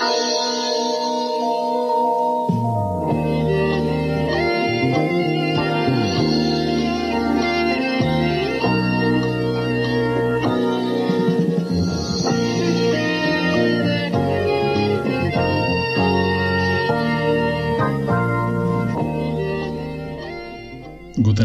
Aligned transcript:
Música 0.00 0.59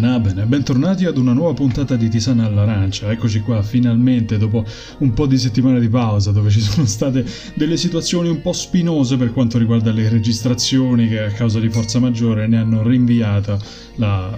Abend, 0.04 0.44
bentornati 0.44 1.06
ad 1.06 1.18
una 1.18 1.32
nuova 1.32 1.54
puntata 1.54 1.96
di 1.96 2.10
Tisana 2.10 2.46
all'Arancia. 2.46 3.10
Eccoci 3.12 3.40
qua, 3.40 3.62
finalmente, 3.62 4.38
dopo 4.38 4.66
un 5.00 5.14
po' 5.14 5.26
di 5.26 5.38
settimane 5.38 5.80
di 5.80 5.88
pausa, 5.88 6.32
dove 6.32 6.50
ci 6.50 6.60
sono 6.62 6.86
state 6.86 7.26
delle 7.54 7.78
situazioni 7.78 8.28
un 8.28 8.42
po' 8.42 8.52
spinose 8.52 9.16
per 9.16 9.32
quanto 9.32 9.58
riguarda 9.58 9.92
le 9.92 10.10
registrazioni 10.10 11.08
che 11.08 11.22
a 11.22 11.32
causa 11.32 11.60
di 11.60 11.70
forza 11.70 12.00
maggiore 12.00 12.46
ne 12.46 12.58
hanno 12.58 12.84
rinviata 12.84 13.58
la, 13.96 14.36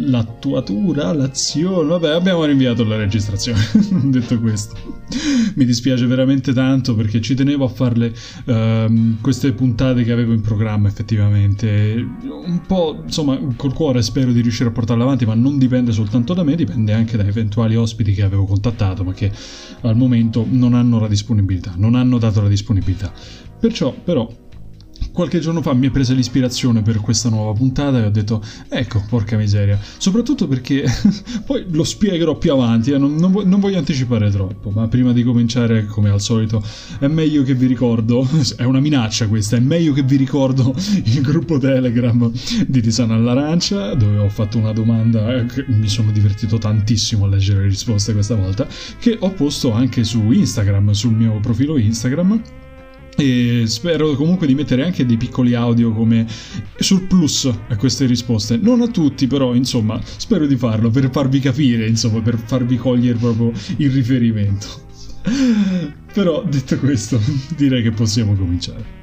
l'attuatura, 0.00 1.12
l'azione. 1.12 1.88
Vabbè, 1.88 2.10
abbiamo 2.10 2.44
rinviato 2.44 2.84
la 2.84 2.96
registrazione. 2.96 3.60
Detto 4.04 4.40
questo, 4.40 4.74
mi 5.54 5.64
dispiace 5.64 6.06
veramente 6.06 6.52
tanto 6.52 6.94
perché 6.94 7.20
ci 7.20 7.34
tenevo 7.34 7.64
a 7.64 7.68
farle 7.68 8.12
uh, 8.44 9.20
queste 9.20 9.52
puntate 9.52 10.02
che 10.04 10.12
avevo 10.12 10.32
in 10.32 10.40
programma 10.40 10.88
effettivamente. 10.88 11.94
Un 12.22 12.62
po', 12.66 13.02
insomma, 13.04 13.38
col 13.56 13.72
cuore 13.72 14.02
spero 14.02 14.32
di 14.32 14.40
riuscire 14.40 14.68
a 14.68 14.72
portarle 14.72 15.02
avanti, 15.02 15.26
ma 15.26 15.34
non 15.34 15.58
dipende 15.58 15.92
soltanto 15.92 16.34
da 16.34 16.42
me, 16.42 16.54
dipende 16.54 16.92
anche 16.92 17.16
da 17.16 17.24
eventuali 17.24 17.76
ospiti 17.76 18.12
che 18.12 18.22
avevo 18.22 18.44
contattato, 18.44 19.04
ma 19.04 19.12
che 19.12 19.30
al 19.82 19.96
momento 19.96 20.46
non 20.48 20.74
hanno 20.74 20.98
la 20.98 21.08
disponibilità, 21.08 21.74
non 21.76 21.94
hanno 21.94 22.18
dato 22.18 22.40
la 22.40 22.48
disponibilità. 22.48 23.12
Perciò, 23.58 23.92
però, 23.92 24.28
qualche 25.12 25.40
giorno 25.40 25.62
fa 25.62 25.72
mi 25.74 25.88
è 25.88 25.90
presa 25.90 26.14
l'ispirazione 26.14 26.82
per 26.82 27.00
questa 27.00 27.28
nuova 27.28 27.52
puntata 27.52 27.98
e 27.98 28.06
ho 28.06 28.10
detto 28.10 28.42
ecco 28.68 29.02
porca 29.08 29.36
miseria. 29.36 29.78
Soprattutto 29.98 30.46
perché 30.46 30.84
poi 31.44 31.64
lo 31.70 31.84
spiegherò 31.84 32.36
più 32.36 32.52
avanti 32.52 32.92
eh, 32.92 32.98
non, 32.98 33.16
non, 33.16 33.32
non, 33.44 33.60
voglio 33.60 33.78
anticipare 33.78 34.30
troppo 34.30 34.70
ma 34.70 34.88
prima 34.88 35.12
di 35.12 35.22
cominciare 35.22 35.86
come 35.86 36.10
al 36.10 36.20
solito 36.20 36.62
è 36.98 37.06
meglio 37.06 37.42
che 37.42 37.54
vi 37.54 37.66
ricordo 37.66 38.26
è 38.56 38.64
una 38.64 38.80
minaccia 38.80 39.26
questa 39.26 39.56
è 39.56 39.60
meglio 39.60 39.92
che 39.92 40.02
vi 40.02 40.16
ricordo 40.16 40.74
il 41.04 41.20
gruppo 41.20 41.58
telegram 41.58 42.30
di 42.66 42.80
Tisana 42.80 43.14
all'arancia 43.14 43.94
dove 43.94 44.18
ho 44.18 44.28
fatto 44.28 44.58
una 44.58 44.72
domanda 44.72 45.34
eh, 45.34 45.46
mi 45.66 45.88
sono 45.88 46.10
divertito 46.10 46.58
tantissimo 46.58 47.24
a 47.24 47.28
leggere 47.28 47.60
le 47.60 47.68
risposte 47.68 48.12
questa 48.12 48.34
volta 48.34 48.66
che 48.98 49.16
ho 49.18 49.30
posto 49.30 49.72
anche 49.72 50.04
su 50.04 50.30
Instagram 50.30 50.90
sul 50.92 51.12
mio 51.12 51.38
profilo 51.40 51.76
Instagram 51.76 52.59
e 53.20 53.64
spero 53.66 54.14
comunque 54.14 54.46
di 54.46 54.54
mettere 54.54 54.84
anche 54.84 55.04
dei 55.04 55.16
piccoli 55.16 55.54
audio 55.54 55.92
come 55.92 56.26
surplus 56.78 57.44
a 57.68 57.76
queste 57.76 58.06
risposte. 58.06 58.56
Non 58.56 58.80
a 58.80 58.88
tutti, 58.88 59.26
però, 59.26 59.54
insomma, 59.54 60.00
spero 60.02 60.46
di 60.46 60.56
farlo 60.56 60.90
per 60.90 61.10
farvi 61.10 61.38
capire, 61.38 61.86
insomma, 61.86 62.20
per 62.20 62.38
farvi 62.38 62.76
cogliere 62.76 63.18
proprio 63.18 63.52
il 63.76 63.90
riferimento. 63.90 64.66
però, 66.12 66.42
detto 66.48 66.78
questo, 66.78 67.20
direi 67.56 67.82
che 67.82 67.90
possiamo 67.90 68.34
cominciare. 68.34 68.99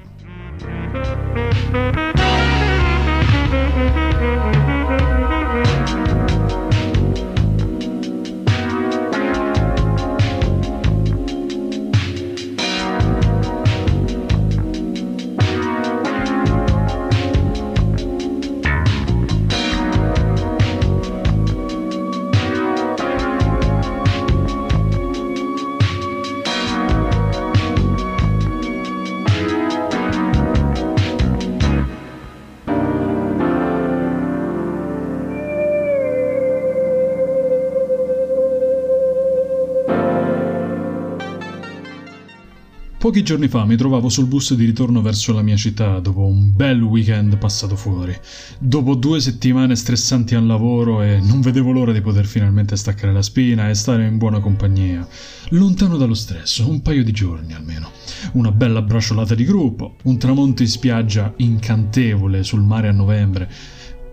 Pochi 43.07 43.23
giorni 43.23 43.47
fa 43.47 43.63
mi 43.63 43.77
trovavo 43.77 44.09
sul 44.09 44.25
bus 44.25 44.53
di 44.53 44.65
ritorno 44.65 45.01
verso 45.01 45.31
la 45.31 45.41
mia 45.41 45.55
città 45.55 45.97
dopo 46.01 46.25
un 46.25 46.51
bel 46.53 46.81
weekend 46.81 47.37
passato 47.37 47.77
fuori. 47.77 48.13
Dopo 48.59 48.95
due 48.95 49.21
settimane 49.21 49.77
stressanti 49.77 50.35
al 50.35 50.45
lavoro 50.45 51.01
e 51.01 51.21
non 51.21 51.39
vedevo 51.39 51.71
l'ora 51.71 51.93
di 51.93 52.01
poter 52.01 52.25
finalmente 52.25 52.75
staccare 52.75 53.13
la 53.13 53.21
spina 53.21 53.69
e 53.69 53.75
stare 53.75 54.05
in 54.05 54.17
buona 54.17 54.41
compagnia. 54.41 55.07
Lontano 55.51 55.95
dallo 55.95 56.15
stress, 56.15 56.57
un 56.57 56.81
paio 56.81 57.05
di 57.05 57.13
giorni 57.13 57.53
almeno. 57.53 57.91
Una 58.33 58.51
bella 58.51 58.81
bracciolata 58.81 59.35
di 59.35 59.45
gruppo, 59.45 59.95
un 60.03 60.17
tramonto 60.17 60.63
in 60.63 60.67
spiaggia 60.67 61.31
incantevole 61.37 62.43
sul 62.43 62.61
mare 62.61 62.89
a 62.89 62.91
novembre. 62.91 63.49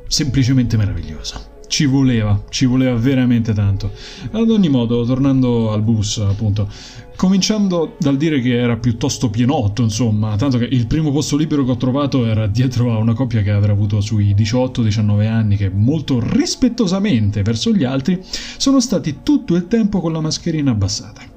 Semplicemente 0.06 0.76
meraviglioso. 0.76 1.53
Ci 1.74 1.86
voleva, 1.86 2.40
ci 2.50 2.66
voleva 2.66 2.94
veramente 2.94 3.52
tanto. 3.52 3.90
Ad 4.30 4.48
ogni 4.48 4.68
modo, 4.68 5.04
tornando 5.04 5.72
al 5.72 5.82
bus, 5.82 6.18
appunto, 6.18 6.68
cominciando 7.16 7.96
dal 7.98 8.16
dire 8.16 8.40
che 8.40 8.56
era 8.56 8.76
piuttosto 8.76 9.28
pienotto, 9.28 9.82
insomma, 9.82 10.36
tanto 10.36 10.58
che 10.58 10.68
il 10.70 10.86
primo 10.86 11.10
posto 11.10 11.36
libero 11.36 11.64
che 11.64 11.72
ho 11.72 11.76
trovato 11.76 12.26
era 12.26 12.46
dietro 12.46 12.92
a 12.92 12.98
una 12.98 13.14
coppia 13.14 13.42
che 13.42 13.50
avrà 13.50 13.72
avuto 13.72 14.00
sui 14.00 14.36
18-19 14.36 15.26
anni, 15.26 15.56
che 15.56 15.68
molto 15.68 16.20
rispettosamente 16.20 17.42
verso 17.42 17.74
gli 17.74 17.82
altri 17.82 18.20
sono 18.22 18.78
stati 18.78 19.22
tutto 19.24 19.56
il 19.56 19.66
tempo 19.66 20.00
con 20.00 20.12
la 20.12 20.20
mascherina 20.20 20.70
abbassata. 20.70 21.33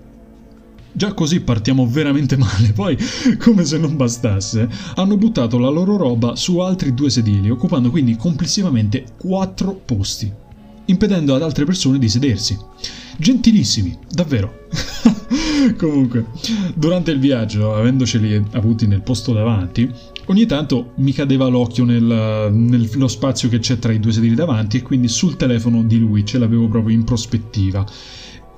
Già 0.98 1.14
così 1.14 1.42
partiamo 1.42 1.86
veramente 1.86 2.38
male, 2.38 2.72
poi, 2.74 2.98
come 3.38 3.64
se 3.66 3.78
non 3.78 3.96
bastasse, 3.96 4.68
hanno 4.96 5.16
buttato 5.16 5.60
la 5.60 5.70
loro 5.70 5.96
roba 5.96 6.36
su 6.36 6.58
altri 6.58 6.96
due 6.96 7.12
sedili, 7.12 7.52
occupando 7.52 7.92
quindi 7.92 8.16
complessivamente 8.16 9.04
quattro 9.16 9.80
posti, 9.86 10.34
impedendo 10.86 11.36
ad 11.36 11.44
altre 11.44 11.66
persone 11.66 12.00
di 12.00 12.10
sedersi. 12.10 12.58
Gentilissimi, 13.16 13.96
davvero. 14.10 14.66
Comunque, 15.78 16.30
durante 16.74 17.12
il 17.12 17.20
viaggio, 17.20 17.76
avendoceli 17.76 18.44
avuti 18.54 18.88
nel 18.88 19.04
posto 19.04 19.34
davanti, 19.34 19.88
ogni 20.26 20.48
tanto 20.48 20.94
mi 20.96 21.12
cadeva 21.12 21.46
l'occhio 21.46 21.86
nel, 21.86 22.50
nello 22.52 23.08
spazio 23.08 23.50
che 23.50 23.60
c'è 23.60 23.78
tra 23.78 23.92
i 23.92 24.00
due 24.00 24.14
sedili 24.14 24.34
davanti 24.34 24.78
e 24.78 24.82
quindi 24.82 25.10
sul 25.10 25.38
telefono 25.38 25.84
di 25.84 26.00
lui 26.00 26.26
ce 26.26 26.40
l'avevo 26.40 26.68
proprio 26.68 26.96
in 26.96 27.04
prospettiva. 27.04 27.86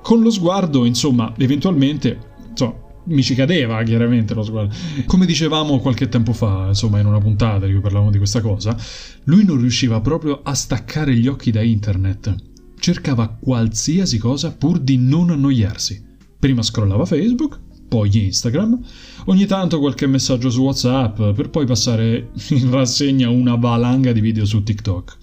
Con 0.00 0.22
lo 0.22 0.30
sguardo, 0.30 0.86
insomma, 0.86 1.34
eventualmente 1.36 2.28
insomma, 2.50 2.88
mi 3.04 3.22
ci 3.22 3.34
cadeva 3.34 3.82
chiaramente 3.82 4.34
lo 4.34 4.42
sguardo. 4.42 4.74
Come 5.06 5.26
dicevamo 5.26 5.78
qualche 5.78 6.08
tempo 6.08 6.32
fa, 6.32 6.66
insomma, 6.68 7.00
in 7.00 7.06
una 7.06 7.18
puntata 7.18 7.66
di 7.66 7.72
cui 7.72 7.80
parlavamo 7.80 8.10
di 8.10 8.18
questa 8.18 8.40
cosa, 8.40 8.76
lui 9.24 9.44
non 9.44 9.58
riusciva 9.58 10.00
proprio 10.00 10.40
a 10.42 10.54
staccare 10.54 11.14
gli 11.14 11.26
occhi 11.26 11.50
da 11.50 11.62
internet. 11.62 12.34
Cercava 12.78 13.28
qualsiasi 13.28 14.18
cosa 14.18 14.52
pur 14.52 14.78
di 14.78 14.96
non 14.96 15.30
annoiarsi. 15.30 16.02
Prima 16.38 16.62
scrollava 16.62 17.04
Facebook, 17.04 17.58
poi 17.88 18.26
Instagram, 18.26 18.80
ogni 19.26 19.46
tanto 19.46 19.78
qualche 19.78 20.06
messaggio 20.06 20.50
su 20.50 20.62
WhatsApp, 20.62 21.32
per 21.34 21.50
poi 21.50 21.66
passare 21.66 22.30
in 22.50 22.70
rassegna 22.70 23.28
una 23.28 23.54
valanga 23.56 24.12
di 24.12 24.20
video 24.20 24.44
su 24.44 24.62
TikTok. 24.62 25.16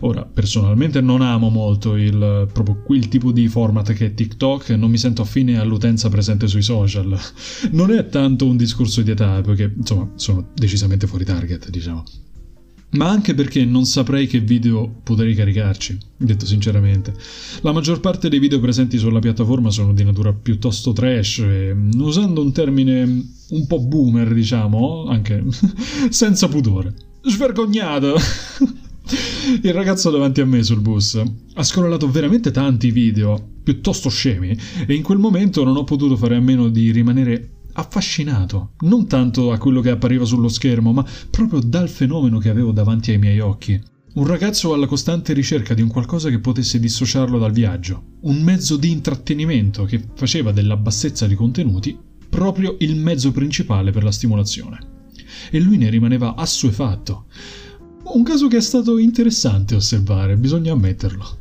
Ora, 0.00 0.24
personalmente 0.24 1.00
non 1.00 1.22
amo 1.22 1.48
molto 1.48 1.96
il, 1.96 2.48
proprio 2.52 2.82
quel 2.82 3.08
tipo 3.08 3.32
di 3.32 3.48
format 3.48 3.92
che 3.92 4.06
è 4.06 4.14
TikTok, 4.14 4.70
non 4.70 4.90
mi 4.90 4.98
sento 4.98 5.22
affine 5.22 5.58
all'utenza 5.58 6.08
presente 6.08 6.46
sui 6.46 6.62
social. 6.62 7.18
Non 7.72 7.90
è 7.90 8.06
tanto 8.08 8.46
un 8.46 8.56
discorso 8.56 9.02
di 9.02 9.10
età, 9.10 9.40
perché 9.40 9.72
insomma 9.76 10.10
sono 10.14 10.48
decisamente 10.54 11.06
fuori 11.06 11.24
target, 11.24 11.70
diciamo 11.70 12.04
ma 12.90 13.08
anche 13.08 13.34
perché 13.34 13.64
non 13.64 13.84
saprei 13.84 14.26
che 14.26 14.40
video 14.40 15.00
potrei 15.02 15.34
caricarci, 15.34 15.98
detto 16.16 16.46
sinceramente. 16.46 17.14
La 17.60 17.72
maggior 17.72 18.00
parte 18.00 18.28
dei 18.28 18.38
video 18.38 18.60
presenti 18.60 18.96
sulla 18.96 19.18
piattaforma 19.18 19.70
sono 19.70 19.92
di 19.92 20.04
natura 20.04 20.32
piuttosto 20.32 20.92
trash 20.92 21.38
e, 21.40 21.76
usando 21.98 22.40
un 22.40 22.52
termine 22.52 23.02
un 23.50 23.66
po' 23.66 23.80
boomer, 23.80 24.32
diciamo, 24.32 25.06
anche 25.08 25.44
senza 26.08 26.48
pudore. 26.48 26.94
Svergognato! 27.22 28.16
Il 29.62 29.72
ragazzo 29.72 30.10
davanti 30.10 30.42
a 30.42 30.46
me 30.46 30.62
sul 30.62 30.80
bus 30.80 31.20
ha 31.54 31.62
scrollato 31.62 32.10
veramente 32.10 32.50
tanti 32.50 32.90
video, 32.90 33.42
piuttosto 33.62 34.10
scemi, 34.10 34.56
e 34.86 34.94
in 34.94 35.02
quel 35.02 35.18
momento 35.18 35.64
non 35.64 35.76
ho 35.76 35.84
potuto 35.84 36.16
fare 36.16 36.36
a 36.36 36.40
meno 36.40 36.68
di 36.68 36.90
rimanere 36.90 37.57
affascinato, 37.78 38.72
non 38.80 39.06
tanto 39.06 39.52
a 39.52 39.58
quello 39.58 39.80
che 39.80 39.90
appariva 39.90 40.24
sullo 40.24 40.48
schermo, 40.48 40.92
ma 40.92 41.04
proprio 41.30 41.60
dal 41.60 41.88
fenomeno 41.88 42.38
che 42.38 42.48
avevo 42.48 42.72
davanti 42.72 43.12
ai 43.12 43.18
miei 43.18 43.38
occhi. 43.38 43.80
Un 44.14 44.26
ragazzo 44.26 44.72
alla 44.72 44.86
costante 44.86 45.32
ricerca 45.32 45.74
di 45.74 45.82
un 45.82 45.88
qualcosa 45.88 46.28
che 46.28 46.40
potesse 46.40 46.80
dissociarlo 46.80 47.38
dal 47.38 47.52
viaggio, 47.52 48.16
un 48.22 48.42
mezzo 48.42 48.76
di 48.76 48.90
intrattenimento 48.90 49.84
che 49.84 50.02
faceva 50.14 50.50
della 50.50 50.76
bassezza 50.76 51.26
di 51.26 51.36
contenuti 51.36 51.96
proprio 52.28 52.76
il 52.80 52.96
mezzo 52.96 53.30
principale 53.30 53.92
per 53.92 54.02
la 54.02 54.10
stimolazione. 54.12 54.78
E 55.50 55.60
lui 55.60 55.76
ne 55.76 55.88
rimaneva 55.88 56.34
assuefatto. 56.34 57.26
Un 58.14 58.22
caso 58.24 58.48
che 58.48 58.56
è 58.56 58.60
stato 58.60 58.98
interessante 58.98 59.76
osservare, 59.76 60.36
bisogna 60.36 60.72
ammetterlo. 60.72 61.37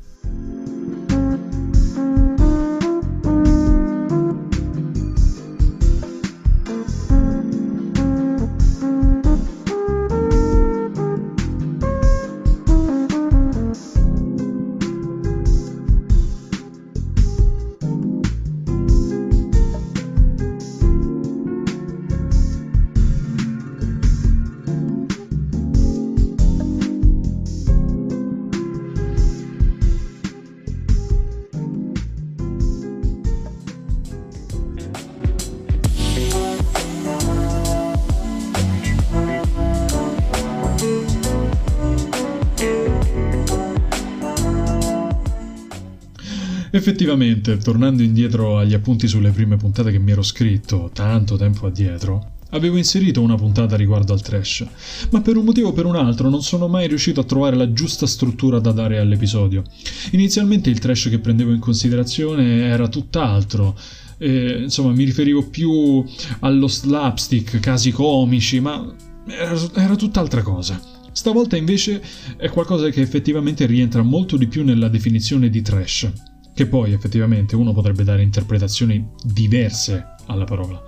Effettivamente, 46.88 47.58
tornando 47.58 48.02
indietro 48.02 48.58
agli 48.58 48.74
appunti 48.74 49.10
sulle 49.10 49.32
prime 49.32 49.58
puntate 49.58 49.92
che 49.92 50.00
mi 50.00 50.12
ero 50.12 50.22
scritto 50.22 50.90
tanto 50.94 51.36
tempo 51.36 51.68
addietro, 51.68 52.36
Avevo 52.52 52.78
inserito 52.78 53.22
una 53.22 53.36
puntata 53.36 53.76
riguardo 53.76 54.14
al 54.14 54.22
trash, 54.22 54.66
ma 55.10 55.20
per 55.20 55.36
un 55.36 55.44
motivo 55.44 55.68
o 55.68 55.74
per 55.74 55.84
un 55.84 55.98
altro 55.98 56.30
non 56.30 56.42
sono 56.42 56.70
mai 56.70 56.88
riuscito 56.88 57.20
a 57.20 57.26
trovare 57.26 57.58
la 57.58 57.74
giusta 57.74 58.08
struttura 58.08 58.60
da 58.60 58.72
dare 58.72 59.00
all'episodio. 59.00 59.64
Inizialmente 60.12 60.70
il 60.70 60.80
trash 60.80 61.10
che 61.10 61.20
prendevo 61.20 61.52
in 61.52 61.60
considerazione 61.60 62.70
era 62.70 62.88
tutt'altro, 62.88 63.78
e, 64.18 64.62
insomma 64.62 64.94
mi 64.94 65.04
riferivo 65.04 65.46
più 65.50 66.06
allo 66.40 66.68
slapstick, 66.70 67.60
casi 67.60 67.92
comici, 67.92 68.62
ma 68.62 68.96
era, 69.28 69.60
era 69.74 69.96
tutt'altra 69.98 70.42
cosa. 70.42 70.82
Stavolta 71.12 71.58
invece 71.58 72.02
è 72.38 72.48
qualcosa 72.48 72.88
che 72.92 73.02
effettivamente 73.02 73.66
rientra 73.66 74.04
molto 74.04 74.38
di 74.38 74.48
più 74.48 74.64
nella 74.64 74.88
definizione 74.88 75.50
di 75.50 75.62
trash 75.62 76.36
che 76.58 76.66
poi 76.66 76.92
effettivamente 76.92 77.56
uno 77.56 77.72
potrebbe 77.72 78.04
dare 78.04 78.24
interpretazioni 78.24 79.08
diverse 79.24 80.16
alla 80.26 80.44
parola. 80.44 80.82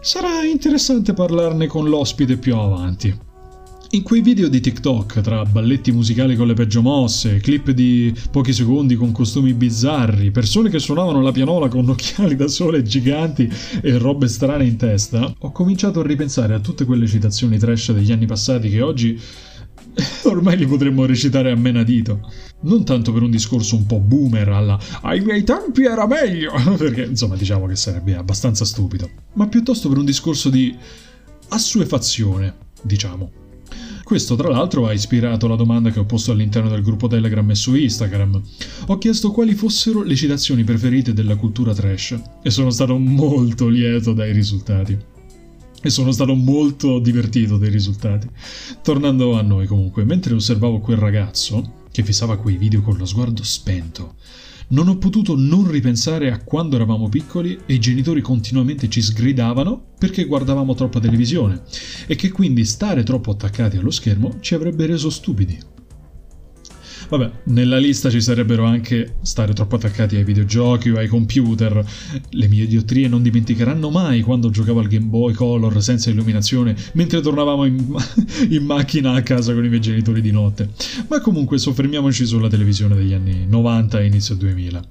Sarà 0.00 0.42
interessante 0.50 1.12
parlarne 1.12 1.66
con 1.66 1.86
l'ospite 1.86 2.38
più 2.38 2.56
avanti. 2.56 3.14
In 3.90 4.02
quei 4.04 4.22
video 4.22 4.48
di 4.48 4.58
TikTok, 4.58 5.20
tra 5.20 5.44
balletti 5.44 5.92
musicali 5.92 6.34
con 6.34 6.46
le 6.46 6.54
peggio 6.54 6.80
mosse, 6.80 7.40
clip 7.40 7.72
di 7.72 8.10
pochi 8.30 8.54
secondi 8.54 8.94
con 8.94 9.12
costumi 9.12 9.52
bizzarri, 9.52 10.30
persone 10.30 10.70
che 10.70 10.78
suonavano 10.78 11.20
la 11.20 11.30
pianola 11.30 11.68
con 11.68 11.86
occhiali 11.86 12.34
da 12.34 12.48
sole 12.48 12.82
giganti 12.82 13.52
e 13.82 13.98
robe 13.98 14.28
strane 14.28 14.64
in 14.64 14.78
testa, 14.78 15.30
ho 15.40 15.52
cominciato 15.52 16.00
a 16.00 16.06
ripensare 16.06 16.54
a 16.54 16.60
tutte 16.60 16.86
quelle 16.86 17.06
citazioni 17.06 17.58
trash 17.58 17.92
degli 17.92 18.12
anni 18.12 18.24
passati 18.24 18.70
che 18.70 18.80
oggi 18.80 19.20
ormai 20.24 20.56
li 20.56 20.66
potremmo 20.66 21.04
recitare 21.04 21.50
a 21.50 21.56
menadito. 21.56 22.20
Non 22.60 22.84
tanto 22.84 23.12
per 23.12 23.22
un 23.22 23.30
discorso 23.30 23.76
un 23.76 23.86
po' 23.86 23.98
boomer 23.98 24.48
alla 24.48 24.78
ai 25.02 25.20
miei 25.20 25.42
tempi 25.42 25.84
era 25.84 26.06
meglio, 26.06 26.52
perché 26.76 27.02
insomma 27.02 27.36
diciamo 27.36 27.66
che 27.66 27.76
sarebbe 27.76 28.14
abbastanza 28.14 28.64
stupido, 28.64 29.08
ma 29.34 29.46
piuttosto 29.48 29.88
per 29.88 29.98
un 29.98 30.04
discorso 30.04 30.48
di 30.48 30.74
assuefazione, 31.48 32.54
diciamo. 32.82 33.30
Questo 34.02 34.36
tra 34.36 34.50
l'altro 34.50 34.86
ha 34.86 34.92
ispirato 34.92 35.46
la 35.46 35.56
domanda 35.56 35.90
che 35.90 35.98
ho 35.98 36.04
posto 36.04 36.32
all'interno 36.32 36.68
del 36.68 36.82
gruppo 36.82 37.06
Telegram 37.06 37.48
e 37.48 37.54
su 37.54 37.74
Instagram. 37.74 38.42
Ho 38.88 38.98
chiesto 38.98 39.30
quali 39.30 39.54
fossero 39.54 40.02
le 40.02 40.14
citazioni 40.16 40.64
preferite 40.64 41.14
della 41.14 41.36
cultura 41.36 41.72
trash 41.72 42.20
e 42.42 42.50
sono 42.50 42.70
stato 42.70 42.98
molto 42.98 43.68
lieto 43.68 44.12
dai 44.12 44.32
risultati 44.32 45.11
e 45.82 45.90
sono 45.90 46.12
stato 46.12 46.34
molto 46.34 46.98
divertito 46.98 47.58
dei 47.58 47.70
risultati. 47.70 48.28
Tornando 48.82 49.36
a 49.36 49.42
noi 49.42 49.66
comunque, 49.66 50.04
mentre 50.04 50.34
osservavo 50.34 50.80
quel 50.80 50.96
ragazzo 50.96 51.80
che 51.90 52.02
fissava 52.02 52.38
quei 52.38 52.56
video 52.56 52.80
con 52.80 52.96
lo 52.96 53.04
sguardo 53.04 53.42
spento, 53.42 54.14
non 54.68 54.88
ho 54.88 54.96
potuto 54.96 55.34
non 55.36 55.70
ripensare 55.70 56.30
a 56.30 56.42
quando 56.42 56.76
eravamo 56.76 57.08
piccoli 57.08 57.58
e 57.66 57.74
i 57.74 57.78
genitori 57.78 58.22
continuamente 58.22 58.88
ci 58.88 59.02
sgridavano 59.02 59.90
perché 59.98 60.24
guardavamo 60.24 60.74
troppa 60.74 61.00
televisione 61.00 61.62
e 62.06 62.14
che 62.14 62.30
quindi 62.30 62.64
stare 62.64 63.02
troppo 63.02 63.32
attaccati 63.32 63.76
allo 63.76 63.90
schermo 63.90 64.38
ci 64.40 64.54
avrebbe 64.54 64.86
reso 64.86 65.10
stupidi. 65.10 65.71
Vabbè, 67.12 67.30
nella 67.44 67.76
lista 67.76 68.08
ci 68.08 68.22
sarebbero 68.22 68.64
anche 68.64 69.16
stare 69.20 69.52
troppo 69.52 69.76
attaccati 69.76 70.16
ai 70.16 70.24
videogiochi 70.24 70.88
o 70.88 70.96
ai 70.96 71.08
computer. 71.08 71.84
Le 72.30 72.48
mie 72.48 72.62
idiottrie 72.62 73.06
non 73.06 73.20
dimenticheranno 73.20 73.90
mai 73.90 74.22
quando 74.22 74.48
giocavo 74.48 74.80
al 74.80 74.88
Game 74.88 75.04
Boy 75.04 75.34
Color 75.34 75.82
senza 75.82 76.08
illuminazione 76.08 76.74
mentre 76.94 77.20
tornavamo 77.20 77.66
in, 77.66 77.94
in 78.48 78.64
macchina 78.64 79.12
a 79.12 79.20
casa 79.20 79.52
con 79.52 79.62
i 79.62 79.68
miei 79.68 79.82
genitori 79.82 80.22
di 80.22 80.30
notte. 80.30 80.70
Ma 81.08 81.20
comunque 81.20 81.58
soffermiamoci 81.58 82.24
sulla 82.24 82.48
televisione 82.48 82.94
degli 82.94 83.12
anni 83.12 83.44
90 83.46 84.00
e 84.00 84.06
inizio 84.06 84.34
2000. 84.34 84.82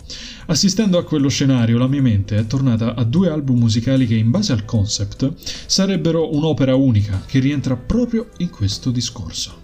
Assistendo 0.46 1.00
a 1.00 1.04
quello 1.04 1.28
scenario, 1.28 1.80
la 1.80 1.88
mia 1.88 2.04
mente 2.04 2.38
è 2.38 2.46
tornata 2.46 2.94
a 2.94 3.04
due 3.04 3.30
album 3.30 3.58
musicali 3.58 4.06
che, 4.06 4.14
in 4.14 4.30
base 4.30 4.52
al 4.52 4.64
concept, 4.64 5.34
sarebbero 5.66 6.36
un'opera 6.36 6.76
unica 6.76 7.24
che 7.26 7.40
rientra 7.40 7.76
proprio 7.76 8.28
in 8.38 8.52
questo 8.52 8.92
discorso. 8.92 9.61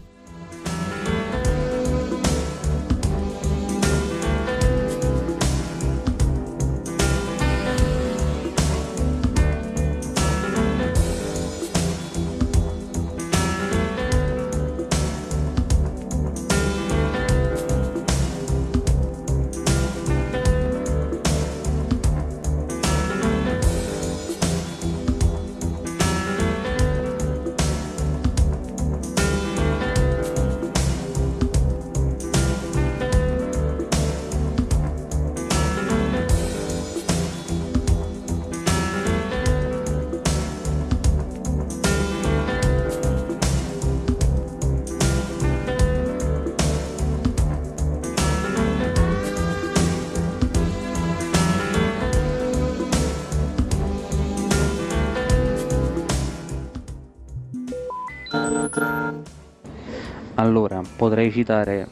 Allora, 60.47 60.81
potrei 60.95 61.29
citare 61.29 61.85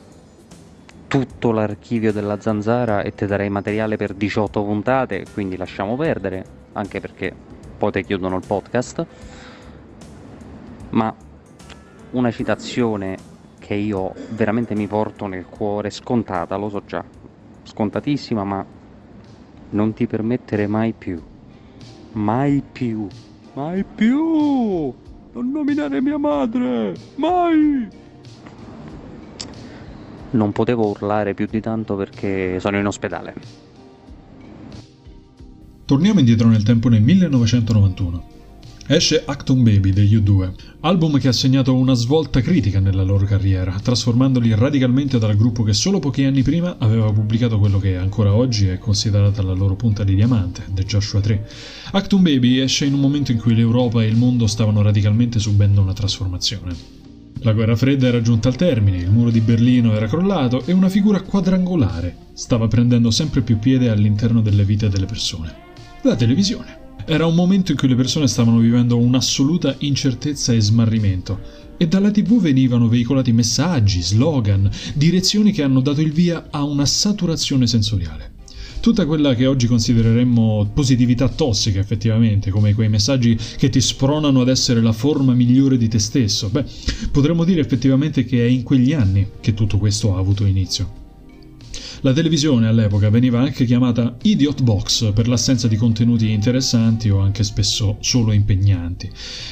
tutto 1.07 1.51
l'archivio 1.51 2.13
della 2.13 2.39
zanzara 2.39 3.01
e 3.01 3.13
te 3.13 3.25
darei 3.25 3.49
materiale 3.49 3.97
per 3.97 4.13
18 4.13 4.63
puntate, 4.63 5.25
quindi 5.33 5.57
lasciamo 5.57 5.97
perdere, 5.97 6.45
anche 6.71 7.01
perché 7.01 7.35
poi 7.77 7.91
te 7.91 8.05
chiudono 8.05 8.37
il 8.37 8.43
podcast. 8.47 9.05
Ma 10.91 11.13
una 12.11 12.31
citazione 12.31 13.17
che 13.59 13.73
io 13.73 14.13
veramente 14.29 14.73
mi 14.73 14.87
porto 14.87 15.27
nel 15.27 15.47
cuore, 15.47 15.89
scontata, 15.89 16.55
lo 16.55 16.69
so 16.69 16.81
già, 16.85 17.03
scontatissima, 17.63 18.45
ma 18.45 18.65
non 19.71 19.93
ti 19.93 20.07
permettere 20.07 20.65
mai 20.65 20.93
più, 20.93 21.21
mai 22.13 22.63
più, 22.71 23.05
mai 23.53 23.83
più, 23.83 24.93
non 25.33 25.51
nominare 25.51 26.01
mia 26.01 26.17
madre, 26.17 26.93
mai! 27.15 28.03
Non 30.35 30.51
potevo 30.51 30.89
urlare 30.89 31.33
più 31.33 31.47
di 31.49 31.61
tanto 31.61 31.95
perché 31.95 32.59
sono 32.59 32.77
in 32.77 32.85
ospedale. 32.85 33.33
Torniamo 35.85 36.19
indietro 36.19 36.47
nel 36.47 36.63
tempo 36.63 36.89
nel 36.89 37.01
1991. 37.01 38.33
Esce 38.87 39.23
Acton 39.25 39.63
Baby 39.63 39.91
degli 39.91 40.15
U2, 40.15 40.53
album 40.81 41.17
che 41.17 41.27
ha 41.27 41.31
segnato 41.31 41.73
una 41.73 41.95
svolta 41.95 42.39
critica 42.41 42.79
nella 42.79 43.01
loro 43.01 43.25
carriera, 43.25 43.79
trasformandoli 43.81 44.53
radicalmente 44.53 45.17
dal 45.17 45.35
gruppo 45.35 45.63
che 45.63 45.73
solo 45.73 45.97
pochi 45.97 46.23
anni 46.23 46.43
prima 46.43 46.75
aveva 46.77 47.11
pubblicato 47.11 47.57
quello 47.57 47.79
che 47.79 47.97
ancora 47.97 48.35
oggi 48.35 48.67
è 48.67 48.77
considerata 48.77 49.41
la 49.41 49.53
loro 49.53 49.75
punta 49.75 50.03
di 50.03 50.13
diamante, 50.13 50.65
The 50.69 50.83
Joshua 50.85 51.19
3. 51.19 51.49
Acton 51.93 52.21
Baby 52.21 52.59
esce 52.59 52.85
in 52.85 52.93
un 52.93 52.99
momento 52.99 53.31
in 53.31 53.39
cui 53.39 53.55
l'Europa 53.55 54.03
e 54.03 54.07
il 54.07 54.17
mondo 54.17 54.45
stavano 54.45 54.83
radicalmente 54.83 55.39
subendo 55.39 55.81
una 55.81 55.93
trasformazione. 55.93 57.04
La 57.45 57.53
guerra 57.53 57.75
fredda 57.75 58.07
era 58.07 58.23
giunta 58.23 58.47
al 58.47 58.55
termine, 58.55 58.97
il 58.97 59.11
muro 59.11 59.29
di 59.29 59.39
Berlino 59.39 59.93
era 59.93 60.07
crollato 60.07 60.65
e 60.65 60.71
una 60.71 60.89
figura 60.89 61.21
quadrangolare 61.21 62.15
stava 62.33 62.67
prendendo 62.67 63.11
sempre 63.11 63.41
più 63.41 63.59
piede 63.59 63.91
all'interno 63.91 64.41
delle 64.41 64.65
vite 64.65 64.89
delle 64.89 65.05
persone. 65.05 65.53
La 66.01 66.15
televisione. 66.15 66.79
Era 67.05 67.27
un 67.27 67.35
momento 67.35 67.69
in 67.69 67.77
cui 67.77 67.87
le 67.87 67.93
persone 67.93 68.27
stavano 68.27 68.57
vivendo 68.57 68.97
un'assoluta 68.97 69.75
incertezza 69.77 70.53
e 70.53 70.59
smarrimento 70.59 71.39
e 71.77 71.87
dalla 71.87 72.09
tv 72.09 72.39
venivano 72.39 72.87
veicolati 72.87 73.31
messaggi, 73.31 74.01
slogan, 74.01 74.67
direzioni 74.95 75.51
che 75.51 75.61
hanno 75.61 75.81
dato 75.81 76.01
il 76.01 76.13
via 76.13 76.47
a 76.49 76.63
una 76.63 76.87
saturazione 76.87 77.67
sensoriale. 77.67 78.34
Tutta 78.79 79.05
quella 79.05 79.33
che 79.33 79.47
oggi 79.47 79.67
considereremmo 79.67 80.69
positività 80.73 81.27
tossica 81.27 81.79
effettivamente, 81.79 82.51
come 82.51 82.73
quei 82.73 82.89
messaggi 82.89 83.35
che 83.57 83.69
ti 83.69 83.81
spronano 83.81 84.41
ad 84.41 84.49
essere 84.49 84.81
la 84.81 84.93
forma 84.93 85.33
migliore 85.33 85.77
di 85.77 85.87
te 85.87 85.99
stesso, 85.99 86.49
beh, 86.49 86.65
potremmo 87.11 87.43
dire 87.43 87.61
effettivamente 87.61 88.25
che 88.25 88.45
è 88.45 88.49
in 88.49 88.63
quegli 88.63 88.93
anni 88.93 89.27
che 89.41 89.53
tutto 89.53 89.77
questo 89.77 90.15
ha 90.15 90.19
avuto 90.19 90.45
inizio. 90.45 91.04
La 92.05 92.13
televisione 92.13 92.67
all'epoca 92.67 93.09
veniva 93.09 93.39
anche 93.39 93.65
chiamata 93.65 94.15
Idiot 94.21 94.61
Box 94.61 95.11
per 95.11 95.27
l'assenza 95.27 95.67
di 95.67 95.75
contenuti 95.75 96.29
interessanti 96.29 97.09
o 97.09 97.17
anche 97.17 97.43
spesso 97.43 97.97
solo 97.99 98.31
impegnanti. 98.31 99.09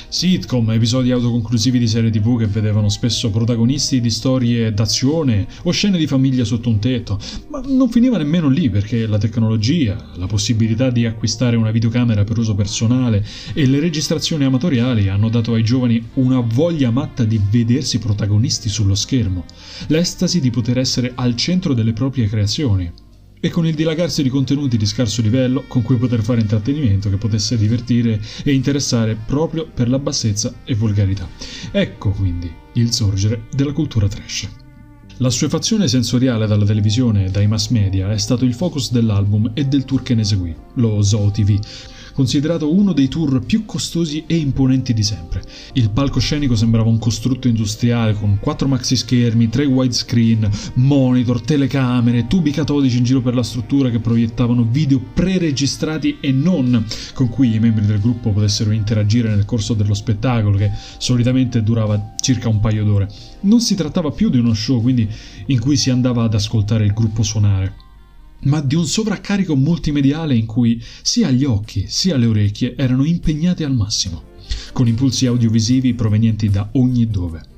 Sitcom, 0.08 0.70
episodi 0.70 1.10
autoconclusivi 1.10 1.80
di 1.80 1.88
serie 1.88 2.12
tv 2.12 2.38
che 2.38 2.46
vedevano 2.46 2.90
spesso 2.90 3.32
protagonisti 3.32 4.00
di 4.00 4.12
storie 4.12 4.72
d'azione 4.72 5.48
o 5.64 5.72
scene 5.72 5.98
di 5.98 6.06
famiglia 6.06 6.44
sotto 6.44 6.70
un 6.70 6.78
tetto, 6.78 7.20
ma 7.50 7.60
non 7.66 7.90
finiva 7.90 8.20
nemmeno 8.20 8.50
lì 8.50 8.70
perché 8.70 9.08
la 9.08 9.18
tecnologia, 9.18 10.12
la 10.18 10.28
possibilità 10.28 10.92
di 10.92 11.08
acquistare 11.08 11.56
una 11.56 11.72
videocamera 11.72 12.24
per 12.24 12.38
uso 12.38 12.54
personale 12.54 13.26
e 13.56 13.66
le 13.66 13.80
registrazioni 13.80 14.44
amatoriali 14.44 15.10
hanno 15.10 15.30
dato 15.30 15.56
ai 15.56 15.64
giovani 15.64 16.10
una 16.16 16.40
voglia 16.40 16.92
matta 16.92 17.24
di 17.24 17.42
vedersi 17.50 17.98
protagonisti 17.98 18.70
sullo 18.70 18.94
schermo, 18.94 19.46
l'estasi 19.88 20.40
di 20.40 20.52
poter 20.52 20.78
essere 20.78 21.14
al 21.16 21.36
centro 21.36 21.74
delle 21.74 21.94
proprie 21.94 22.26
creazioni 22.26 22.42
creazioni 22.44 22.92
e 23.40 23.50
con 23.50 23.66
il 23.66 23.76
dilagarsi 23.76 24.24
di 24.24 24.30
contenuti 24.30 24.78
di 24.78 24.86
scarso 24.86 25.22
livello 25.22 25.66
con 25.68 25.82
cui 25.82 25.98
poter 25.98 26.22
fare 26.22 26.40
intrattenimento 26.40 27.10
che 27.10 27.18
potesse 27.18 27.58
divertire 27.58 28.22
e 28.44 28.54
interessare 28.54 29.18
proprio 29.26 29.68
per 29.68 29.90
la 29.90 30.00
bassezza 30.00 30.54
e 30.64 30.76
volgarità. 30.76 31.28
Ecco 31.72 32.12
quindi 32.12 32.50
il 32.74 32.92
sorgere 32.94 33.44
della 33.52 33.74
cultura 33.74 34.08
trash. 34.08 34.48
La 35.18 35.30
suefazione 35.30 35.88
sensoriale 35.88 36.48
dalla 36.48 36.66
televisione 36.66 37.26
e 37.26 37.30
dai 37.30 37.48
mass 37.48 37.68
media 37.68 38.12
è 38.12 38.18
stato 38.18 38.46
il 38.46 38.54
focus 38.54 38.92
dell'album 38.92 39.52
e 39.54 39.66
del 39.66 39.86
tour 39.86 40.04
che 40.04 40.16
ne 40.16 40.24
seguì, 40.24 40.56
lo 40.76 41.02
Zoo 41.02 41.30
TV, 41.30 41.60
considerato 42.14 42.74
uno 42.74 42.94
dei 42.94 43.08
tour 43.08 43.44
più 43.44 43.66
costosi 43.66 44.24
e 44.28 44.36
imponenti 44.36 44.94
di 44.94 45.04
sempre. 45.04 45.42
Il 45.74 45.90
palcoscenico 45.90 46.56
sembrava 46.56 46.90
un 46.90 47.00
costrutto 47.00 47.48
industriale 47.48 48.14
con 48.14 48.38
quattro 48.40 48.68
maxi 48.68 48.96
schermi, 48.96 49.50
tre 49.50 49.66
widescreen, 49.66 50.50
monitor, 50.76 51.42
telecamere, 51.42 52.28
tubi 52.28 52.52
catodici 52.52 52.98
in 52.98 53.04
giro 53.04 53.22
per 53.22 53.36
la 53.36 53.44
struttura 53.44 53.90
che 53.90 54.00
proiettavano 54.00 54.64
video 54.70 55.00
pre-registrati 55.00 56.18
e 56.22 56.32
non 56.32 56.86
con 57.14 57.30
cui 57.30 57.56
i 57.56 57.60
membri 57.60 57.86
del 57.86 58.00
gruppo 58.00 58.32
potessero 58.32 58.72
interagire 58.72 59.30
nel 59.30 59.46
corso 59.46 59.74
dello 59.74 59.94
spettacolo 59.94 60.58
che 60.58 60.72
solitamente 60.98 61.64
durava 61.64 62.14
circa 62.20 62.50
un 62.50 62.60
paio 62.60 62.84
d'ore. 62.84 63.10
Non 63.42 63.60
si 63.60 63.76
trattava 63.76 64.12
più 64.12 64.30
di 64.30 64.38
uno 64.38 64.54
show, 64.54 64.82
quindi 64.82 65.08
in 65.48 65.60
cui 65.60 65.76
si 65.76 65.90
andava 65.90 66.24
ad 66.24 66.34
ascoltare 66.34 66.86
il 66.86 66.94
gruppo 66.94 67.24
suonare 67.24 67.83
ma 68.44 68.62
di 68.62 68.76
un 68.76 68.86
sovraccarico 68.86 69.56
multimediale 69.56 70.36
in 70.36 70.46
cui 70.46 70.82
sia 71.02 71.30
gli 71.32 71.44
occhi 71.44 71.86
sia 71.88 72.18
le 72.18 72.26
orecchie 72.26 72.76
erano 72.76 73.04
impegnati 73.04 73.64
al 73.64 73.74
massimo, 73.74 74.24
con 74.72 74.88
impulsi 74.88 75.26
audiovisivi 75.26 75.94
provenienti 75.94 76.50
da 76.50 76.70
ogni 76.74 77.08
dove. 77.08 77.52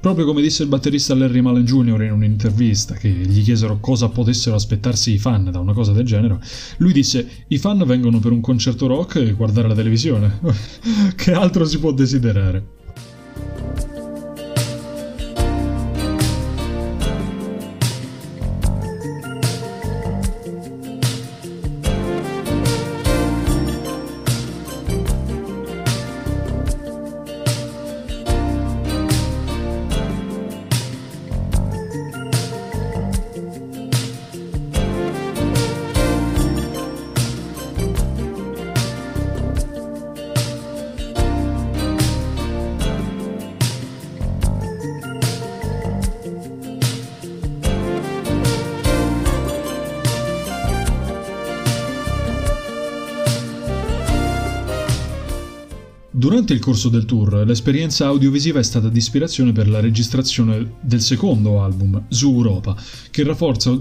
Proprio 0.00 0.24
come 0.24 0.42
disse 0.42 0.64
il 0.64 0.68
batterista 0.68 1.14
Larry 1.14 1.40
Mullen 1.40 1.64
Jr. 1.64 2.02
in 2.02 2.10
un'intervista 2.10 2.94
che 2.94 3.08
gli 3.08 3.40
chiesero 3.44 3.78
cosa 3.78 4.08
potessero 4.08 4.56
aspettarsi 4.56 5.12
i 5.12 5.18
fan 5.18 5.48
da 5.52 5.60
una 5.60 5.72
cosa 5.72 5.92
del 5.92 6.04
genere, 6.04 6.40
lui 6.78 6.92
disse 6.92 7.44
i 7.46 7.58
fan 7.58 7.84
vengono 7.86 8.18
per 8.18 8.32
un 8.32 8.40
concerto 8.40 8.88
rock 8.88 9.16
e 9.16 9.32
guardare 9.32 9.68
la 9.68 9.74
televisione. 9.74 10.40
che 11.14 11.32
altro 11.32 11.64
si 11.64 11.78
può 11.78 11.92
desiderare? 11.92 12.80
Durante 56.52 56.68
il 56.68 56.74
corso 56.74 56.88
del 56.90 57.06
tour, 57.06 57.46
l'esperienza 57.46 58.06
audiovisiva 58.06 58.58
è 58.58 58.62
stata 58.62 58.90
di 58.90 58.98
ispirazione 58.98 59.52
per 59.52 59.70
la 59.70 59.80
registrazione 59.80 60.74
del 60.82 61.00
secondo 61.00 61.62
album, 61.62 62.04
Zoo 62.08 62.32
Europa, 62.32 62.76
che 63.10 63.24
rafforza 63.24 63.78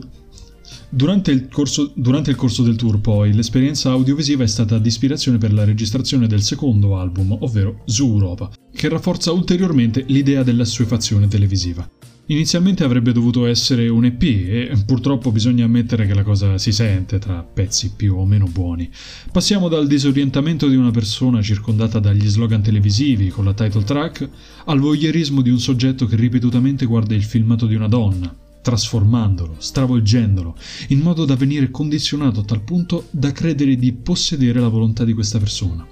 Durante 0.87 1.31
il, 1.31 1.47
corso, 1.49 1.91
durante 1.95 2.29
il, 2.31 2.37
corso, 2.37 2.63
del 2.63 2.75
tour, 2.75 2.99
poi, 2.99 3.33
l'esperienza 3.33 3.91
audiovisiva 3.91 4.43
è 4.43 4.47
stata 4.47 4.77
di 4.77 4.87
ispirazione 4.87 5.37
per 5.37 5.51
la 5.53 5.65
registrazione 5.65 6.27
del 6.27 6.43
secondo 6.43 6.97
album, 6.97 7.37
ovvero 7.41 7.81
Zoo 7.85 8.07
Europa, 8.07 8.49
che 8.73 8.89
rafforza 8.89 9.31
ulteriormente 9.31 10.05
l'idea 10.07 10.43
della 10.43 10.65
suefazione 10.65 11.27
televisiva. 11.27 11.89
Inizialmente 12.31 12.85
avrebbe 12.85 13.11
dovuto 13.11 13.45
essere 13.45 13.89
un 13.89 14.05
EP 14.05 14.23
e 14.23 14.83
purtroppo 14.85 15.33
bisogna 15.33 15.65
ammettere 15.65 16.07
che 16.07 16.13
la 16.13 16.23
cosa 16.23 16.57
si 16.57 16.71
sente 16.71 17.19
tra 17.19 17.43
pezzi 17.43 17.91
più 17.93 18.15
o 18.15 18.25
meno 18.25 18.45
buoni. 18.45 18.89
Passiamo 19.33 19.67
dal 19.67 19.85
disorientamento 19.85 20.69
di 20.69 20.77
una 20.77 20.91
persona 20.91 21.41
circondata 21.41 21.99
dagli 21.99 22.25
slogan 22.25 22.61
televisivi 22.61 23.27
con 23.27 23.43
la 23.43 23.53
title 23.53 23.83
track 23.83 24.29
al 24.63 24.79
voyeurismo 24.79 25.41
di 25.41 25.49
un 25.49 25.59
soggetto 25.59 26.05
che 26.05 26.15
ripetutamente 26.15 26.85
guarda 26.85 27.15
il 27.15 27.23
filmato 27.25 27.65
di 27.65 27.75
una 27.75 27.89
donna, 27.89 28.33
trasformandolo, 28.61 29.55
stravolgendolo, 29.57 30.55
in 30.87 30.99
modo 30.99 31.25
da 31.25 31.35
venire 31.35 31.69
condizionato 31.69 32.39
a 32.39 32.45
tal 32.45 32.61
punto 32.61 33.07
da 33.11 33.33
credere 33.33 33.75
di 33.75 33.91
possedere 33.91 34.61
la 34.61 34.69
volontà 34.69 35.03
di 35.03 35.11
questa 35.11 35.37
persona 35.37 35.90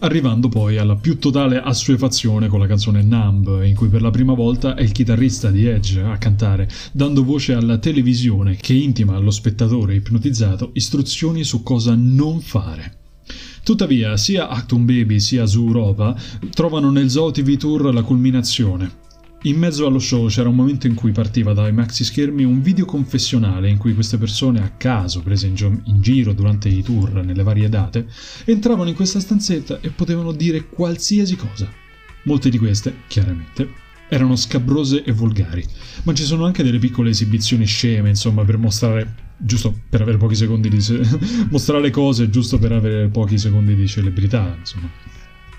arrivando 0.00 0.48
poi 0.48 0.76
alla 0.76 0.96
più 0.96 1.18
totale 1.18 1.60
assuefazione 1.60 2.48
con 2.48 2.60
la 2.60 2.66
canzone 2.66 3.02
Numb, 3.02 3.62
in 3.64 3.74
cui 3.74 3.88
per 3.88 4.02
la 4.02 4.10
prima 4.10 4.34
volta 4.34 4.74
è 4.74 4.82
il 4.82 4.92
chitarrista 4.92 5.50
di 5.50 5.66
Edge 5.66 6.00
a 6.00 6.18
cantare, 6.18 6.68
dando 6.92 7.24
voce 7.24 7.54
alla 7.54 7.78
televisione 7.78 8.56
che 8.56 8.74
intima 8.74 9.16
allo 9.16 9.30
spettatore 9.30 9.94
ipnotizzato 9.94 10.70
istruzioni 10.74 11.44
su 11.44 11.62
cosa 11.62 11.94
non 11.96 12.40
fare. 12.40 12.98
Tuttavia, 13.62 14.16
sia 14.16 14.48
Acton 14.48 14.84
Baby 14.84 15.18
sia 15.18 15.46
Zoo 15.46 15.66
Europa 15.66 16.14
trovano 16.50 16.90
nel 16.90 17.10
Zoo 17.10 17.32
TV 17.32 17.56
Tour 17.56 17.92
la 17.92 18.02
culminazione, 18.02 19.04
in 19.46 19.58
mezzo 19.58 19.86
allo 19.86 20.00
show 20.00 20.26
c'era 20.26 20.48
un 20.48 20.56
momento 20.56 20.88
in 20.88 20.94
cui 20.94 21.12
partiva 21.12 21.52
dai 21.52 21.72
maxi 21.72 22.02
schermi 22.02 22.42
un 22.42 22.60
video 22.62 22.84
confessionale 22.84 23.68
in 23.68 23.78
cui 23.78 23.94
queste 23.94 24.18
persone 24.18 24.60
a 24.60 24.70
caso, 24.70 25.22
prese 25.22 25.46
in, 25.46 25.54
gio- 25.54 25.80
in, 25.84 26.00
giro 26.00 26.32
durante 26.32 26.68
i 26.68 26.82
tour 26.82 27.12
nelle 27.24 27.44
varie 27.44 27.68
date, 27.68 28.08
entravano 28.44 28.88
in 28.88 28.96
questa 28.96 29.20
stanzetta 29.20 29.78
e 29.80 29.90
potevano 29.90 30.32
dire 30.32 30.66
qualsiasi 30.66 31.36
cosa. 31.36 31.70
Molte 32.24 32.50
di 32.50 32.58
queste, 32.58 33.02
chiaramente, 33.06 33.68
erano 34.08 34.34
scabrose 34.34 35.04
e 35.04 35.12
volgari, 35.12 35.64
ma 36.02 36.12
ci 36.12 36.24
sono 36.24 36.44
anche 36.44 36.64
delle 36.64 36.80
piccole 36.80 37.10
esibizioni 37.10 37.66
sceme, 37.66 38.08
insomma, 38.08 38.44
per 38.44 38.58
mostrare, 38.58 39.14
giusto 39.36 39.72
per 39.88 40.02
avere 40.02 40.16
pochi 40.16 40.34
secondi 40.34 40.68
di... 40.68 40.80
Se- 40.80 41.00
mostrare 41.50 41.90
cose 41.90 42.30
giusto 42.30 42.58
per 42.58 42.72
avere 42.72 43.06
pochi 43.08 43.38
secondi 43.38 43.76
di 43.76 43.86
celebrità, 43.86 44.56
insomma 44.58 44.90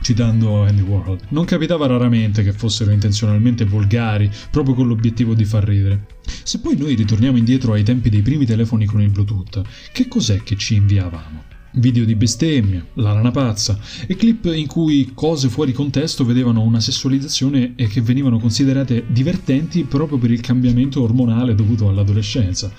citando 0.01 0.63
Andy 0.63 0.81
Warhol. 0.81 1.19
Non 1.29 1.45
capitava 1.45 1.87
raramente 1.87 2.43
che 2.43 2.53
fossero 2.53 2.91
intenzionalmente 2.91 3.65
volgari, 3.65 4.29
proprio 4.51 4.75
con 4.75 4.87
l'obiettivo 4.87 5.33
di 5.33 5.45
far 5.45 5.63
ridere. 5.63 6.05
Se 6.43 6.59
poi 6.59 6.77
noi 6.77 6.95
ritorniamo 6.95 7.37
indietro 7.37 7.73
ai 7.73 7.83
tempi 7.83 8.09
dei 8.09 8.21
primi 8.21 8.45
telefoni 8.45 8.85
con 8.85 9.01
il 9.01 9.09
Bluetooth, 9.09 9.61
che 9.91 10.07
cos'è 10.07 10.43
che 10.43 10.55
ci 10.55 10.75
inviavamo? 10.75 11.55
video 11.77 12.05
di 12.05 12.15
bestemmia, 12.15 12.85
la 12.93 13.13
rana 13.13 13.31
pazza 13.31 13.77
e 14.07 14.15
clip 14.15 14.45
in 14.45 14.67
cui 14.67 15.11
cose 15.13 15.49
fuori 15.49 15.73
contesto 15.73 16.25
vedevano 16.25 16.61
una 16.61 16.79
sessualizzazione 16.79 17.73
e 17.75 17.87
che 17.87 18.01
venivano 18.01 18.39
considerate 18.39 19.05
divertenti 19.07 19.83
proprio 19.83 20.17
per 20.17 20.31
il 20.31 20.41
cambiamento 20.41 21.01
ormonale 21.01 21.55
dovuto 21.55 21.87
all'adolescenza. 21.87 22.71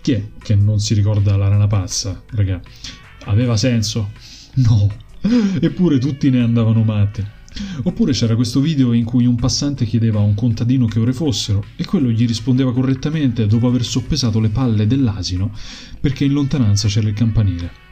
Chi 0.00 0.12
è 0.12 0.28
che 0.38 0.54
non 0.54 0.78
si 0.80 0.94
ricorda 0.94 1.36
la 1.36 1.48
rana 1.48 1.66
pazza, 1.66 2.22
raga? 2.30 2.60
Aveva 3.24 3.56
senso? 3.56 4.10
No. 4.54 5.04
Eppure 5.60 5.98
tutti 5.98 6.30
ne 6.30 6.40
andavano 6.42 6.82
matti. 6.82 7.24
Oppure 7.84 8.12
c'era 8.12 8.34
questo 8.34 8.60
video 8.60 8.92
in 8.92 9.04
cui 9.04 9.24
un 9.24 9.36
passante 9.36 9.86
chiedeva 9.86 10.20
a 10.20 10.24
un 10.24 10.34
contadino 10.34 10.86
che 10.86 10.98
ore 10.98 11.12
fossero 11.12 11.64
e 11.76 11.84
quello 11.84 12.10
gli 12.10 12.26
rispondeva 12.26 12.72
correttamente 12.72 13.46
dopo 13.46 13.66
aver 13.66 13.84
soppesato 13.84 14.40
le 14.40 14.50
palle 14.50 14.86
dell'asino 14.86 15.52
perché 15.98 16.24
in 16.24 16.32
lontananza 16.32 16.88
c'era 16.88 17.08
il 17.08 17.14
campanile. 17.14 17.84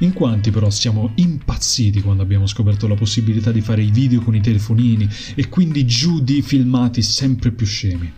In 0.00 0.12
quanti 0.12 0.52
però 0.52 0.70
siamo 0.70 1.10
impazziti 1.16 2.00
quando 2.00 2.22
abbiamo 2.22 2.46
scoperto 2.46 2.86
la 2.86 2.94
possibilità 2.94 3.50
di 3.50 3.60
fare 3.60 3.82
i 3.82 3.90
video 3.90 4.20
con 4.20 4.36
i 4.36 4.40
telefonini 4.40 5.08
e 5.34 5.48
quindi 5.48 5.84
giù 5.84 6.20
di 6.20 6.42
filmati 6.42 7.02
sempre 7.02 7.50
più 7.50 7.66
scemi. 7.66 8.12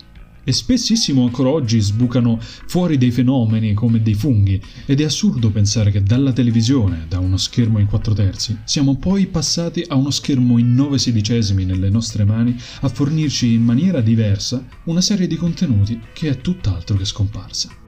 E 0.47 0.53
spessissimo 0.53 1.25
ancora 1.25 1.49
oggi 1.49 1.81
sbucano 1.81 2.39
fuori 2.39 2.97
dei 2.97 3.11
fenomeni 3.11 3.73
come 3.73 4.01
dei 4.01 4.13
funghi 4.13 4.61
ed 4.85 5.01
è 5.01 5.03
assurdo 5.03 5.51
pensare 5.51 5.91
che 5.91 6.01
dalla 6.01 6.31
televisione, 6.31 7.03
da 7.09 7.19
uno 7.19 7.35
schermo 7.35 7.79
in 7.79 7.85
4 7.85 8.13
terzi, 8.13 8.57
siamo 8.63 8.95
poi 8.95 9.27
passati 9.27 9.83
a 9.85 9.95
uno 9.95 10.09
schermo 10.09 10.57
in 10.57 10.73
9 10.73 10.99
sedicesimi 10.99 11.65
nelle 11.65 11.89
nostre 11.89 12.23
mani 12.23 12.55
a 12.79 12.87
fornirci 12.87 13.51
in 13.51 13.63
maniera 13.63 13.99
diversa 13.99 14.65
una 14.85 15.01
serie 15.01 15.27
di 15.27 15.35
contenuti 15.35 15.99
che 16.13 16.29
è 16.29 16.37
tutt'altro 16.37 16.95
che 16.95 17.03
scomparsa. 17.03 17.86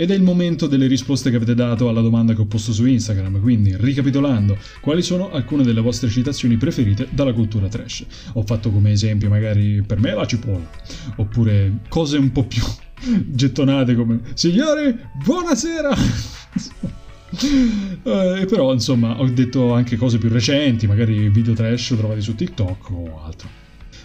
Ed 0.00 0.10
è 0.10 0.14
il 0.14 0.22
momento 0.22 0.66
delle 0.66 0.86
risposte 0.86 1.28
che 1.28 1.36
avete 1.36 1.54
dato 1.54 1.90
alla 1.90 2.00
domanda 2.00 2.32
che 2.32 2.40
ho 2.40 2.46
posto 2.46 2.72
su 2.72 2.86
Instagram, 2.86 3.38
quindi 3.38 3.76
ricapitolando, 3.76 4.56
quali 4.80 5.02
sono 5.02 5.30
alcune 5.30 5.62
delle 5.62 5.82
vostre 5.82 6.08
citazioni 6.08 6.56
preferite 6.56 7.08
dalla 7.10 7.34
cultura 7.34 7.68
trash? 7.68 8.06
Ho 8.32 8.42
fatto 8.42 8.70
come 8.70 8.92
esempio 8.92 9.28
magari 9.28 9.82
per 9.82 10.00
me 10.00 10.14
la 10.14 10.24
cipolla, 10.24 10.70
oppure 11.16 11.80
cose 11.90 12.16
un 12.16 12.32
po' 12.32 12.44
più 12.44 12.62
gettonate 13.28 13.94
come 13.94 14.20
Signori, 14.32 14.96
buonasera! 15.22 15.90
eh, 18.02 18.46
però 18.48 18.72
insomma 18.72 19.20
ho 19.20 19.28
detto 19.28 19.74
anche 19.74 19.98
cose 19.98 20.16
più 20.16 20.30
recenti, 20.30 20.86
magari 20.86 21.28
video 21.28 21.52
trash 21.52 21.92
trovati 21.94 22.22
su 22.22 22.34
TikTok 22.34 22.90
o 22.90 23.22
altro. 23.22 23.48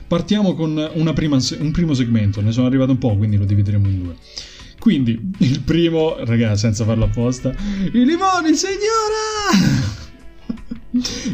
Partiamo 0.07 0.55
con 0.55 0.91
prima, 1.13 1.37
un 1.59 1.71
primo 1.71 1.93
segmento, 1.93 2.41
ne 2.41 2.51
sono 2.51 2.67
arrivato 2.67 2.91
un 2.91 2.97
po', 2.97 3.15
quindi 3.15 3.37
lo 3.37 3.45
divideremo 3.45 3.87
in 3.87 4.03
due. 4.03 4.15
Quindi, 4.85 5.17
il 5.39 5.61
primo, 5.61 6.15
ragazzi, 6.25 6.59
senza 6.59 6.85
farlo 6.85 7.05
apposta, 7.05 7.49
i 7.49 8.05
limoni, 8.05 8.53
signora! 8.53 9.49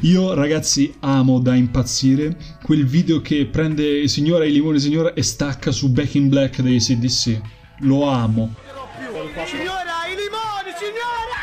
Io, 0.04 0.34
ragazzi, 0.34 0.96
amo 1.02 1.38
da 1.40 1.54
impazzire 1.54 2.38
quel 2.64 2.86
video 2.86 3.20
che 3.20 3.48
prende 3.48 4.08
signora 4.08 4.46
i 4.46 4.54
limoni, 4.54 4.80
signora, 4.80 5.14
e 5.14 5.22
stacca 5.22 5.72
su 5.72 5.92
Back 5.92 6.16
in 6.16 6.30
Black 6.30 6.62
dei 6.62 6.80
CDC. 6.80 7.42
Lo 7.80 8.08
amo. 8.08 8.56
Signora, 9.46 10.08
i 10.08 10.16
limoni, 10.16 10.72
signora! 10.80 11.36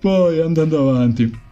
Poi, 0.00 0.40
andando 0.40 0.90
avanti. 0.90 1.50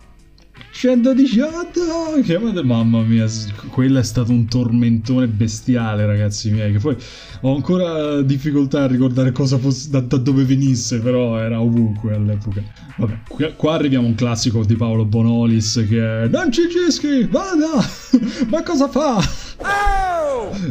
118 0.80 2.22
chiamate 2.24 2.62
mamma 2.62 3.02
mia 3.02 3.26
quello 3.68 3.98
è 3.98 4.02
stato 4.02 4.32
un 4.32 4.46
tormentone 4.46 5.26
bestiale 5.26 6.06
ragazzi 6.06 6.50
miei 6.50 6.72
che 6.72 6.78
poi 6.78 6.96
ho 7.42 7.54
ancora 7.54 8.22
difficoltà 8.22 8.84
a 8.84 8.86
ricordare 8.86 9.30
cosa 9.30 9.58
fosse 9.58 9.90
da, 9.90 10.00
da 10.00 10.16
dove 10.16 10.42
venisse 10.44 11.00
però 11.00 11.36
era 11.36 11.60
ovunque 11.60 12.14
all'epoca. 12.14 12.62
Vabbè 12.96 13.56
qua 13.56 13.74
arriviamo 13.74 14.06
a 14.06 14.08
un 14.08 14.14
classico 14.14 14.64
di 14.64 14.74
Paolo 14.74 15.04
Bonolis 15.04 15.84
che 15.86 16.22
è 16.22 16.28
non 16.28 16.50
ci 16.50 16.62
gischi 16.66 17.24
vada! 17.24 17.86
Ma 18.48 18.62
cosa 18.62 18.88
fa! 18.88 19.22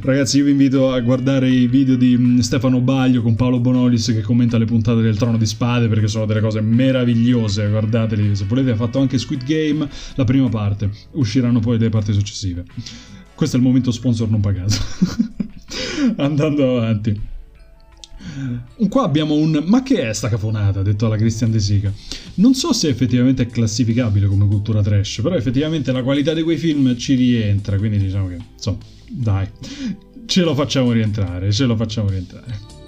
Ragazzi 0.02 0.38
io 0.38 0.45
vi 0.45 0.52
invito 0.52 0.91
a 0.91 0.99
guardare 0.99 1.49
i 1.49 1.67
video 1.67 1.95
di 1.95 2.17
mm, 2.17 2.39
Stefano 2.39 2.80
Baglio 2.80 3.21
con 3.21 3.36
Paolo 3.36 3.60
Bonolis 3.60 4.08
che 4.08 4.21
commenta 4.21 4.58
le 4.58 4.65
puntate 4.65 5.02
del 5.02 5.17
Trono 5.17 5.38
di 5.38 5.45
Spade 5.45 5.88
perché 5.88 6.08
sono 6.08 6.25
delle 6.25 6.41
cose 6.41 6.62
meravigliose 6.62 7.69
guardateli 7.69 8.36
se 8.36 8.45
volete 8.45 8.71
ha 8.71 8.75
fatto 8.75 8.99
anche 8.99 9.17
Squid 9.17 9.43
Game 9.43 9.88
la 10.15 10.23
prima 10.23 10.49
parte, 10.49 10.89
usciranno 11.12 11.60
poi 11.60 11.78
le 11.78 11.89
parti 11.89 12.13
successive. 12.13 12.63
Questo 13.36 13.56
è 13.56 13.60
il 13.60 13.65
momento 13.65 13.91
sponsor 13.91 14.30
non 14.30 14.41
pagato. 14.41 14.75
Andando 16.17 16.78
avanti. 16.78 17.38
Qua 18.88 19.04
abbiamo 19.04 19.36
un 19.36 19.63
ma 19.65 19.84
che 19.84 20.08
è 20.10 20.13
sta 20.13 20.30
cafonata, 20.30 20.82
detto 20.82 21.06
alla 21.06 21.18
Christian 21.18 21.52
De 21.52 21.60
Sica. 21.60 21.94
Non 22.36 22.54
so 22.54 22.74
se 22.74 22.88
effettivamente 22.88 23.44
è 23.44 23.48
classificabile 23.48 24.28
come 24.28 24.48
cultura 24.48 24.82
trash, 24.82 25.20
però 25.22 25.36
effettivamente 25.36 25.92
la 25.92 26.04
qualità 26.04 26.34
di 26.34 26.44
quei 26.44 26.58
film 26.58 26.96
ci 26.98 27.15
rientra, 27.15 27.78
quindi 27.78 27.98
diciamo 27.98 28.28
che, 28.28 28.38
insomma, 28.54 28.78
dai, 29.10 29.48
ce 30.26 30.42
lo 30.42 30.56
facciamo 30.56 30.92
rientrare, 30.92 31.52
ce 31.52 31.65
lo 31.65 31.76
facciamo 31.76 32.10
rientrare. 32.10 32.79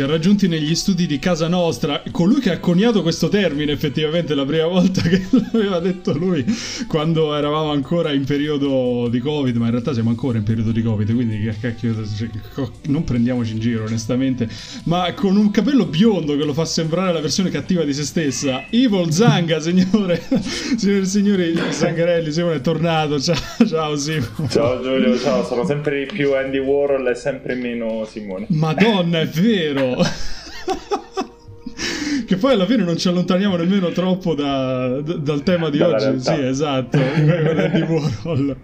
Ci 0.00 0.06
ha 0.06 0.08
raggiunti 0.08 0.48
negli 0.48 0.74
studi 0.74 1.06
di 1.06 1.18
casa 1.18 1.46
nostra, 1.46 2.02
colui 2.10 2.40
che 2.40 2.52
ha 2.52 2.58
coniato 2.58 3.02
questo 3.02 3.28
termine 3.28 3.72
effettivamente 3.72 4.34
la 4.34 4.46
prima 4.46 4.64
volta 4.64 5.02
che 5.06 5.26
l'aveva 5.30 5.78
detto 5.78 6.16
lui 6.16 6.42
quando 6.86 7.36
eravamo 7.36 7.70
ancora 7.70 8.10
in 8.10 8.24
periodo 8.24 9.08
di 9.10 9.18
Covid, 9.18 9.54
ma 9.56 9.66
in 9.66 9.72
realtà 9.72 9.92
siamo 9.92 10.08
ancora 10.08 10.38
in 10.38 10.44
periodo 10.44 10.72
di 10.72 10.80
Covid, 10.82 11.12
quindi 11.12 11.40
che 11.40 11.54
cacchio, 11.60 11.94
non 12.86 13.04
prendiamoci 13.04 13.52
in 13.52 13.58
giro 13.58 13.84
onestamente, 13.84 14.48
ma 14.84 15.12
con 15.12 15.36
un 15.36 15.50
capello 15.50 15.84
biondo 15.84 16.34
che 16.34 16.44
lo 16.44 16.54
fa 16.54 16.64
sembrare 16.64 17.12
la 17.12 17.20
versione 17.20 17.50
cattiva 17.50 17.84
di 17.84 17.92
se 17.92 18.04
stessa, 18.04 18.64
Evil 18.70 19.12
Zanga, 19.12 19.60
signore, 19.60 20.22
signore 20.76 21.02
e 21.02 21.04
signori, 21.04 21.58
Zangarelli, 21.68 22.32
Simone 22.32 22.54
è 22.54 22.60
tornato, 22.62 23.20
ciao, 23.20 23.66
ciao 23.66 23.96
Simone. 23.96 24.48
Ciao 24.48 24.80
Giulio, 24.82 25.18
ciao, 25.18 25.44
sono 25.44 25.66
sempre 25.66 26.06
più 26.06 26.34
Andy 26.34 26.58
Warhol 26.58 27.06
e 27.06 27.14
sempre 27.14 27.54
meno 27.54 28.06
Simone. 28.06 28.46
Madonna, 28.48 29.20
è 29.20 29.26
vero! 29.26 29.89
よ 29.90 29.98
che 32.30 32.36
poi 32.36 32.52
alla 32.52 32.64
fine 32.64 32.84
non 32.84 32.96
ci 32.96 33.08
allontaniamo 33.08 33.56
nemmeno 33.56 33.88
troppo 33.88 34.36
da, 34.36 35.00
da, 35.00 35.14
dal 35.14 35.42
tema 35.42 35.68
di 35.68 35.78
Dalla 35.78 35.96
oggi. 35.96 36.04
realtà. 36.04 36.34
Sì, 36.36 36.40
esatto. 36.44 36.96
Andy 37.02 37.80
Warhol. 37.80 38.56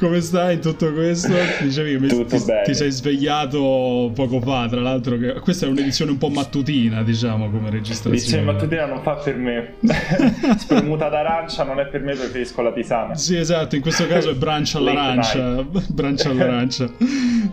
Come 0.00 0.20
stai 0.20 0.54
in 0.54 0.60
tutto 0.60 0.92
questo? 0.92 1.32
Dicevi 1.62 2.08
che 2.08 2.24
ti, 2.24 2.42
ti 2.64 2.74
sei 2.74 2.90
svegliato 2.90 4.10
poco 4.12 4.40
fa, 4.40 4.66
tra 4.68 4.80
l'altro. 4.80 5.16
Che, 5.16 5.34
questa 5.34 5.66
è 5.66 5.68
un'edizione 5.68 6.10
un 6.10 6.18
po' 6.18 6.28
mattutina, 6.28 7.04
diciamo, 7.04 7.48
come 7.50 7.70
registrazione. 7.70 8.16
Dice 8.16 8.40
mattutina 8.40 8.86
non 8.86 9.00
fa 9.02 9.12
per 9.12 9.36
me. 9.36 9.74
Spremuta 10.58 11.08
d'arancia 11.08 11.62
non 11.62 11.78
è 11.78 11.86
per 11.86 12.00
me, 12.00 12.16
preferisco 12.16 12.62
la 12.62 12.72
tisana. 12.72 13.14
Sì, 13.14 13.36
esatto, 13.36 13.76
in 13.76 13.80
questo 13.80 14.08
caso 14.08 14.30
è 14.30 14.34
brancia 14.34 14.78
all'arancia. 14.78 15.62
brancia 15.86 16.30
all'arancia. 16.30 16.90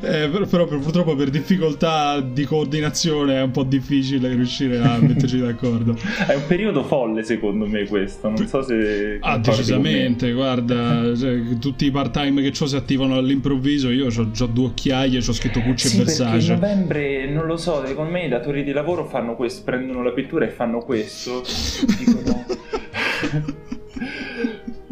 Eh, 0.01 0.27
per- 0.27 0.47
però 0.49 0.65
per- 0.65 0.79
purtroppo 0.79 1.15
per 1.15 1.29
difficoltà 1.29 2.19
di 2.19 2.45
coordinazione 2.45 3.36
è 3.36 3.41
un 3.43 3.51
po' 3.51 3.62
difficile 3.63 4.29
riuscire 4.29 4.79
a 4.79 4.97
metterci 4.99 5.34
d'accordo. 5.39 5.95
È 6.28 6.34
un 6.34 6.45
periodo 6.48 6.84
folle 6.84 7.24
secondo 7.24 7.65
me 7.65 7.86
questo, 7.88 8.30
non 8.30 8.48
so 8.48 8.62
se... 8.62 9.17
Ah, 9.21 9.38
decisamente, 9.38 10.32
guarda, 10.32 11.15
cioè, 11.17 11.58
tutti 11.60 11.86
i 11.86 11.91
part-time 11.91 12.41
che 12.41 12.54
ho 12.60 12.65
si 12.65 12.76
attivano 12.76 13.15
all'improvviso, 13.15 13.89
io 13.89 14.08
ho 14.08 14.32
già 14.32 14.45
due 14.45 14.65
occhiaie, 14.67 15.17
ho 15.17 15.34
scritto 15.34 15.62
Pucci 15.62 15.88
Sì, 15.88 15.95
e 15.95 16.04
perché 16.04 16.21
in 16.21 16.30
Versace. 16.32 16.54
novembre, 16.54 17.30
non 17.30 17.45
lo 17.45 17.58
so, 17.58 17.86
secondo 17.86 18.12
me 18.12 18.26
i 18.26 18.30
datori 18.30 18.63
di 18.63 18.71
lavoro 18.71 19.06
fanno 19.06 19.36
questo, 19.36 19.63
prendono 19.63 20.04
la 20.04 20.12
pittura 20.12 20.45
e 20.45 20.50
fanno 20.50 20.80
questo. 20.80 21.43
Dicono... 21.98 22.45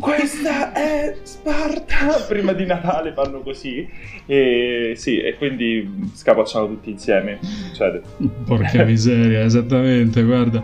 Questa 0.04 0.74
è 0.74 1.16
Sparta! 1.24 2.26
Prima 2.28 2.52
di 2.52 2.66
Natale 2.66 3.14
fanno 3.14 3.40
così. 3.40 3.90
E 4.26 4.96
sì, 4.98 5.22
e 5.22 5.38
quindi 5.38 6.10
scapacciano 6.14 6.68
tutti 6.68 6.90
insieme. 6.90 7.40
Succede. 7.42 8.02
Porca 8.46 8.84
miseria, 8.84 9.46
esattamente, 9.46 10.22
guarda. 10.24 10.62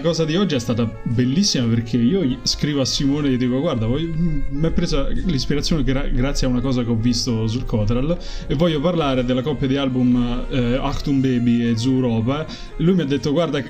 Cosa 0.00 0.24
di 0.24 0.36
oggi 0.36 0.54
è 0.54 0.58
stata 0.58 0.90
bellissima 1.02 1.66
perché 1.66 1.96
io 1.96 2.38
scrivo 2.42 2.80
a 2.80 2.84
Simone 2.84 3.30
e 3.30 3.36
dico: 3.36 3.60
Guarda, 3.60 3.86
mi 3.86 4.44
è 4.62 4.70
presa 4.70 5.08
l'ispirazione 5.08 5.82
gra- 5.82 6.08
grazie 6.08 6.46
a 6.46 6.50
una 6.50 6.60
cosa 6.60 6.82
che 6.82 6.90
ho 6.90 6.96
visto 6.96 7.46
sul 7.46 7.64
Cotral 7.64 8.16
e 8.46 8.54
voglio 8.54 8.80
parlare 8.80 9.24
della 9.24 9.42
coppia 9.42 9.66
di 9.66 9.76
album 9.76 10.46
eh, 10.50 10.76
Achtung 10.76 11.20
Baby 11.20 11.70
e 11.70 11.76
Zoo 11.76 11.94
Europa. 11.94 12.46
Lui 12.76 12.94
mi 12.94 13.02
ha 13.02 13.06
detto: 13.06 13.32
Guarda. 13.32 13.62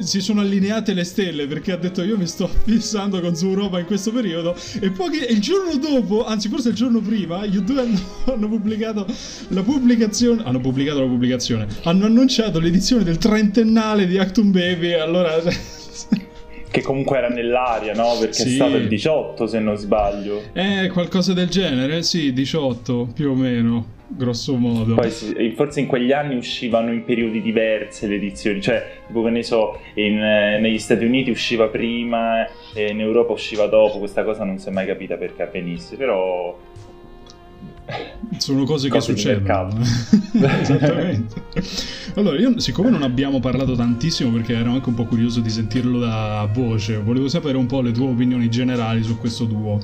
Si 0.00 0.20
sono 0.20 0.40
allineate 0.40 0.94
le 0.94 1.04
stelle 1.04 1.46
perché 1.46 1.72
ha 1.72 1.76
detto 1.76 2.02
io 2.02 2.16
mi 2.16 2.26
sto 2.26 2.48
fissando 2.64 3.20
con 3.20 3.34
Europa 3.40 3.78
in 3.78 3.84
questo 3.84 4.10
periodo 4.10 4.56
e 4.80 4.90
poi 4.90 5.10
che- 5.10 5.26
il 5.26 5.40
giorno 5.40 5.76
dopo, 5.76 6.24
anzi 6.24 6.48
forse 6.48 6.70
il 6.70 6.74
giorno 6.74 7.00
prima, 7.00 7.44
gli 7.44 7.58
due 7.58 7.82
hanno, 7.82 8.00
hanno 8.32 8.48
pubblicato 8.48 9.06
la 9.48 9.62
pubblicazione, 9.62 10.42
hanno 10.44 10.60
pubblicato 10.60 11.00
la 11.00 11.06
pubblicazione, 11.06 11.66
hanno 11.82 12.06
annunciato 12.06 12.58
l'edizione 12.58 13.04
del 13.04 13.18
trentennale 13.18 14.06
di 14.06 14.18
Actum 14.18 14.50
Baby, 14.50 14.94
allora... 14.94 15.38
Che 16.70 16.82
comunque 16.82 17.18
era 17.18 17.28
nell'aria, 17.28 17.94
no? 17.94 18.16
Perché 18.18 18.34
Sì. 18.34 18.50
è 18.50 18.54
stato 18.54 18.76
il 18.76 18.86
18, 18.86 19.46
se 19.46 19.58
non 19.58 19.76
sbaglio. 19.76 20.40
È 20.52 20.86
qualcosa 20.92 21.32
del 21.32 21.48
genere, 21.48 22.02
sì, 22.02 22.32
18 22.32 23.08
più 23.12 23.30
o 23.30 23.34
meno, 23.34 23.86
grosso 24.06 24.54
modo. 24.56 24.94
Poi 24.94 25.10
sì, 25.10 25.52
forse 25.56 25.80
in 25.80 25.86
quegli 25.86 26.12
anni 26.12 26.36
uscivano 26.36 26.92
in 26.92 27.04
periodi 27.04 27.42
diversi 27.42 28.06
le 28.06 28.14
edizioni, 28.14 28.60
cioè 28.60 28.84
tipo 29.06 29.22
che 29.24 29.30
ne 29.30 29.42
so, 29.42 29.80
in, 29.94 30.22
eh, 30.22 30.58
negli 30.60 30.78
Stati 30.78 31.04
Uniti 31.04 31.30
usciva 31.30 31.66
prima 31.66 32.46
e 32.72 32.90
in 32.90 33.00
Europa 33.00 33.32
usciva 33.32 33.66
dopo, 33.66 33.98
questa 33.98 34.22
cosa 34.22 34.44
non 34.44 34.58
si 34.58 34.68
è 34.68 34.70
mai 34.70 34.86
capita 34.86 35.16
perché 35.16 35.42
avvenisse, 35.42 35.96
però 35.96 36.56
Sono 38.38 38.64
cose 38.64 38.88
che 38.88 38.94
Cose 38.94 39.12
di 39.14 39.20
succedono. 39.20 39.80
Esattamente. 40.60 41.34
Allora, 42.14 42.38
io 42.38 42.58
siccome 42.58 42.90
non 42.90 43.02
abbiamo 43.02 43.40
parlato 43.40 43.74
tantissimo 43.74 44.30
perché 44.30 44.54
ero 44.54 44.70
anche 44.70 44.88
un 44.88 44.94
po' 44.94 45.04
curioso 45.04 45.40
di 45.40 45.50
sentirlo 45.50 45.98
da 45.98 46.48
voce, 46.52 46.96
volevo 46.98 47.28
sapere 47.28 47.56
un 47.56 47.66
po' 47.66 47.80
le 47.80 47.92
tue 47.92 48.06
opinioni 48.06 48.48
generali 48.48 49.02
su 49.02 49.18
questo 49.18 49.44
duo, 49.44 49.78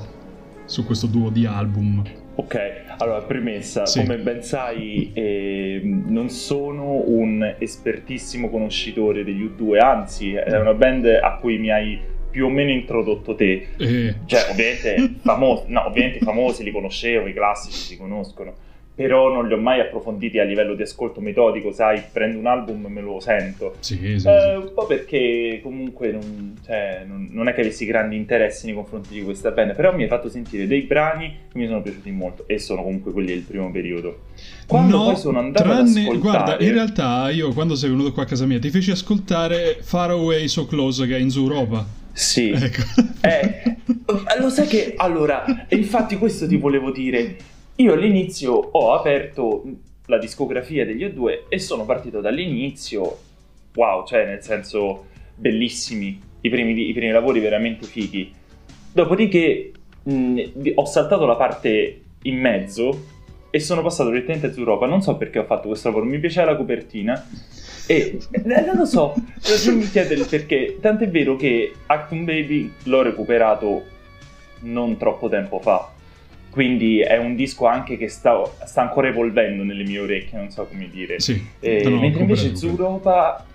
su 0.65 0.85
questo 0.85 1.07
duo 1.07 1.29
di 1.29 1.45
album. 1.45 2.03
Ok, 2.39 2.57
allora 2.97 3.21
premessa, 3.21 3.85
Sì. 3.87 4.01
come 4.01 4.17
ben 4.19 4.43
sai 4.43 5.09
ehm, 5.13 6.03
non 6.07 6.29
sono 6.29 7.01
un 7.07 7.55
espertissimo 7.57 8.49
conoscitore 8.49 9.23
degli 9.23 9.43
U2, 9.43 9.79
anzi 9.79 10.33
è 10.33 10.55
una 10.59 10.73
band 10.75 11.05
a 11.05 11.37
cui 11.41 11.57
mi 11.57 11.71
hai 11.71 11.99
più 12.37 12.45
o 12.45 12.49
meno 12.49 12.69
introdotto 12.69 13.33
te, 13.33 13.69
E 13.77 14.13
Cioè, 14.27 14.51
ovviamente, 14.51 15.15
famosi, 15.23 15.63
no, 15.69 15.87
ovviamente 15.87 16.19
i 16.19 16.21
famosi 16.21 16.63
li 16.63 16.69
conoscevo, 16.71 17.25
i 17.25 17.33
classici 17.33 17.75
si 17.79 17.97
conoscono, 17.97 18.53
però 18.93 19.33
non 19.33 19.47
li 19.47 19.53
ho 19.53 19.57
mai 19.57 19.79
approfonditi 19.79 20.37
a 20.37 20.43
livello 20.43 20.75
di 20.75 20.83
ascolto 20.83 21.19
metodico, 21.19 21.71
sai, 21.71 21.99
prendo 22.11 22.37
un 22.37 22.45
album 22.45 22.85
e 22.85 22.89
me 22.89 23.01
lo 23.01 23.19
sento. 23.19 23.75
sì, 23.79 23.95
sì, 23.97 24.19
sì. 24.19 24.27
Eh, 24.27 24.55
un 24.55 24.71
po' 24.73 24.85
perché 24.85 25.59
comunque 25.63 26.11
non, 26.11 26.57
cioè, 26.63 27.03
non- 27.07 27.27
non 27.31 27.47
è 27.47 27.55
che 27.55 27.61
avessi 27.61 27.85
grandi 27.85 28.15
interessi 28.15 28.67
nei 28.67 28.75
confronti 28.75 29.13
di 29.15 29.23
questa 29.23 29.49
band, 29.49 29.73
però 29.73 29.95
mi 29.95 30.03
hai 30.03 30.09
fatto 30.09 30.29
sentire 30.29 30.67
dei 30.67 30.81
brani 30.81 31.35
che 31.51 31.57
mi 31.57 31.65
sono 31.65 31.81
piaciuti 31.81 32.11
molto 32.11 32.43
e 32.47 32.59
sono 32.59 32.83
comunque 32.83 33.11
quelli 33.11 33.29
del 33.29 33.41
primo 33.41 33.71
periodo. 33.71 34.19
Quando 34.67 34.97
no, 34.97 35.03
poi 35.05 35.15
sono 35.15 35.39
andato 35.39 35.63
tranne, 35.67 36.01
ascoltare... 36.01 36.17
guarda, 36.17 36.57
in 36.63 36.73
realtà 36.73 37.29
io 37.31 37.51
quando 37.53 37.73
sei 37.75 37.89
venuto 37.89 38.11
qua 38.11 38.23
a 38.23 38.25
casa 38.25 38.45
mia 38.45 38.59
ti 38.59 38.69
feci 38.69 38.91
ascoltare 38.91 39.77
Far 39.81 40.11
Away 40.11 40.47
So 40.47 40.65
Close 40.67 41.07
che 41.07 41.15
è 41.15 41.19
in 41.19 41.31
Europa. 41.35 42.05
Sì, 42.17 42.49
Ecco. 42.49 42.81
Eh, 43.21 43.77
lo 44.39 44.49
sai 44.49 44.65
che 44.65 44.93
allora, 44.97 45.45
infatti 45.69 46.17
questo 46.17 46.47
ti 46.47 46.57
volevo 46.57 46.89
dire. 46.89 47.37
Io 47.75 47.93
all'inizio 47.93 48.53
ho 48.53 48.93
aperto 48.95 49.63
la 50.07 50.17
discografia 50.17 50.83
degli 50.83 51.05
O2 51.05 51.43
e 51.47 51.59
sono 51.59 51.85
partito 51.85 52.19
dall'inizio. 52.19 53.19
Wow, 53.75 54.07
cioè 54.07 54.25
nel 54.25 54.41
senso 54.41 55.05
bellissimi, 55.35 56.19
i 56.41 56.49
primi, 56.49 56.89
i 56.89 56.93
primi 56.93 57.11
lavori 57.11 57.39
veramente 57.39 57.85
fighi. 57.85 58.33
Dopodiché 58.91 59.71
mh, 60.01 60.41
ho 60.73 60.85
saltato 60.85 61.27
la 61.27 61.35
parte 61.35 62.01
in 62.23 62.39
mezzo 62.39 62.99
e 63.51 63.59
sono 63.59 63.83
passato 63.83 64.09
direttamente 64.09 64.51
su 64.51 64.59
Europa. 64.61 64.87
Non 64.87 65.03
so 65.03 65.17
perché 65.17 65.37
ho 65.37 65.45
fatto 65.45 65.67
questo 65.67 65.89
lavoro, 65.89 66.05
mi 66.05 66.17
piaceva 66.17 66.49
la 66.51 66.57
copertina. 66.57 67.29
E 67.87 68.19
eh, 68.31 68.41
non 68.65 68.75
lo 68.75 68.85
so, 68.85 69.13
non 69.65 69.75
mi 69.77 69.89
chiede 69.89 70.13
il 70.15 70.25
perché. 70.29 70.77
Tant'è 70.81 71.07
vero 71.09 71.35
che 71.35 71.73
Actum 71.85 72.25
Baby 72.25 72.71
l'ho 72.83 73.01
recuperato 73.01 73.85
non 74.61 74.97
troppo 74.97 75.29
tempo 75.29 75.59
fa. 75.59 75.91
Quindi 76.49 76.99
è 77.01 77.17
un 77.17 77.35
disco 77.35 77.65
anche 77.67 77.97
che 77.97 78.07
sta, 78.09 78.41
sta 78.65 78.81
ancora 78.81 79.07
evolvendo 79.09 79.63
nelle 79.63 79.83
mie 79.83 79.99
orecchie, 79.99 80.37
non 80.37 80.49
so 80.49 80.65
come 80.65 80.89
dire. 80.89 81.19
Sì. 81.19 81.41
Eh, 81.59 81.83
No, 81.83 81.89
no, 81.91 81.99
mentre 81.99 82.21
invece 82.21 82.55
Zuropa, 82.55 83.45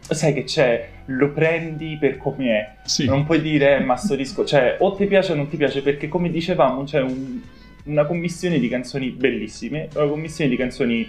sai 0.00 0.32
che 0.34 0.44
c'è, 0.44 0.88
lo 1.06 1.30
prendi 1.30 1.96
per 1.98 2.16
come 2.16 2.48
è. 2.50 2.72
Sì. 2.88 3.04
Non 3.06 3.24
puoi 3.24 3.40
dire, 3.40 3.76
eh, 3.76 3.80
ma 3.80 3.96
sto 3.96 4.16
disco, 4.16 4.44
cioè, 4.44 4.76
o 4.80 4.94
ti 4.94 5.06
piace 5.06 5.32
o 5.32 5.36
non 5.36 5.48
ti 5.48 5.56
piace, 5.56 5.80
perché 5.80 6.08
come 6.08 6.28
dicevamo 6.30 6.82
c'è 6.84 7.00
un- 7.00 7.40
una 7.84 8.04
commissione 8.04 8.58
di 8.58 8.68
canzoni 8.68 9.10
bellissime, 9.10 9.88
una 9.94 10.06
commissione 10.08 10.50
di 10.50 10.56
canzoni 10.56 11.08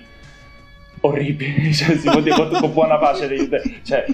orribili, 1.02 1.74
cioè 1.76 1.98
si 1.98 2.10
può 2.10 2.22
dire 2.22 2.36
con, 2.36 2.72
buona 2.74 2.98
pace, 2.98 3.28
dei, 3.28 3.48
de- 3.48 3.80
cioè, 3.84 4.06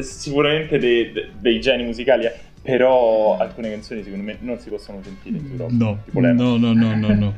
sicuramente 0.00 0.78
dei, 0.78 1.12
de- 1.12 1.30
dei 1.38 1.60
geni 1.60 1.84
musicali, 1.84 2.24
eh, 2.24 2.32
però 2.62 3.36
alcune 3.38 3.70
canzoni 3.70 4.02
secondo 4.02 4.24
me 4.24 4.38
non 4.40 4.58
si 4.58 4.70
possono 4.70 5.00
sentire 5.02 5.36
in 5.36 5.50
Europa. 5.50 5.72
No, 5.74 5.98
no, 6.12 6.56
no, 6.56 6.72
no, 6.72 6.96
no, 6.96 7.14
no. 7.14 7.34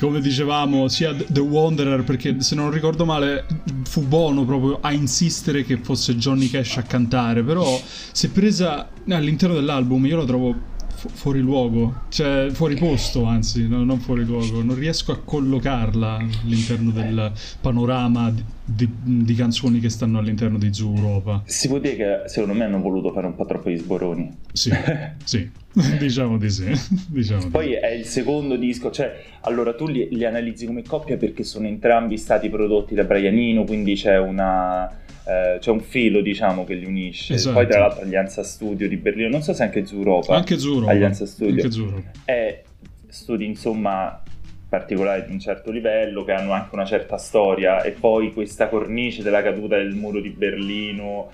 Come 0.00 0.20
dicevamo, 0.20 0.88
sia 0.88 1.14
The 1.14 1.40
Wanderer, 1.40 2.02
perché 2.04 2.40
se 2.40 2.54
non 2.54 2.70
ricordo 2.70 3.04
male 3.04 3.44
fu 3.84 4.00
Bono 4.06 4.44
proprio 4.44 4.78
a 4.80 4.92
insistere 4.92 5.62
che 5.62 5.76
fosse 5.76 6.16
Johnny 6.16 6.48
Cash 6.48 6.78
a 6.78 6.82
cantare, 6.82 7.42
però 7.42 7.78
se 8.12 8.30
presa 8.30 8.88
all'interno 9.08 9.54
dell'album 9.54 10.06
io 10.06 10.16
la 10.16 10.24
trovo 10.24 10.54
fu- 11.06 11.14
fuori 11.14 11.40
luogo, 11.40 12.02
cioè 12.08 12.48
fuori 12.50 12.74
posto, 12.76 13.24
anzi, 13.24 13.66
no, 13.68 13.84
non 13.84 13.98
fuori 13.98 14.24
luogo. 14.24 14.62
Non 14.62 14.76
riesco 14.76 15.12
a 15.12 15.18
collocarla 15.18 16.16
all'interno 16.16 16.90
del 16.90 17.32
panorama 17.60 18.30
di, 18.30 18.44
di, 18.64 18.88
di 19.24 19.34
canzoni 19.34 19.80
che 19.80 19.88
stanno 19.88 20.18
all'interno 20.18 20.58
di 20.58 20.72
Zoo 20.72 20.94
Europa. 20.94 21.42
Si 21.46 21.68
può 21.68 21.78
dire 21.78 21.96
che 21.96 22.22
secondo 22.26 22.54
me 22.54 22.64
hanno 22.64 22.80
voluto 22.80 23.12
fare 23.12 23.26
un 23.26 23.34
po' 23.34 23.44
troppo 23.44 23.70
gli 23.70 23.78
sboroni. 23.78 24.30
Sì, 24.52 24.70
sì, 25.24 25.50
diciamo 25.98 26.38
di 26.38 26.50
sì. 26.50 26.64
Diciamo 27.08 27.44
di 27.44 27.48
Poi 27.50 27.66
sì. 27.66 27.72
è 27.72 27.88
il 27.88 28.04
secondo 28.04 28.56
disco, 28.56 28.90
cioè, 28.90 29.22
allora 29.42 29.74
tu 29.74 29.86
li, 29.86 30.08
li 30.10 30.24
analizzi 30.24 30.66
come 30.66 30.82
coppia 30.82 31.16
perché 31.16 31.44
sono 31.44 31.66
entrambi 31.66 32.16
stati 32.16 32.48
prodotti 32.48 32.94
da 32.94 33.04
Brianino, 33.04 33.64
quindi 33.64 33.94
c'è 33.94 34.18
una... 34.18 35.04
eh, 35.26 35.58
c'è 35.58 35.70
un 35.70 35.80
filo, 35.80 36.20
diciamo, 36.20 36.64
che 36.64 36.74
li 36.74 36.86
unisce. 36.86 37.34
Esatto. 37.34 37.56
Poi, 37.56 37.66
tra 37.66 37.80
l'altro, 37.80 38.02
Alianza 38.02 38.42
Studio 38.42 38.88
di 38.88 38.96
Berlino, 38.96 39.28
non 39.28 39.42
so 39.42 39.52
se 39.52 39.62
anche 39.62 39.84
Zuropa. 39.84 40.34
Anche 40.36 40.58
Zoo 40.58 40.74
Europa. 40.74 40.92
Alianza 40.92 41.26
Studio. 41.26 41.62
Anche 41.62 41.70
Zoo 41.70 41.84
Europa. 41.84 42.10
è 42.24 42.62
studi 43.08 43.46
insomma 43.46 44.22
particolari 44.68 45.24
di 45.26 45.32
un 45.32 45.38
certo 45.38 45.70
livello 45.70 46.24
che 46.24 46.32
hanno 46.32 46.52
anche 46.52 46.74
una 46.74 46.84
certa 46.84 47.16
storia 47.16 47.82
e 47.82 47.92
poi 47.92 48.32
questa 48.32 48.68
cornice 48.68 49.22
della 49.22 49.42
caduta 49.42 49.76
del 49.76 49.94
muro 49.94 50.20
di 50.20 50.28
Berlino 50.30 51.30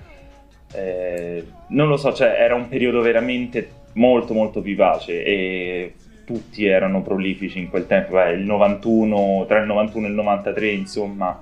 eh, 0.71 1.45
non 1.69 1.87
lo 1.87 1.97
so 1.97 2.13
cioè 2.13 2.35
era 2.39 2.55
un 2.55 2.69
periodo 2.69 3.01
veramente 3.01 3.81
molto 3.93 4.33
molto 4.33 4.61
vivace 4.61 5.23
e 5.23 5.93
tutti 6.25 6.65
erano 6.65 7.01
prolifici 7.01 7.59
in 7.59 7.69
quel 7.69 7.85
tempo 7.85 8.21
eh, 8.21 8.31
il 8.33 8.45
91 8.45 9.45
tra 9.47 9.59
il 9.59 9.65
91 9.65 10.05
e 10.05 10.09
il 10.09 10.15
93 10.15 10.67
insomma 10.69 11.41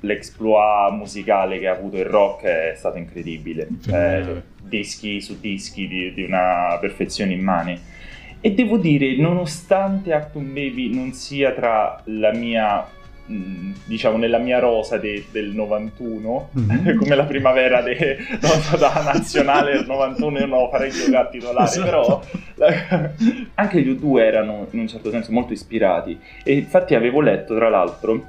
l'exploit 0.00 0.92
musicale 0.92 1.58
che 1.58 1.66
ha 1.68 1.72
avuto 1.72 1.96
il 1.96 2.04
rock 2.04 2.44
è 2.44 2.74
stato 2.76 2.98
incredibile. 2.98 3.66
Eh, 3.90 4.42
dischi 4.60 5.20
su 5.20 5.38
dischi 5.40 5.88
di, 5.88 6.12
di 6.14 6.22
una 6.22 6.76
perfezione 6.80 7.32
immane 7.32 7.80
e 8.40 8.52
devo 8.52 8.76
dire, 8.76 9.16
nonostante 9.16 10.12
Actum 10.12 10.52
Baby 10.52 10.94
non 10.94 11.12
sia 11.12 11.50
tra 11.52 12.00
la 12.04 12.32
mia, 12.32 12.86
diciamo, 13.84 14.16
nella 14.16 14.38
mia 14.38 14.60
rosa 14.60 14.96
de- 14.96 15.24
del 15.32 15.48
91, 15.50 16.50
Mhm. 16.52 16.96
come 17.02 17.16
la 17.16 17.24
primavera 17.24 17.80
de- 17.82 18.16
no, 18.40 18.78
da 18.78 19.02
nazionale 19.12 19.72
del 19.72 19.86
91, 19.86 20.38
io 20.38 20.46
non 20.46 20.58
lo 20.60 20.68
farei 20.70 20.90
giocare 20.90 21.28
titolare, 21.32 21.68
Esatto. 21.68 21.84
però 21.84 22.22
la- 22.54 23.10
anche 23.54 23.80
gli 23.82 23.88
U2 23.90 24.18
erano 24.20 24.68
in 24.70 24.78
un 24.80 24.86
certo 24.88 25.10
senso 25.10 25.32
molto 25.32 25.52
ispirati. 25.52 26.16
E 26.44 26.52
infatti 26.52 26.94
avevo 26.94 27.20
letto, 27.20 27.56
tra 27.56 27.68
l'altro, 27.68 28.24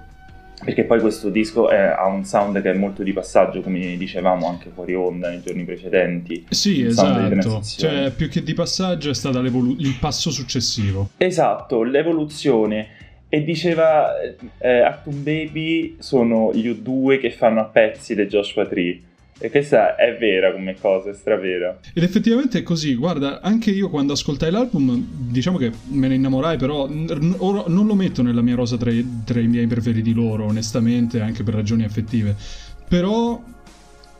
perché 0.63 0.83
poi 0.83 0.99
questo 0.99 1.29
disco 1.29 1.69
è- 1.69 1.77
ha 1.77 2.05
un 2.07 2.23
sound 2.25 2.61
che 2.61 2.71
è 2.71 2.73
molto 2.73 3.03
di 3.03 3.13
passaggio, 3.13 3.61
come 3.61 3.95
dicevamo 3.97 4.47
anche 4.47 4.69
fuori 4.73 4.93
onda 4.95 5.29
nei 5.29 5.41
giorni 5.41 5.63
precedenti. 5.63 6.45
Sì, 6.49 6.83
esatto. 6.83 7.61
Cioè, 7.61 8.11
più 8.11 8.29
che 8.29 8.43
di 8.43 8.53
passaggio 8.53 9.09
è 9.09 9.13
stato 9.13 9.39
il 9.39 9.95
passo 9.99 10.31
successivo. 10.31 11.09
Esatto, 11.17 11.83
l'evoluzione. 11.83 12.87
E 13.31 13.43
diceva 13.43 14.13
eh, 14.57 14.79
Actum 14.79 15.21
Baby 15.21 15.97
sono 15.99 16.51
gli 16.51 16.67
U2 16.67 17.19
che 17.19 17.29
fanno 17.29 17.59
a 17.59 17.65
pezzi 17.65 18.15
le 18.15 18.25
Joshua 18.27 18.65
Tree. 18.65 18.99
E 19.41 19.49
questa 19.49 19.95
è 19.95 20.17
vera 20.17 20.51
come 20.51 20.75
cosa, 20.79 21.11
è 21.11 21.13
stravera. 21.13 21.79
Ed 21.93 22.03
effettivamente 22.03 22.59
è 22.59 22.63
così, 22.63 22.95
guarda, 22.95 23.39
anche 23.41 23.71
io 23.71 23.89
quando 23.89 24.11
ascoltai 24.11 24.51
l'album, 24.51 25.01
diciamo 25.31 25.57
che 25.57 25.71
me 25.91 26.09
ne 26.09 26.15
innamorai, 26.15 26.57
però 26.57 26.87
n- 26.89 27.35
ora 27.37 27.63
non 27.67 27.87
lo 27.87 27.95
metto 27.95 28.21
nella 28.21 28.41
mia 28.41 28.55
rosa 28.55 28.75
tra 28.75 28.91
i, 28.91 29.05
tra 29.23 29.39
i 29.39 29.47
miei 29.47 29.65
preferiti 29.65 30.13
loro, 30.13 30.45
onestamente, 30.45 31.21
anche 31.21 31.43
per 31.43 31.53
ragioni 31.53 31.85
affettive. 31.85 32.35
Però 32.87 33.41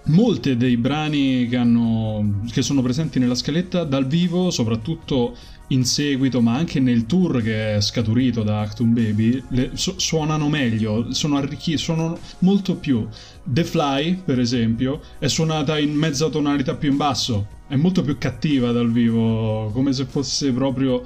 molte 0.06 0.56
dei 0.56 0.78
brani 0.78 1.48
che, 1.50 1.58
hanno, 1.58 2.42
che 2.52 2.62
sono 2.62 2.82
presenti 2.82 3.20
nella 3.20 3.36
scaletta 3.36 3.84
dal 3.84 4.08
vivo, 4.08 4.50
soprattutto 4.52 5.36
in 5.72 5.86
seguito, 5.86 6.42
ma 6.42 6.56
anche 6.56 6.80
nel 6.80 7.06
tour 7.06 7.44
che 7.44 7.76
è 7.76 7.82
scaturito 7.82 8.42
da 8.42 8.62
Actum 8.62 8.94
Baby, 8.94 9.44
le- 9.50 9.72
su- 9.74 9.94
suonano 9.98 10.50
meglio, 10.50 11.14
sono 11.14 11.38
arricchiti, 11.38 11.78
sono 11.78 12.18
molto 12.40 12.76
più. 12.76 13.06
The 13.52 13.64
Fly, 13.64 14.22
per 14.24 14.40
esempio, 14.40 15.02
è 15.18 15.28
suonata 15.28 15.80
in 15.80 15.94
mezza 15.94 16.30
tonalità 16.30 16.76
più 16.76 16.92
in 16.92 16.98
basso, 16.98 17.48
è 17.68 17.76
molto 17.76 18.04
più 18.04 18.18
cattiva 18.20 18.72
dal 18.72 18.92
vivo, 18.92 19.72
come 19.74 19.92
se 19.94 20.06
fosse 20.06 20.52
proprio... 20.52 21.02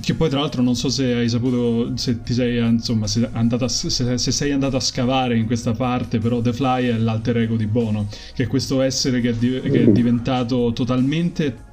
Che 0.00 0.14
poi 0.14 0.28
tra 0.28 0.38
l'altro 0.38 0.62
non 0.62 0.76
so 0.76 0.88
se 0.90 1.12
hai 1.12 1.28
saputo, 1.28 1.96
se 1.96 2.22
ti 2.22 2.32
sei, 2.32 2.64
insomma, 2.64 3.08
se, 3.08 3.28
a- 3.32 3.68
se, 3.68 4.16
se 4.16 4.30
sei 4.30 4.52
andato 4.52 4.76
a 4.76 4.80
scavare 4.80 5.36
in 5.36 5.44
questa 5.44 5.72
parte, 5.72 6.20
però 6.20 6.40
The 6.40 6.52
Fly 6.52 6.86
è 6.86 6.96
l'alter 6.96 7.38
ego 7.38 7.56
di 7.56 7.66
Bono, 7.66 8.06
che 8.32 8.44
è 8.44 8.46
questo 8.46 8.80
essere 8.80 9.20
che 9.20 9.30
è, 9.30 9.34
di- 9.34 9.60
che 9.60 9.82
è 9.82 9.88
diventato 9.88 10.70
totalmente 10.72 11.66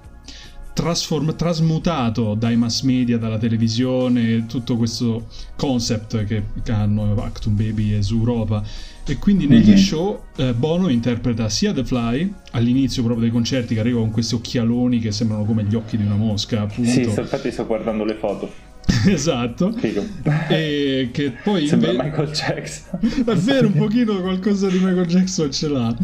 trasform- 0.75 1.35
trasmutato 1.35 2.35
dai 2.35 2.57
mass 2.57 2.81
media, 2.81 3.17
dalla 3.17 3.37
televisione, 3.37 4.45
tutto 4.45 4.75
questo 4.75 5.27
concept 5.55 6.25
che, 6.25 6.43
hanno 6.71 7.15
Actum 7.23 7.55
Baby 7.55 7.93
e 7.93 8.01
Europa. 8.11 8.61
E 9.07 9.17
quindi 9.17 9.47
negli 9.47 9.69
Mhm. 9.69 9.75
show 9.77 10.21
eh, 10.35 10.53
Bono 10.53 10.89
interpreta 10.89 11.47
sia 11.47 11.71
The 11.73 11.85
Fly 11.85 12.33
all'inizio 12.51 13.03
proprio 13.03 13.23
dei 13.25 13.31
concerti 13.33 13.73
che 13.75 13.79
arriva 13.79 13.99
con 13.99 14.11
questi 14.11 14.35
occhialoni 14.35 14.99
che 14.99 15.11
sembrano 15.11 15.45
come 15.45 15.63
gli 15.63 15.75
occhi 15.75 15.95
di 15.95 16.03
una 16.03 16.15
mosca, 16.15 16.61
appunto. 16.61 16.89
Sì, 16.89 17.03
sto- 17.09 17.21
infatti 17.21 17.51
sto 17.51 17.65
guardando 17.65 18.03
le 18.03 18.15
foto. 18.15 18.51
esatto. 19.07 19.71
Figo. 19.73 20.03
E 20.49 21.09
che 21.11 21.31
poi 21.43 21.67
Sembra 21.67 21.91
inve- 21.91 22.03
Michael 22.03 22.29
Jackson. 22.31 22.99
è 23.25 23.35
vero, 23.35 23.67
un 23.67 23.73
pochino 23.73 24.19
qualcosa 24.21 24.67
di 24.69 24.77
Michael 24.79 25.05
Jackson 25.07 25.51
ce 25.51 25.67
l'ha. 25.69 25.95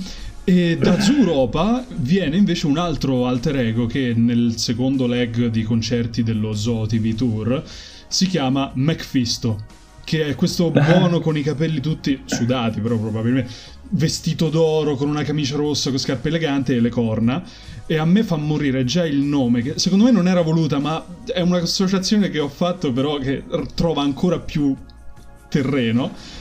E 0.43 0.77
da 0.77 0.99
Zuropa 1.01 1.85
viene 1.95 2.37
invece 2.37 2.67
un 2.67 2.77
altro 2.77 3.27
alter 3.27 3.57
ego 3.57 3.85
che 3.85 4.13
nel 4.15 4.57
secondo 4.57 5.05
leg 5.07 5.47
di 5.47 5.63
concerti 5.63 6.23
dello 6.23 6.53
Zoo 6.53 6.85
TV 6.85 7.13
Tour 7.13 7.63
si 8.07 8.27
chiama 8.27 8.71
Macfisto, 8.73 9.63
che 10.03 10.25
è 10.27 10.35
questo 10.35 10.71
buono 10.71 11.19
con 11.19 11.37
i 11.37 11.43
capelli 11.43 11.79
tutti 11.79 12.21
sudati, 12.25 12.79
però 12.81 12.97
probabilmente 12.97 13.51
vestito 13.93 14.49
d'oro 14.49 14.95
con 14.95 15.09
una 15.09 15.23
camicia 15.23 15.57
rossa 15.57 15.89
con 15.89 15.99
scarpe 15.99 16.29
eleganti 16.29 16.73
e 16.73 16.79
le 16.79 16.89
corna. 16.89 17.43
E 17.85 17.97
a 17.97 18.05
me 18.05 18.23
fa 18.23 18.37
morire 18.37 18.85
già 18.85 19.05
il 19.05 19.17
nome, 19.17 19.61
che 19.61 19.73
secondo 19.77 20.05
me 20.05 20.11
non 20.11 20.27
era 20.27 20.41
voluta, 20.41 20.79
ma 20.79 21.05
è 21.25 21.41
un'associazione 21.41 22.29
che 22.29 22.39
ho 22.39 22.47
fatto, 22.47 22.93
però 22.93 23.17
che 23.17 23.43
trova 23.75 24.01
ancora 24.01 24.39
più 24.39 24.75
terreno 25.49 26.39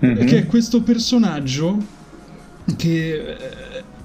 Mhm. 0.00 0.26
che 0.26 0.38
è 0.38 0.46
questo 0.46 0.80
personaggio 0.82 1.76
che 2.76 3.14
eh, 3.14 3.36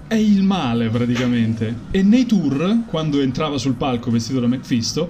è 0.07 0.15
il 0.15 0.43
male 0.43 0.89
praticamente. 0.89 1.75
E 1.91 2.03
nei 2.03 2.25
tour, 2.25 2.83
quando 2.87 3.21
entrava 3.21 3.57
sul 3.57 3.73
palco 3.73 4.11
vestito 4.11 4.39
da 4.39 4.47
Mephisto, 4.47 5.09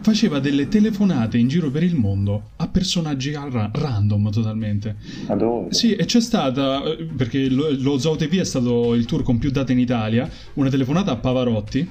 faceva 0.00 0.38
delle 0.38 0.68
telefonate 0.68 1.36
in 1.36 1.48
giro 1.48 1.70
per 1.70 1.82
il 1.82 1.94
mondo 1.94 2.50
a 2.56 2.68
personaggi 2.68 3.34
a 3.34 3.48
ra- 3.50 3.70
random 3.72 4.30
totalmente. 4.30 4.96
Adoro. 5.26 5.66
Sì, 5.70 5.94
e 5.94 6.04
c'è 6.04 6.20
stata, 6.20 6.82
eh, 6.84 7.04
perché 7.04 7.48
lo, 7.48 7.68
lo 7.70 7.98
Zoo 7.98 8.16
TV 8.16 8.38
è 8.38 8.44
stato 8.44 8.94
il 8.94 9.04
tour 9.04 9.22
con 9.22 9.38
più 9.38 9.50
date 9.50 9.72
in 9.72 9.78
Italia, 9.78 10.28
una 10.54 10.70
telefonata 10.70 11.12
a 11.12 11.16
Pavarotti 11.16 11.90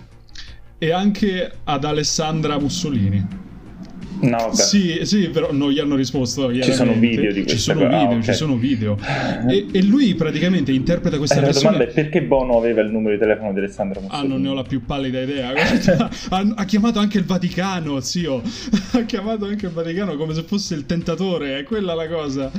e 0.79 0.91
anche 0.91 1.51
ad 1.63 1.83
Alessandra 1.83 2.59
Mussolini. 2.59 3.46
No, 4.19 4.37
vabbè. 4.37 4.55
Sì, 4.55 4.99
sì, 5.03 5.29
però 5.29 5.51
non 5.51 5.71
gli 5.71 5.79
hanno 5.79 5.95
risposto. 5.95 6.51
Ci 6.53 6.73
sono 6.73 6.93
video 6.93 7.31
di 7.31 7.39
Ci 7.41 7.45
questa 7.45 7.73
sono 7.73 7.85
video, 7.87 7.97
Ah, 7.99 8.15
ok. 8.15 8.21
ci 8.23 8.33
sono 8.33 8.55
video. 8.57 8.97
E, 9.47 9.65
e 9.71 9.83
lui 9.83 10.15
praticamente 10.15 10.71
interpreta 10.71 11.17
questa 11.17 11.37
Eh, 11.37 11.41
la 11.41 11.51
domanda 11.51 11.83
è 11.83 11.87
perché 11.87 12.21
Bono 12.23 12.57
aveva 12.57 12.81
il 12.81 12.89
numero 12.91 13.13
di 13.13 13.19
telefono 13.19 13.53
di 13.53 13.59
Alessandra 13.59 13.99
Ah, 13.99 14.03
Mussolini? 14.03 14.29
non 14.29 14.41
ne 14.41 14.47
ho 14.49 14.53
la 14.53 14.63
più 14.63 14.83
pallida 14.85 15.21
idea. 15.21 15.51
Guarda, 15.53 16.09
ha, 16.29 16.53
ha 16.55 16.65
chiamato 16.65 16.99
anche 16.99 17.17
il 17.17 17.25
Vaticano, 17.25 17.99
zio. 17.99 18.41
Ha 18.97 19.01
chiamato 19.03 19.45
anche 19.45 19.65
il 19.67 19.71
Vaticano 19.71 20.15
come 20.15 20.33
se 20.33 20.43
fosse 20.43 20.73
il 20.73 20.85
tentatore, 20.85 21.59
è 21.59 21.63
quella 21.63 21.93
la 21.93 22.07
cosa. 22.07 22.51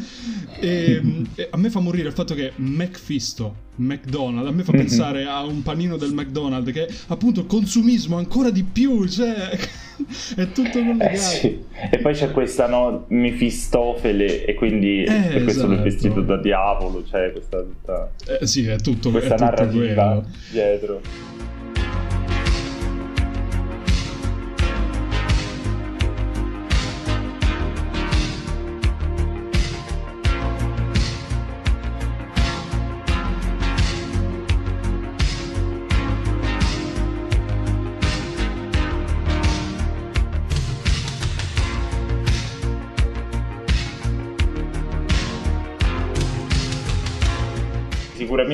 E, 0.61 1.03
e 1.35 1.49
a 1.51 1.57
me 1.57 1.71
fa 1.71 1.81
morire 1.81 2.09
il 2.09 2.15
fatto 2.15 2.35
che 2.35 2.53
Macfisto, 2.57 3.55
McDonald's, 3.79 4.49
a 4.49 4.53
me 4.53 4.63
fa 4.63 4.73
Mhm. 4.73 4.79
pensare 4.79 5.25
a 5.25 5.43
un 5.45 5.63
panino 5.63 5.97
del 5.97 6.13
McDonald's 6.13 6.73
che 6.73 6.87
è 6.87 6.93
appunto 7.09 7.47
consumismo 7.47 8.17
ancora 8.17 8.51
di 8.51 8.63
più, 8.65 9.07
cioè 9.07 9.35
è 10.37 10.53
tutto 10.53 10.79
collegato. 10.79 11.05
Eh 11.13 11.17
sì. 11.17 11.59
E 11.91 11.99
poi 11.99 12.15
c'è 12.15 12.31
questa 12.33 12.67
no, 12.69 13.05
Mefistofele 13.09 14.45
e 14.45 14.55
quindi 14.55 15.03
Eh, 15.05 15.13
per 15.33 15.43
questo 15.45 15.67
esatto. 15.67 15.83
vestito 15.83 16.21
da 16.23 16.37
diavolo, 16.41 17.05
cioè 17.09 17.33
questa, 17.33 17.59
tutta, 17.63 18.11
Eh, 18.41 18.47
sì, 18.47 18.67
è 18.67 18.77
tutto, 18.77 19.11
questa 19.11 19.35
è 19.35 19.39
narrativa 19.39 20.23
dietro. 20.51 21.01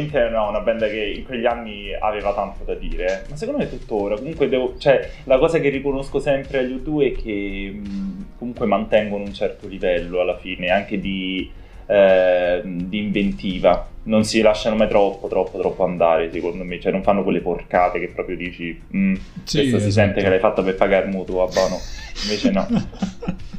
Sicuramente 0.04 0.18
è 0.18 0.38
una, 0.38 0.60
band 0.60 0.88
che 0.88 1.14
in 1.16 1.24
quegli 1.24 1.46
anni 1.46 1.94
aveva 1.98 2.34
tanto 2.34 2.64
da 2.64 2.74
dire, 2.74 3.26
ma 3.28 3.36
secondo 3.36 3.60
me 3.62 3.68
tuttora. 3.68 4.16
Comunque, 4.16 4.48
devo, 4.48 4.74
cioè, 4.78 5.10
la 5.24 5.38
cosa 5.38 5.58
che 5.58 5.68
riconosco 5.68 6.20
sempre 6.20 6.58
agli 6.58 6.74
U2 6.74 7.06
è 7.06 7.22
che 7.22 7.72
mh, 7.74 8.26
comunque 8.38 8.66
mantengono 8.66 9.24
un 9.24 9.32
certo 9.32 9.66
livello 9.66 10.20
alla 10.20 10.36
fine, 10.36 10.70
anche 10.70 10.98
di, 10.98 11.50
eh, 11.86 12.60
di 12.64 12.98
inventiva. 12.98 13.88
Non 14.04 14.24
si 14.24 14.42
lasciano 14.42 14.76
mai 14.76 14.88
troppo, 14.88 15.28
troppo, 15.28 15.58
troppo 15.58 15.84
andare, 15.84 16.30
secondo 16.30 16.64
me. 16.64 16.78
Cioè, 16.80 16.92
non 16.92 17.02
fanno 17.02 17.22
quelle 17.22 17.40
porcate 17.40 17.98
che 17.98 18.08
proprio 18.08 18.36
dici, 18.36 18.78
mm, 18.94 19.14
sì, 19.44 19.58
questo 19.58 19.76
esatto. 19.76 19.80
si 19.80 19.90
sente 19.90 20.22
che 20.22 20.28
l'hai 20.28 20.40
fatta 20.40 20.62
per 20.62 20.74
pagare 20.74 21.06
il 21.06 21.10
mutuo 21.10 21.42
a 21.42 21.48
Bono. 21.52 21.78
Invece 22.22 22.50
no. 22.50 22.66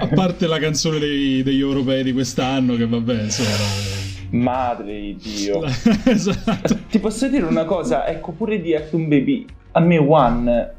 a 0.00 0.08
parte 0.08 0.46
la 0.46 0.58
canzone 0.58 0.98
dei, 0.98 1.42
degli 1.42 1.60
europei 1.60 2.02
di 2.02 2.12
quest'anno, 2.12 2.76
che 2.76 2.86
vabbè, 2.86 3.22
insomma. 3.22 4.03
Madre 4.34 4.92
di 4.92 5.16
Dio. 5.16 5.62
esatto. 6.04 6.78
Ti 6.88 6.98
posso 6.98 7.28
dire 7.28 7.44
una 7.44 7.64
cosa? 7.64 8.06
Ecco, 8.06 8.32
pure 8.32 8.60
di 8.60 8.74
Actum 8.74 9.08
Baby, 9.08 9.46
a 9.72 9.80
me 9.80 9.98
One 9.98 10.72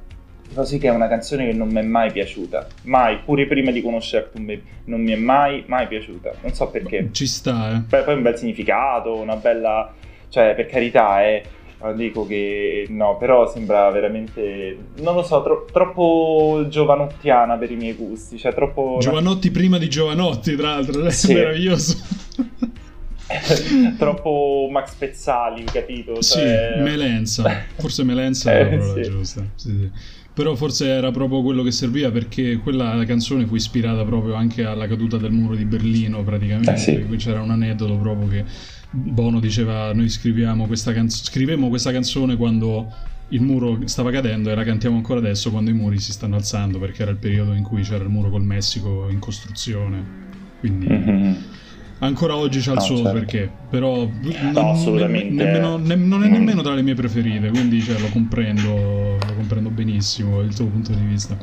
così 0.54 0.78
che 0.78 0.88
è 0.88 0.92
una 0.92 1.08
canzone 1.08 1.48
che 1.48 1.54
non 1.54 1.68
mi 1.68 1.80
è 1.80 1.84
mai 1.84 2.12
piaciuta. 2.12 2.68
Mai, 2.84 3.20
pure 3.24 3.46
prima 3.46 3.72
di 3.72 3.82
conoscere 3.82 4.26
Actum 4.26 4.46
Baby, 4.46 4.64
non 4.86 5.02
mi 5.02 5.12
è 5.12 5.18
mai, 5.18 5.64
mai 5.68 5.88
piaciuta. 5.88 6.32
Non 6.42 6.54
so 6.54 6.70
perché. 6.70 7.10
Ci 7.12 7.28
sta, 7.28 7.76
eh. 7.76 7.82
Poi, 7.90 8.04
poi 8.04 8.14
un 8.16 8.22
bel 8.22 8.38
significato, 8.38 9.16
una 9.16 9.36
bella... 9.36 9.94
Cioè, 10.30 10.54
per 10.56 10.66
carità, 10.68 11.24
eh 11.24 11.44
dico 11.94 12.26
che 12.26 12.88
no, 12.90 13.18
però 13.18 13.48
sembra 13.48 13.90
veramente, 13.92 14.78
non 15.02 15.14
lo 15.14 15.22
so, 15.22 15.44
tro- 15.44 15.66
troppo 15.72 16.66
giovanottiana 16.68 17.58
per 17.58 17.70
i 17.70 17.76
miei 17.76 17.94
gusti, 17.94 18.38
cioè 18.38 18.54
troppo... 18.54 18.98
Giovanotti 19.00 19.52
prima 19.52 19.78
di 19.78 19.88
Giovanotti, 19.88 20.56
tra 20.56 20.70
l'altro, 20.70 21.06
è 21.06 21.12
sì. 21.12 21.34
meraviglioso. 21.34 21.98
troppo 23.98 24.68
Max 24.72 24.94
Pezzali, 24.94 25.64
capito? 25.66 26.22
Cioè... 26.22 26.74
Sì, 26.76 26.82
Melenza, 26.82 27.66
forse 27.78 28.04
Melenza 28.04 28.52
è 28.52 28.64
la 28.64 28.70
parola 28.78 29.04
sì. 29.04 29.10
giusta. 29.10 29.46
Sì, 29.56 29.70
sì. 29.70 29.92
Però 30.34 30.54
forse 30.56 30.88
era 30.88 31.12
proprio 31.12 31.42
quello 31.42 31.64
che 31.64 31.72
serviva 31.72 32.12
perché 32.12 32.58
quella 32.58 33.02
canzone 33.06 33.46
fu 33.46 33.56
ispirata 33.56 34.04
proprio 34.04 34.34
anche 34.34 34.66
alla 34.66 34.86
caduta 34.86 35.18
del 35.18 35.32
muro 35.32 35.56
di 35.56 35.64
Berlino 35.64 36.24
praticamente. 36.24 36.74
Eh 36.74 36.78
sì. 36.78 37.06
Qui 37.06 37.16
c'era 37.16 37.42
un 37.42 37.52
aneddoto 37.52 37.96
proprio 37.96 38.28
che 38.28 38.44
Bono 38.92 39.40
diceva 39.40 39.94
noi 39.94 40.10
scriviamo 40.10 40.68
questa 40.68 40.92
canzone, 40.92 41.24
scrivemmo 41.30 41.70
questa 41.70 41.94
canzone 41.94 42.36
quando 42.36 42.94
il 43.30 43.42
muro 43.42 43.80
stava 43.86 44.12
cadendo 44.12 44.52
e 44.52 44.56
la 44.56 44.64
cantiamo 44.66 44.98
ancora 44.98 45.20
adesso 45.20 45.52
quando 45.52 45.70
i 45.70 45.74
muri 45.74 46.00
si 46.00 46.12
stanno 46.12 46.36
alzando 46.36 46.80
perché 46.80 47.04
era 47.04 47.12
il 47.12 47.18
periodo 47.18 47.54
in 47.54 47.64
cui 47.64 47.82
c'era 47.82 48.04
il 48.04 48.10
muro 48.10 48.30
col 48.30 48.44
Messico 48.44 49.08
in 49.10 49.20
costruzione. 49.20 50.04
Quindi... 50.60 50.88
Mm-hmm 50.88 51.34
ancora 52.06 52.36
oggi 52.36 52.60
c'ha 52.60 52.72
il 52.72 52.78
no, 52.78 52.84
suo 52.84 52.98
certo. 52.98 53.12
perché, 53.14 53.50
però 53.70 54.08
no, 54.54 54.72
assolutamente. 54.72 55.44
Nemmeno, 55.44 55.78
ne, 55.78 55.96
non 55.96 56.24
è 56.24 56.28
nemmeno 56.28 56.62
tra 56.62 56.74
le 56.74 56.82
mie 56.82 56.96
preferite, 56.96 57.50
quindi 57.50 57.82
cioè, 57.82 58.00
lo 58.00 58.08
comprendo, 58.12 59.18
lo 59.18 59.34
comprendo 59.36 59.70
benissimo 59.70 60.42
il 60.42 60.54
tuo 60.56 60.66
punto 60.68 60.92
di 60.92 61.04
vista. 61.04 61.38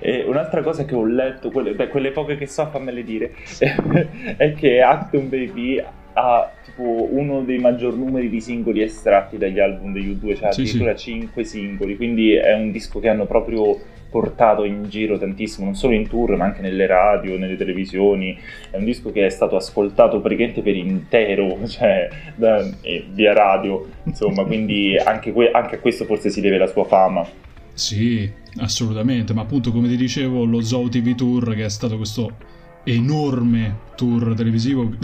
E 0.00 0.24
un'altra 0.26 0.62
cosa 0.62 0.84
che 0.84 0.94
ho 0.94 1.04
letto, 1.04 1.50
quelle, 1.50 1.74
beh, 1.74 1.88
quelle 1.88 2.10
poche 2.10 2.36
che 2.36 2.46
so, 2.46 2.66
fammele 2.66 3.04
dire, 3.04 3.34
è 4.36 4.52
che 4.54 4.82
Acton 4.82 5.28
Baby 5.28 5.82
ha 6.18 6.50
tipo 6.64 7.12
uno 7.12 7.42
dei 7.42 7.58
maggior 7.58 7.94
numeri 7.94 8.30
di 8.30 8.40
singoli 8.40 8.80
estratti 8.80 9.36
dagli 9.36 9.60
album 9.60 9.92
degli 9.92 10.10
U2, 10.10 10.36
cioè 10.36 10.52
sì, 10.52 10.60
addirittura 10.62 10.96
sì. 10.96 11.12
5 11.12 11.44
singoli, 11.44 11.96
quindi 11.96 12.32
è 12.32 12.54
un 12.54 12.72
disco 12.72 13.00
che 13.00 13.08
hanno 13.08 13.26
proprio 13.26 13.78
portato 14.08 14.64
in 14.64 14.84
giro 14.88 15.18
tantissimo, 15.18 15.64
non 15.64 15.74
solo 15.74 15.94
in 15.94 16.08
tour, 16.08 16.36
ma 16.36 16.44
anche 16.44 16.60
nelle 16.60 16.86
radio, 16.86 17.38
nelle 17.38 17.56
televisioni. 17.56 18.38
È 18.70 18.76
un 18.76 18.84
disco 18.84 19.10
che 19.12 19.26
è 19.26 19.30
stato 19.30 19.56
ascoltato 19.56 20.20
praticamente 20.20 20.62
per 20.62 20.76
intero, 20.76 21.58
cioè 21.66 22.08
da, 22.34 22.66
eh, 22.80 23.04
via 23.10 23.32
radio, 23.32 23.86
insomma, 24.04 24.44
quindi 24.44 24.96
anche, 24.96 25.32
que- 25.32 25.50
anche 25.50 25.76
a 25.76 25.78
questo 25.78 26.04
forse 26.04 26.30
si 26.30 26.40
deve 26.40 26.58
la 26.58 26.66
sua 26.66 26.84
fama. 26.84 27.26
Sì, 27.72 28.30
assolutamente, 28.56 29.34
ma 29.34 29.42
appunto 29.42 29.70
come 29.70 29.88
ti 29.88 29.96
dicevo, 29.96 30.44
lo 30.44 30.62
Zoo 30.62 30.88
TV 30.88 31.14
Tour 31.14 31.54
che 31.54 31.64
è 31.64 31.68
stato 31.68 31.96
questo 31.96 32.54
enorme 32.86 33.84
tour 33.96 34.34
televisivo, 34.34 34.94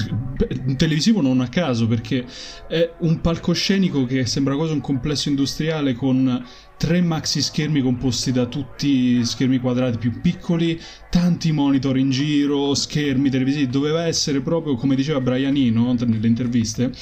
televisivo 0.77 1.21
non 1.21 1.41
a 1.41 1.49
caso 1.49 1.89
perché 1.89 2.25
è 2.69 2.93
un 2.99 3.21
palcoscenico 3.21 4.05
che 4.05 4.25
sembra 4.27 4.55
quasi 4.55 4.73
un 4.73 4.81
complesso 4.81 5.29
industriale 5.29 5.95
con 5.95 6.45
tre 6.77 7.01
maxi 7.01 7.43
schermi 7.43 7.81
composti 7.81 8.31
da 8.31 8.47
tutti 8.47 9.25
schermi 9.25 9.59
quadrati 9.59 9.99
più 9.99 10.21
piccoli, 10.21 10.81
tanti 11.11 11.51
monitor 11.51 11.99
in 11.99 12.11
giro, 12.11 12.75
schermi 12.75 13.31
televisivi, 13.31 13.67
doveva 13.67 14.07
essere 14.07 14.41
proprio 14.41 14.77
come 14.77 14.95
diceva 14.95 15.21
Brian 15.21 15.57
Eno 15.57 15.93
nelle 15.93 16.27
interviste, 16.27 16.93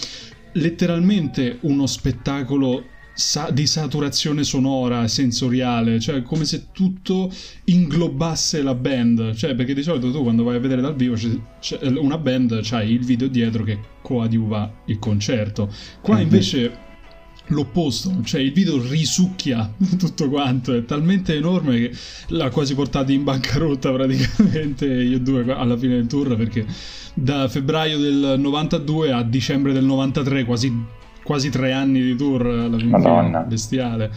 letteralmente 0.53 1.59
uno 1.63 1.87
spettacolo 1.87 2.85
sa- 3.21 3.51
di 3.51 3.67
saturazione 3.67 4.43
sonora, 4.45 5.07
sensoriale, 5.07 6.01
cioè 6.01 6.23
come 6.23 6.45
se 6.45 6.69
tutto 6.73 7.31
inglobasse 7.65 8.63
la 8.63 8.75
band, 8.75 9.35
cioè 9.35 9.55
perché 9.55 9.75
di 9.75 9.83
solito 9.83 10.11
tu 10.11 10.23
quando 10.23 10.43
vai 10.43 10.57
a 10.57 10.59
vedere 10.59 10.81
dal 10.81 10.97
vivo 10.97 11.15
c'è, 11.15 11.29
c'è 11.61 11.79
una 11.87 12.19
band, 12.19 12.61
c'hai 12.63 12.93
il 12.93 13.05
video 13.05 13.29
dietro 13.29 13.63
che 13.63 13.79
coadiuva 14.01 14.83
il 14.87 14.99
concerto, 14.99 15.71
qua 16.01 16.15
mm-hmm. 16.15 16.23
invece 16.23 16.79
l'opposto, 17.49 18.17
cioè 18.25 18.41
il 18.41 18.53
video 18.53 18.81
risucchia 18.89 19.71
tutto 19.99 20.29
quanto, 20.31 20.75
è 20.75 20.85
talmente 20.85 21.35
enorme 21.35 21.79
che 21.79 21.93
l'ha 22.29 22.49
quasi 22.49 22.75
portato 22.75 23.13
in 23.13 23.23
bancarotta 23.23 23.93
praticamente 23.93 24.87
io 24.87 25.19
due 25.19 25.45
alla 25.53 25.77
fine 25.77 25.97
del 25.97 26.07
tour 26.07 26.37
perché 26.37 26.65
da 27.13 27.49
febbraio 27.49 27.99
del 27.99 28.37
92 28.39 29.13
a 29.13 29.23
dicembre 29.23 29.73
del 29.73 29.85
93 29.85 30.45
quasi 30.45 30.99
quasi 31.31 31.49
tre 31.49 31.71
anni 31.71 32.03
di 32.03 32.17
tour 32.17 32.45
alla 32.45 32.77
fine, 32.77 33.45
bestiale. 33.47 34.11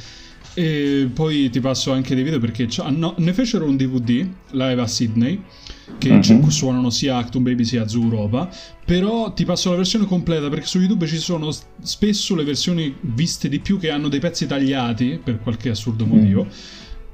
E 0.55 1.07
poi 1.13 1.51
ti 1.51 1.59
passo 1.59 1.91
anche 1.91 2.15
dei 2.15 2.23
video 2.23 2.39
perché 2.39 2.67
no, 2.89 3.13
ne 3.17 3.33
fecero 3.33 3.67
un 3.67 3.75
DVD 3.75 4.27
live 4.49 4.81
a 4.81 4.87
Sydney 4.87 5.39
che 5.99 6.11
mm-hmm. 6.11 6.47
suonano 6.47 6.89
sia 6.89 7.17
Acton 7.17 7.43
Baby 7.43 7.65
sia 7.65 7.87
Zoo 7.87 8.01
Europa 8.01 8.49
però 8.85 9.31
ti 9.33 9.45
passo 9.45 9.71
la 9.71 9.75
versione 9.75 10.05
completa 10.05 10.49
perché 10.49 10.65
su 10.65 10.79
YouTube 10.79 11.05
ci 11.07 11.17
sono 11.17 11.49
spesso 11.81 12.35
le 12.35 12.43
versioni 12.43 12.95
viste 13.01 13.49
di 13.49 13.59
più 13.59 13.77
che 13.79 13.89
hanno 13.89 14.07
dei 14.09 14.19
pezzi 14.19 14.47
tagliati 14.47 15.19
per 15.23 15.39
qualche 15.39 15.69
assurdo 15.69 16.05
motivo 16.05 16.45
mm. 16.45 16.47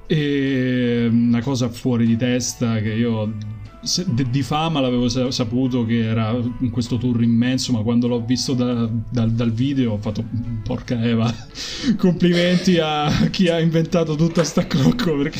e 0.07 1.07
una 1.09 1.41
cosa 1.41 1.69
fuori 1.69 2.05
di 2.05 2.15
testa 2.15 2.79
che 2.79 2.91
io 2.93 3.33
di 3.81 4.41
fama 4.41 4.81
l'avevo 4.81 5.07
saputo 5.31 5.85
che 5.85 6.05
era 6.05 6.35
in 6.59 6.69
questo 6.69 6.97
tour 6.97 7.23
immenso, 7.23 7.71
ma 7.71 7.81
quando 7.81 8.07
l'ho 8.07 8.23
visto 8.23 8.53
da, 8.53 8.89
da, 9.09 9.25
dal 9.25 9.51
video 9.51 9.93
ho 9.93 9.97
fatto 9.97 10.23
porca 10.63 11.01
Eva. 11.01 11.33
Complimenti 11.97 12.77
a 12.77 13.09
chi 13.29 13.47
ha 13.47 13.59
inventato 13.59 14.15
tutta 14.15 14.43
sta 14.43 14.67
crocco 14.67 15.15
perché 15.15 15.39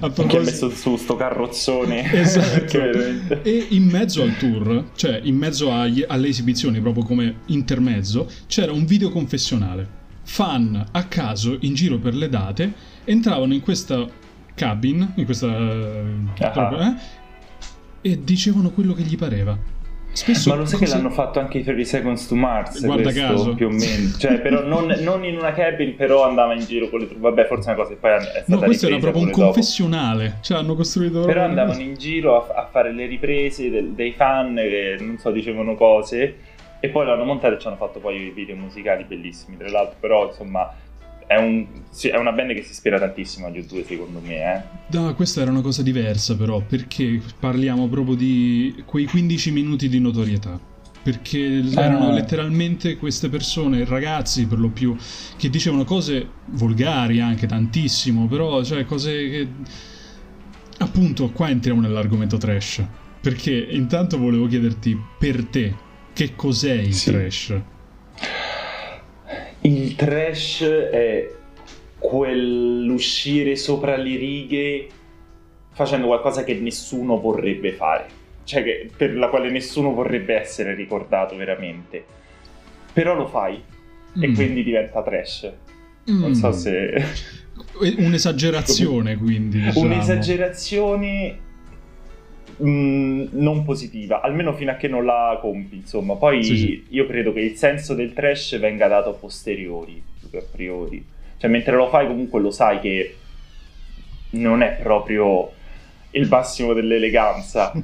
a 0.00 0.10
proposito... 0.10 0.26
Chi 0.26 0.36
ha 0.36 0.40
messo 0.40 0.70
su 0.70 0.96
sto 0.96 1.14
carrozzone. 1.14 2.10
Esatto. 2.12 3.42
E 3.42 3.66
in 3.70 3.84
mezzo 3.84 4.22
al 4.22 4.36
tour 4.36 4.90
cioè 4.96 5.20
in 5.22 5.36
mezzo 5.36 5.72
agli, 5.72 6.04
alle 6.06 6.28
esibizioni 6.28 6.80
proprio 6.80 7.04
come 7.04 7.36
intermezzo 7.46 8.28
c'era 8.46 8.72
un 8.72 8.84
video 8.84 9.10
confessionale. 9.10 10.00
Fan 10.24 10.86
a 10.92 11.04
caso 11.04 11.56
in 11.60 11.74
giro 11.74 11.98
per 11.98 12.14
le 12.14 12.28
date 12.28 12.72
entravano 13.04 13.54
in 13.54 13.60
questa 13.60 14.08
cabin, 14.54 15.12
in 15.16 15.24
questa... 15.24 15.46
Uh-huh. 15.46 16.80
Eh, 16.80 18.10
e 18.10 18.18
dicevano 18.22 18.70
quello 18.70 18.94
che 18.94 19.02
gli 19.02 19.16
pareva. 19.16 19.56
Spesso 20.12 20.50
Ma 20.50 20.56
lo 20.56 20.66
sai 20.66 20.78
che 20.78 20.86
l'hanno 20.88 21.08
fatto 21.08 21.38
anche 21.38 21.58
i 21.58 21.62
30 21.62 21.84
Seconds 21.84 22.28
to 22.28 22.34
Mars? 22.34 22.84
Guarda 22.84 23.04
questo, 23.04 23.20
caso. 23.20 23.54
Più 23.54 23.66
o 23.66 23.70
meno. 23.70 24.14
Cioè, 24.18 24.40
però 24.40 24.62
non, 24.62 24.94
non, 25.00 25.24
in 25.24 25.38
una 25.38 25.52
cabin, 25.52 25.96
però 25.96 26.28
andava 26.28 26.52
in 26.52 26.64
giro 26.66 26.90
con 26.90 27.00
le 27.00 27.06
truppe. 27.06 27.22
Vabbè, 27.22 27.46
forse 27.46 27.70
è 27.70 27.72
una 27.72 27.82
cosa 27.82 27.94
che 27.94 28.00
poi 28.00 28.10
è 28.12 28.20
stata 28.20 28.44
No, 28.46 28.58
questo 28.58 28.86
era 28.88 28.98
proprio 28.98 29.22
un 29.22 29.30
confessionale. 29.30 30.24
Dopo. 30.24 30.42
Cioè, 30.42 30.58
hanno 30.58 30.74
costruito... 30.74 31.24
Però 31.24 31.42
andavano 31.42 31.80
in 31.80 31.94
giro 31.94 32.44
a, 32.46 32.60
a 32.62 32.68
fare 32.70 32.92
le 32.92 33.06
riprese 33.06 33.70
del, 33.70 33.92
dei 33.92 34.12
fan 34.12 34.54
che, 34.54 34.96
non 35.00 35.16
so, 35.16 35.30
dicevano 35.30 35.76
cose. 35.76 36.36
E 36.78 36.88
poi 36.88 37.06
l'hanno 37.06 37.24
montato 37.24 37.54
e 37.54 37.58
ci 37.58 37.66
hanno 37.68 37.76
fatto 37.76 37.98
poi 37.98 38.26
i 38.26 38.30
video 38.30 38.56
musicali 38.56 39.04
bellissimi, 39.04 39.56
tra 39.56 39.70
l'altro. 39.70 39.96
Però, 39.98 40.26
insomma, 40.26 40.70
è, 41.32 41.38
un, 41.38 41.66
sì, 41.90 42.08
è, 42.08 42.16
una 42.16 42.32
band 42.32 42.54
che 42.54 42.62
si 42.62 42.72
ispira 42.72 42.98
tantissimo 42.98 43.46
agli 43.46 43.58
U2 43.58 43.86
secondo 43.86 44.20
me. 44.20 44.54
Eh. 44.54 44.62
No, 44.96 45.14
questa 45.14 45.40
era 45.40 45.50
una 45.50 45.60
cosa 45.60 45.82
diversa 45.82 46.36
però, 46.36 46.60
perché 46.60 47.20
parliamo 47.38 47.88
proprio 47.88 48.14
di 48.14 48.82
quei 48.86 49.06
15 49.06 49.50
minuti 49.50 49.88
di 49.88 49.98
notorietà. 49.98 50.60
Perché 51.02 51.64
erano 51.74 52.10
ah. 52.10 52.12
letteralmente 52.12 52.96
queste 52.96 53.28
persone, 53.28 53.84
ragazzi 53.84 54.46
per 54.46 54.58
lo 54.58 54.68
più, 54.68 54.94
che 55.36 55.50
dicevano 55.50 55.84
cose 55.84 56.28
volgari 56.50 57.20
anche 57.20 57.46
tantissimo, 57.46 58.26
però 58.28 58.62
cioè 58.62 58.84
cose 58.84 59.10
che... 59.28 59.48
Appunto, 60.78 61.30
qua 61.30 61.48
entriamo 61.48 61.80
nell'argomento 61.80 62.36
trash. 62.36 62.84
Perché 63.20 63.52
intanto 63.52 64.18
volevo 64.18 64.46
chiederti 64.46 65.00
per 65.18 65.44
te 65.46 65.74
che 66.12 66.34
cos'è 66.36 66.74
il 66.74 66.94
sì. 66.94 67.10
trash? 67.10 67.60
Il 69.62 69.94
trash 69.94 70.62
è 70.62 71.30
quell'uscire 71.98 73.54
sopra 73.56 73.96
le 73.96 74.16
righe 74.16 74.88
facendo 75.72 76.06
qualcosa 76.08 76.44
che 76.44 76.54
nessuno 76.54 77.20
vorrebbe 77.20 77.72
fare. 77.72 78.06
cioè 78.44 78.62
che, 78.64 78.90
per 78.94 79.14
la 79.16 79.28
quale 79.28 79.50
nessuno 79.50 79.92
vorrebbe 79.92 80.34
essere 80.34 80.74
ricordato 80.74 81.36
veramente. 81.36 82.04
Però 82.92 83.14
lo 83.14 83.26
fai 83.28 83.62
mm. 84.18 84.22
e 84.22 84.32
quindi 84.32 84.62
diventa 84.62 85.02
trash. 85.02 85.50
Mm. 86.10 86.20
Non 86.20 86.34
so 86.34 86.52
se... 86.52 87.04
Un'esagerazione 87.78 89.16
quindi. 89.16 89.60
Diciamo. 89.62 89.86
Un'esagerazione 89.86 91.38
mh, 92.56 92.68
mm, 92.68 93.26
non 93.32 93.64
positiva, 93.64 94.20
almeno 94.20 94.52
fino 94.54 94.70
a 94.70 94.74
che 94.74 94.88
non 94.88 95.04
la 95.04 95.38
compi, 95.40 95.76
insomma. 95.76 96.16
Poi 96.16 96.42
sì, 96.42 96.56
sì. 96.56 96.84
io 96.90 97.06
credo 97.06 97.32
che 97.32 97.40
il 97.40 97.56
senso 97.56 97.94
del 97.94 98.12
trash 98.12 98.58
venga 98.58 98.88
dato 98.88 99.10
a 99.10 99.14
posteriori, 99.14 100.02
più 100.18 100.30
che 100.30 100.38
a 100.38 100.44
priori. 100.50 101.04
Cioè 101.36 101.50
mentre 101.50 101.76
lo 101.76 101.88
fai 101.88 102.06
comunque 102.06 102.40
lo 102.40 102.50
sai 102.50 102.80
che 102.80 103.16
non 104.30 104.62
è 104.62 104.78
proprio 104.80 105.50
il 106.10 106.28
massimo 106.28 106.72
dell'eleganza. 106.72 107.72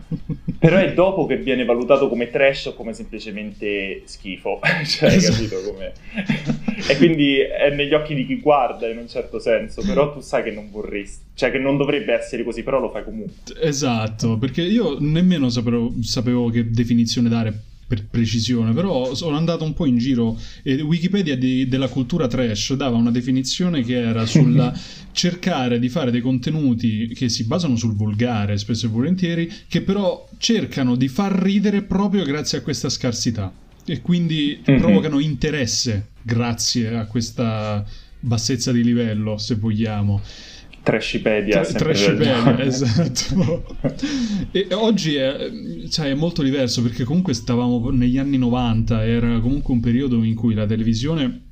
Però 0.59 0.77
è 0.77 0.93
dopo 0.93 1.27
che 1.27 1.37
viene 1.37 1.65
valutato 1.65 2.09
come 2.09 2.31
trash 2.31 2.67
o 2.67 2.75
come 2.75 2.93
semplicemente 2.93 4.03
schifo. 4.05 4.59
cioè, 4.85 5.11
hai 5.11 5.21
capito 5.21 5.61
come. 5.63 5.93
e 6.89 6.97
quindi 6.97 7.39
è 7.39 7.71
negli 7.71 7.95
occhi 7.95 8.15
di 8.15 8.27
chi 8.27 8.41
guarda 8.41 8.89
in 8.89 8.99
un 8.99 9.09
certo 9.09 9.39
senso. 9.39 9.83
Però 9.87 10.13
tu 10.13 10.21
sai 10.21 10.43
che 10.43 10.51
non 10.51 10.71
vorresti. 10.71 11.27
Cioè, 11.35 11.53
che 11.53 11.59
non 11.59 11.77
dovrebbe 11.77 12.13
essere 12.13 12.43
così, 12.43 12.63
però 12.65 12.81
lo 12.81 12.91
fai 12.91 13.05
comunque. 13.05 13.35
Esatto, 13.61 14.37
perché 14.39 14.63
io 14.63 14.97
nemmeno 14.99 15.49
sapevo, 15.49 15.93
sapevo 16.01 16.51
che 16.51 16.69
definizione 16.69 17.29
dare 17.29 17.68
per 17.89 18.05
precisione, 18.05 18.75
però 18.75 19.15
sono 19.15 19.37
andato 19.37 19.65
un 19.65 19.73
po' 19.73 19.87
in 19.87 19.97
giro 19.97 20.39
e 20.63 20.81
Wikipedia 20.83 21.37
di, 21.39 21.67
della 21.69 21.89
cultura 21.89 22.29
trash 22.29 22.75
dava 22.75 22.97
una 22.97 23.11
definizione 23.11 23.83
che 23.83 23.99
era 23.99 24.27
sul 24.27 24.73
cercare 25.13 25.79
di 25.79 25.89
fare 25.89 26.11
dei 26.11 26.21
contenuti 26.21 27.09
che 27.09 27.31
si 27.31 27.45
basano 27.45 27.77
sul 27.77 27.97
volgare, 27.97 28.59
spesso 28.59 28.87
e 28.87 28.91
volentieri, 28.91 29.51
che 29.67 29.81
però 29.81 30.29
cercano 30.37 30.97
di 30.97 31.09
far 31.09 31.33
ridere 31.33 31.83
proprio 31.83 32.25
grazie 32.25 32.59
a 32.59 32.61
questa 32.61 32.91
scarsità 32.91 33.51
e 33.87 34.03
quindi 34.03 34.61
mm-hmm. 34.61 34.81
provocano 34.81 35.19
interesse 35.19 36.09
grazie 36.23 36.95
a 36.95 37.07
questa 37.07 37.83
bassezza 38.21 38.71
di 38.71 38.85
livello, 38.85 39.39
se 39.39 39.55
vogliamo. 39.55 40.21
Trashipedia. 40.83 41.61
Tra- 41.61 41.79
Trashipedia, 41.79 42.59
esatto. 42.65 43.77
e 44.51 44.69
oggi 44.73 45.17
è, 45.17 45.51
cioè, 45.91 46.11
è, 46.11 46.15
molto 46.15 46.43
diverso 46.43 46.83
perché 46.83 47.05
comunque 47.05 47.35
stavamo 47.35 47.91
negli 47.91 48.19
anni 48.19 48.39
90, 48.39 49.05
era 49.05 49.39
comunque 49.41 49.75
un 49.75 49.81
periodo 49.81 50.23
in 50.23 50.35
cui 50.35 50.55
la 50.55 50.67
televisione 50.67 51.43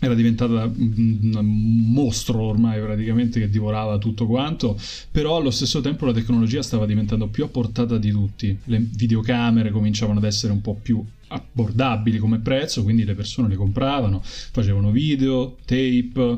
era 0.00 0.14
diventata 0.14 0.64
un 0.64 1.90
mostro 1.92 2.40
ormai 2.40 2.80
praticamente 2.80 3.40
che 3.40 3.48
divorava 3.48 3.98
tutto 3.98 4.26
quanto, 4.26 4.78
però 5.10 5.36
allo 5.36 5.50
stesso 5.50 5.80
tempo 5.80 6.06
la 6.06 6.12
tecnologia 6.12 6.62
stava 6.62 6.86
diventando 6.86 7.26
più 7.26 7.44
a 7.44 7.48
portata 7.48 7.98
di 7.98 8.10
tutti, 8.10 8.56
le 8.64 8.78
videocamere 8.78 9.70
cominciavano 9.70 10.18
ad 10.18 10.24
essere 10.24 10.52
un 10.52 10.60
po' 10.60 10.78
più 10.80 11.04
abbordabili 11.28 12.18
come 12.18 12.40
prezzo, 12.40 12.82
quindi 12.82 13.04
le 13.04 13.14
persone 13.14 13.48
le 13.48 13.56
compravano, 13.56 14.20
facevano 14.22 14.90
video, 14.90 15.56
tape, 15.64 16.36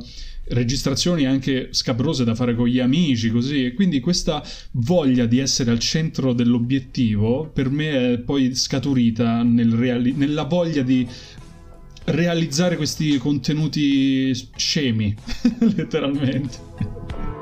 registrazioni 0.51 1.27
anche 1.27 1.69
scabrose 1.71 2.25
da 2.25 2.35
fare 2.35 2.55
con 2.55 2.67
gli 2.67 2.81
amici, 2.81 3.31
così. 3.31 3.67
E 3.67 3.75
quindi 3.75 4.01
questa 4.01 4.43
voglia 4.73 5.27
di 5.27 5.39
essere 5.39 5.71
al 5.71 5.79
centro 5.79 6.33
dell'obiettivo 6.33 7.51
per 7.53 7.71
me 7.71 8.15
è 8.15 8.19
poi 8.19 8.55
scaturita 8.55 9.43
nel 9.43 9.73
reali- 9.73 10.15
nella 10.15 10.45
voglia 10.45 10.83
di 10.83 11.07
realizzare 12.05 12.77
questi 12.77 13.19
contenuti 13.19 14.35
scemi, 14.57 15.15
letteralmente. 15.77 17.40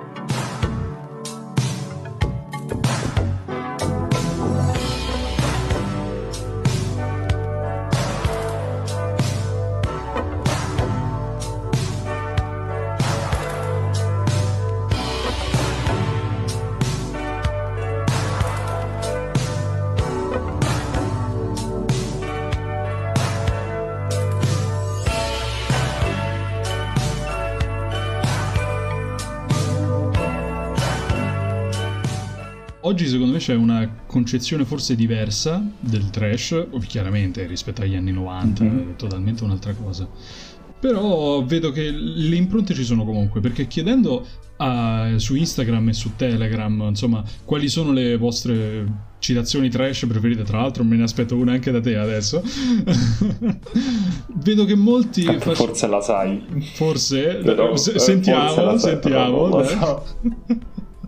Oggi 32.89 33.07
secondo 33.07 33.33
me 33.33 33.39
c'è 33.39 33.55
una 33.55 33.87
concezione 34.07 34.65
forse 34.65 34.97
diversa 34.97 35.63
del 35.79 36.09
trash, 36.09 36.69
chiaramente 36.87 37.47
rispetto 37.47 37.83
agli 37.83 37.95
anni 37.95 38.13
90, 38.13 38.65
mm-hmm. 38.65 38.79
è 38.93 38.97
totalmente 38.97 39.45
un'altra 39.45 39.75
cosa. 39.75 40.09
Però 40.81 41.45
vedo 41.45 41.71
che 41.71 41.91
le 41.91 42.35
impronte 42.35 42.73
ci 42.73 42.85
sono 42.85 43.05
comunque, 43.05 43.41
perché 43.41 43.67
chiedendo 43.67 44.27
a, 44.57 45.13
su 45.17 45.35
Instagram 45.35 45.91
e 45.91 45.93
su 45.93 46.13
Telegram, 46.17 46.87
insomma, 46.89 47.23
quali 47.45 47.69
sono 47.69 47.93
le 47.93 48.17
vostre 48.17 48.87
citazioni 49.19 49.69
trash 49.69 50.07
preferite, 50.09 50.43
tra 50.45 50.63
l'altro 50.63 50.83
me 50.83 50.97
ne 50.97 51.03
aspetto 51.03 51.37
una 51.37 51.53
anche 51.53 51.71
da 51.71 51.83
te 51.83 51.95
adesso. 51.95 52.43
vedo 54.33 54.65
che 54.65 54.75
molti... 54.75 55.25
Faccio... 55.25 55.55
Forse 55.55 55.87
la 55.89 56.01
sai. 56.01 56.43
Forse? 56.73 57.35
Però, 57.45 57.77
S- 57.77 57.97
sentiamo, 57.97 58.49
forse 58.49 58.89
sentiamo. 58.89 59.63
So. 59.63 60.05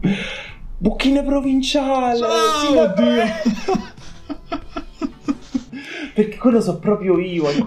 Bucchine 0.80 1.22
provinciale! 1.22 2.24
Oh, 2.24 2.80
oddio! 2.80 3.24
Perché 6.14 6.38
quello 6.38 6.62
so 6.62 6.78
proprio 6.78 7.18
io 7.18 7.48
ai, 7.48 7.62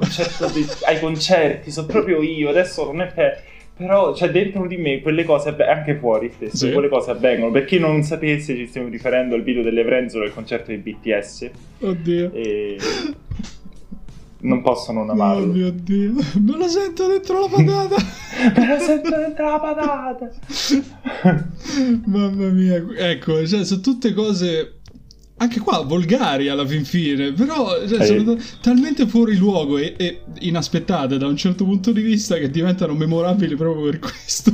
di, 0.52 0.66
ai 0.88 1.00
concerti, 1.00 1.70
so 1.70 1.86
proprio 1.86 2.24
io. 2.24 2.50
Adesso 2.50 2.86
non 2.86 3.02
è 3.02 3.14
per... 3.14 3.44
Però, 3.78 4.16
cioè, 4.16 4.32
dentro 4.32 4.66
di 4.66 4.78
me 4.78 5.02
quelle 5.02 5.26
cose, 5.26 5.56
anche 5.58 5.96
fuori 5.96 6.32
stesso, 6.34 6.66
sì. 6.66 6.72
quelle 6.72 6.90
cose 6.90 7.12
avvengono. 7.12 7.52
Per 7.52 7.66
chi 7.66 7.78
non 7.78 8.02
sapesse, 8.02 8.56
ci 8.56 8.66
stiamo 8.66 8.88
riferendo 8.88 9.36
al 9.36 9.44
video 9.44 9.62
delle 9.62 9.84
Vrenzole 9.84 10.26
al 10.26 10.34
concerto 10.34 10.72
di 10.72 10.78
BTS. 10.78 11.52
Oddio. 11.82 12.32
E 12.34 12.78
non 14.44 14.62
posso 14.62 14.92
non 14.92 15.10
amarlo. 15.10 15.44
Oh 15.44 15.54
mio 15.54 15.72
dio, 15.72 16.14
me 16.14 16.58
lo 16.58 16.68
sento 16.68 17.08
dentro 17.08 17.42
la 17.42 17.48
patata. 17.48 17.96
me 18.60 18.68
lo 18.68 18.80
sento 18.80 19.10
dentro 19.10 19.50
la 19.50 19.60
patata. 19.60 20.30
Mamma 22.06 22.50
mia, 22.50 22.86
ecco, 22.98 23.46
cioè, 23.46 23.64
sono 23.64 23.82
tutte 23.82 24.14
cose 24.14 24.80
anche 25.38 25.60
qua 25.60 25.82
volgari 25.82 26.48
alla 26.48 26.66
fin 26.66 26.86
fine, 26.86 27.34
però 27.34 27.86
cioè, 27.88 28.06
sono 28.06 28.38
talmente 28.62 29.08
fuori 29.08 29.36
luogo 29.36 29.78
e, 29.78 29.96
e, 29.98 30.22
inaspettate 30.40 31.18
da 31.18 31.28
un 31.28 31.36
certo 31.36 31.66
punto 31.66 31.92
di 31.92 32.02
vista 32.02 32.38
che 32.38 32.50
diventano 32.50 32.94
memorabili 32.94 33.56
proprio 33.56 33.90
per 33.90 34.00
questo. 34.00 34.52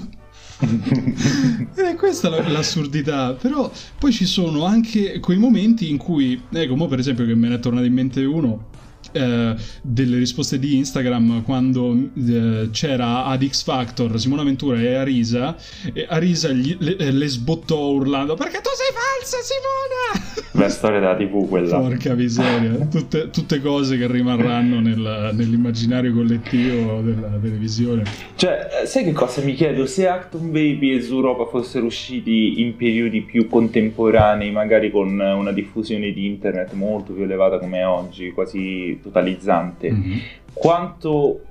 e 0.70 1.96
questa 1.96 2.36
è 2.36 2.50
l'assurdità, 2.50 3.34
però 3.34 3.72
poi 3.98 4.12
ci 4.12 4.26
sono 4.26 4.66
anche 4.66 5.20
quei 5.20 5.38
momenti 5.38 5.90
in 5.90 5.98
cui, 5.98 6.42
ecco, 6.52 6.76
mo 6.76 6.88
per 6.88 7.00
esempio 7.00 7.26
che 7.26 7.36
me 7.36 7.48
ne 7.48 7.56
è 7.56 7.60
tornato 7.60 7.86
in 7.86 7.94
mente 7.94 8.26
uno 8.26 8.68
eh, 9.12 9.56
delle 9.82 10.18
risposte 10.18 10.60
di 10.60 10.78
Instagram 10.78 11.44
quando 11.44 11.94
eh, 11.94 12.70
c'era 12.72 13.26
ad 13.26 13.46
X 13.46 13.64
Factor 13.64 14.20
Simona 14.20 14.44
Ventura 14.44 14.80
e 14.80 14.96
Arisa 14.96 15.56
e 15.94 16.06
Arisa 16.10 16.50
gli, 16.50 16.76
le, 16.80 16.96
eh, 16.98 17.12
le, 17.12 17.28
sbottò 17.28 17.90
urlando 17.92 18.36
perché 18.36 18.60
tu 18.62 18.70
sei 18.76 18.92
falsa 18.94 19.38
Simona? 19.44 20.48
La 20.64 20.70
storia 20.70 21.00
della 21.00 21.16
tv 21.16 21.48
quella. 21.48 21.80
Porca 21.80 22.16
miseria. 22.16 22.88
Tutte, 22.90 23.30
tutte 23.30 23.62
cose 23.62 23.98
che 23.98 24.08
rimarranno 24.08 24.80
nel, 24.80 25.32
nell'immaginario 25.34 26.14
collettivo 26.14 27.02
della 27.02 27.38
televisione. 27.42 28.04
Cioè 28.36 28.84
sai 28.86 29.04
che 29.04 29.12
cosa 29.12 29.42
mi 29.42 29.54
chiedo? 29.54 29.86
Se 29.86 30.08
Acton 30.08 30.52
Baby 30.52 30.96
e 30.96 31.02
Zuropa 31.02 31.46
fossero 31.46 31.86
usciti 31.86 32.62
in 32.62 32.76
periodi 32.76 33.22
più 33.22 33.48
contemporanei 33.48 34.52
magari 34.52 34.90
con 34.92 35.20
una 35.20 35.52
diffusione 35.52 36.12
di 36.12 36.26
internet 36.26 36.74
molto 36.74 37.14
più 37.14 37.24
elevata 37.24 37.60
come 37.60 37.84
oggi 37.84 38.32
quasi 38.32 38.99
totalizzante, 39.02 39.92
mm-hmm. 39.92 40.18
quanto 40.54 41.42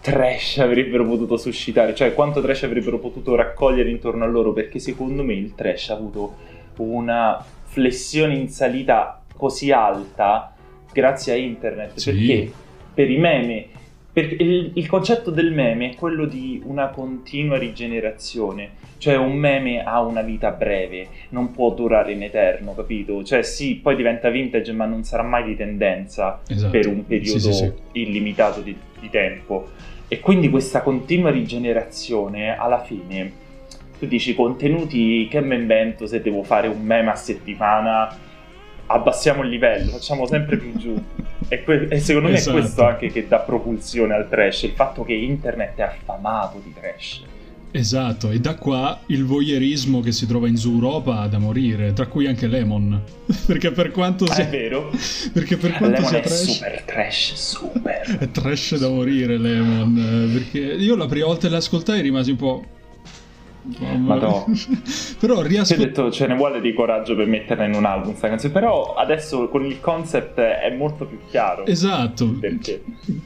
trash 0.00 0.58
avrebbero 0.58 1.06
potuto 1.06 1.36
suscitare, 1.36 1.94
cioè 1.94 2.12
quanto 2.12 2.40
trash 2.42 2.64
avrebbero 2.64 2.98
potuto 2.98 3.34
raccogliere 3.34 3.90
intorno 3.90 4.24
a 4.24 4.26
loro, 4.26 4.52
perché 4.52 4.78
secondo 4.78 5.22
me 5.22 5.34
il 5.34 5.54
trash 5.54 5.90
ha 5.90 5.94
avuto 5.94 6.36
una 6.76 7.44
flessione 7.64 8.34
in 8.34 8.48
salita 8.48 9.22
così 9.36 9.70
alta 9.70 10.54
grazie 10.92 11.32
a 11.32 11.36
internet, 11.36 11.98
sì. 11.98 12.10
perché 12.10 12.52
per 12.94 13.10
i 13.10 13.18
meme 13.18 13.66
il, 14.20 14.72
il, 14.74 14.86
concetto 14.86 15.30
del 15.30 15.52
meme 15.52 15.92
è 15.92 15.94
quello 15.94 16.26
di 16.26 16.60
una 16.66 16.88
continua 16.88 17.56
rigenerazione, 17.56 18.72
cioè 18.98 19.16
un 19.16 19.34
meme 19.34 19.82
ha 19.82 20.02
una 20.02 20.20
vita 20.20 20.50
breve, 20.50 21.08
non 21.30 21.50
può 21.50 21.70
durare 21.70 22.12
in 22.12 22.22
eterno, 22.22 22.74
capito? 22.74 23.24
Cioè 23.24 23.42
sì, 23.42 23.76
poi 23.76 23.96
diventa 23.96 24.28
vintage, 24.28 24.72
ma 24.72 24.84
non 24.84 25.02
sarà 25.02 25.22
mai 25.22 25.44
di 25.44 25.56
tendenza 25.56 26.40
esatto. 26.46 26.70
per 26.70 26.88
un 26.88 27.06
periodo 27.06 27.38
sì, 27.38 27.52
sì, 27.52 27.64
sì. 27.64 27.72
illimitato 27.92 28.60
di, 28.60 28.76
di 29.00 29.08
tempo. 29.08 29.70
E 30.08 30.20
quindi 30.20 30.50
questa 30.50 30.82
continua 30.82 31.30
rigenerazione, 31.30 32.54
alla 32.54 32.82
fine, 32.82 33.32
tu 33.98 34.06
dici 34.06 34.34
contenuti 34.34 35.26
che 35.30 35.40
mi 35.40 35.54
invento 35.54 36.06
se 36.06 36.20
devo 36.20 36.42
fare 36.42 36.68
un 36.68 36.82
meme 36.82 37.10
a 37.10 37.14
settimana 37.14 38.14
abbassiamo 38.92 39.42
il 39.42 39.48
livello, 39.50 39.90
facciamo 39.92 40.26
sempre 40.26 40.56
più 40.56 40.76
giù. 40.76 41.02
E, 41.48 41.62
que- 41.64 41.88
e 41.88 41.98
secondo 42.00 42.28
me 42.28 42.36
Esatto. 42.36 42.56
è 42.56 42.60
questo 42.60 42.84
anche 42.84 43.08
che 43.08 43.26
dà 43.28 43.38
propulsione 43.40 44.14
al 44.14 44.28
trash, 44.28 44.62
il 44.62 44.72
fatto 44.72 45.04
che 45.04 45.12
internet 45.12 45.76
è 45.76 45.82
affamato 45.82 46.60
di 46.64 46.72
trash. 46.72 47.22
Esatto, 47.74 48.30
e 48.30 48.38
da 48.38 48.54
qua 48.56 49.00
il 49.06 49.24
voyeurismo 49.24 50.00
che 50.00 50.12
si 50.12 50.26
trova 50.26 50.46
in 50.46 50.60
Europa 50.62 51.26
da 51.26 51.38
morire, 51.38 51.94
tra 51.94 52.06
cui 52.06 52.26
anche 52.26 52.46
Lemon. 52.46 53.00
perché 53.46 53.70
per 53.70 53.90
quanto 53.92 54.24
Ah, 54.24 54.34
sia... 54.34 54.44
è 54.44 54.48
vero? 54.50 54.90
Perché 55.32 55.56
per 55.56 55.72
quanto 55.72 55.96
Lemon 55.96 56.08
sia 56.10 56.18
è 56.18 56.22
trash... 56.22 56.42
super 56.42 56.82
trash, 56.84 57.32
super. 57.34 58.16
È 58.20 58.30
trash 58.30 58.76
da 58.78 58.88
morire 58.90 59.38
Lemon, 59.38 59.96
eh, 59.96 60.32
perché 60.38 60.58
io 60.58 60.96
la 60.96 61.06
prima 61.06 61.26
volta 61.26 61.48
che 61.48 61.54
l'ascoltai 61.54 62.00
rimasi 62.02 62.30
un 62.32 62.36
po'... 62.36 62.64
Madò. 63.98 64.44
Però 65.20 65.42
Ti 65.42 65.56
ho 65.56 65.76
detto 65.76 66.10
ce 66.10 66.26
ne 66.26 66.34
vuole 66.34 66.60
di 66.60 66.72
coraggio 66.74 67.14
per 67.14 67.26
metterla 67.26 67.64
in 67.64 67.74
un 67.74 67.84
album 67.84 68.14
sta 68.16 68.28
canzone, 68.28 68.52
però 68.52 68.94
adesso 68.94 69.48
con 69.48 69.64
il 69.64 69.80
concept 69.80 70.38
è 70.38 70.74
molto 70.76 71.04
più 71.06 71.18
chiaro. 71.30 71.64
Esatto, 71.66 72.26
Perché? 72.40 72.82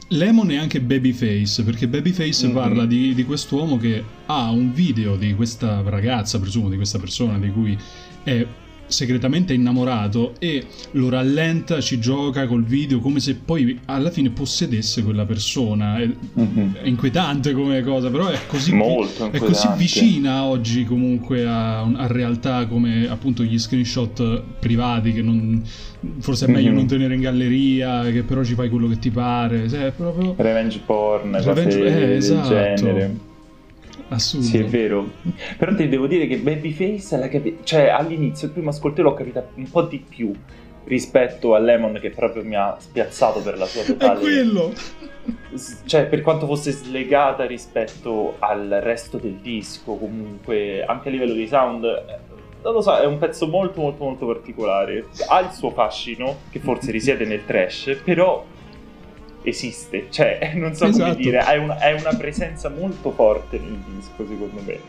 Lemon 0.09 0.51
è 0.51 0.57
anche 0.57 0.79
Babyface, 0.79 1.63
perché 1.63 1.87
Babyface 1.87 2.47
Mhm. 2.47 2.53
parla 2.53 2.85
di, 2.85 3.13
di 3.15 3.23
quest'uomo 3.25 3.77
che 3.77 4.03
ha 4.27 4.49
un 4.51 4.71
video 4.73 5.15
di 5.15 5.33
questa 5.33 5.81
ragazza, 5.85 6.39
presumo, 6.39 6.69
di 6.69 6.75
questa 6.75 6.99
persona 6.99 7.37
di 7.39 7.51
cui 7.51 7.77
è 8.23 8.45
segretamente 8.87 9.53
innamorato 9.53 10.33
e 10.39 10.65
lo 10.91 11.09
rallenta, 11.09 11.79
ci 11.81 11.99
gioca 11.99 12.47
col 12.47 12.63
video 12.63 12.99
come 12.99 13.19
se 13.19 13.35
poi 13.35 13.79
alla 13.85 14.09
fine 14.11 14.29
possedesse 14.29 15.03
quella 15.03 15.25
persona. 15.25 15.97
È, 15.99 16.09
Mhm. 16.33 16.75
è 16.81 16.87
inquietante 16.87 17.53
come 17.53 17.81
cosa, 17.81 18.09
però 18.09 18.27
è 18.27 18.37
così, 18.47 18.73
Molto 18.73 19.29
è 19.31 19.37
così 19.39 19.67
vicina 19.75 20.43
oggi 20.43 20.85
comunque 20.85 21.45
a, 21.45 21.81
a 21.81 22.07
realtà 22.07 22.65
come 22.67 23.07
appunto 23.09 23.43
gli 23.43 23.57
screenshot 23.59 24.41
privati 24.59 25.13
che 25.13 25.21
non, 25.21 25.61
forse 26.19 26.45
è 26.45 26.49
meglio 26.49 26.69
Mhm. 26.69 26.75
non 26.75 26.87
tenere 26.87 27.13
in 27.15 27.21
galleria, 27.21 28.03
che 28.11 28.23
però 28.23 28.43
ci 28.43 28.53
fai 28.53 28.69
quello 28.69 28.87
che 28.87 28.99
ti 28.99 29.09
pare. 29.09 29.67
Cioè, 29.69 29.91
proprio 29.95 30.33
Revenge 30.37 30.79
porn, 30.85 31.41
Revenge- 31.43 31.83
eh, 31.85 32.15
esatto. 32.15 32.47
genere. 32.75 33.25
Assurdo. 34.09 34.45
Sì, 34.45 34.57
è 34.59 34.65
vero. 34.65 35.09
Però 35.57 35.73
ti 35.75 35.87
devo 35.87 36.07
dire 36.07 36.27
che 36.27 36.37
Babyface 36.37 37.17
l'ha 37.17 37.27
capi- 37.29 37.59
cioè 37.63 37.87
all'inizio, 37.89 38.47
il 38.47 38.53
primo 38.53 38.69
ascolto 38.69 39.01
l'ho 39.01 39.13
capita 39.13 39.45
un 39.55 39.69
po' 39.69 39.83
di 39.83 40.03
più 40.07 40.31
rispetto 40.85 41.53
a 41.53 41.59
Lemon 41.59 41.97
che 41.99 42.11
proprio 42.11 42.43
mi 42.45 42.55
ha 42.55 42.75
spiazzato 42.79 43.41
per 43.41 43.57
la 43.57 43.65
sua 43.65 43.81
È 43.81 43.85
totale 43.85 44.19
quello. 44.19 44.73
S- 45.53 45.81
cioè 45.85 46.05
per 46.05 46.21
quanto 46.21 46.45
fosse 46.45 46.71
slegata 46.71 47.45
rispetto 47.45 48.35
al 48.39 48.79
resto 48.81 49.17
del 49.17 49.33
disco 49.41 49.95
comunque 49.95 50.85
anche 50.85 51.09
a 51.09 51.11
livello 51.11 51.33
di 51.33 51.45
sound 51.45 51.83
eh, 51.83 52.17
non 52.63 52.71
lo 52.73 52.81
so 52.81 52.95
è 52.97 53.05
un 53.05 53.17
pezzo 53.17 53.47
molto 53.47 53.81
molto 53.81 54.05
molto 54.05 54.25
particolare 54.25 55.07
ha 55.27 55.39
il 55.41 55.51
suo 55.51 55.71
fascino 55.71 56.37
che 56.49 56.59
forse 56.59 56.91
risiede 56.91 57.25
nel 57.25 57.43
trash 57.45 57.99
però 58.05 58.45
esiste 59.49 60.07
cioè 60.09 60.51
non 60.55 60.73
so 60.75 60.85
come 60.89 60.95
Esatto. 60.97 61.15
dire 61.17 61.39
è 61.39 61.57
una, 61.57 61.77
è 61.79 61.91
una 61.93 62.13
presenza 62.15 62.69
molto 62.69 63.11
forte 63.11 63.57
nel 63.59 63.77
disco 63.85 64.25
secondo 64.27 64.61
me 64.65 64.79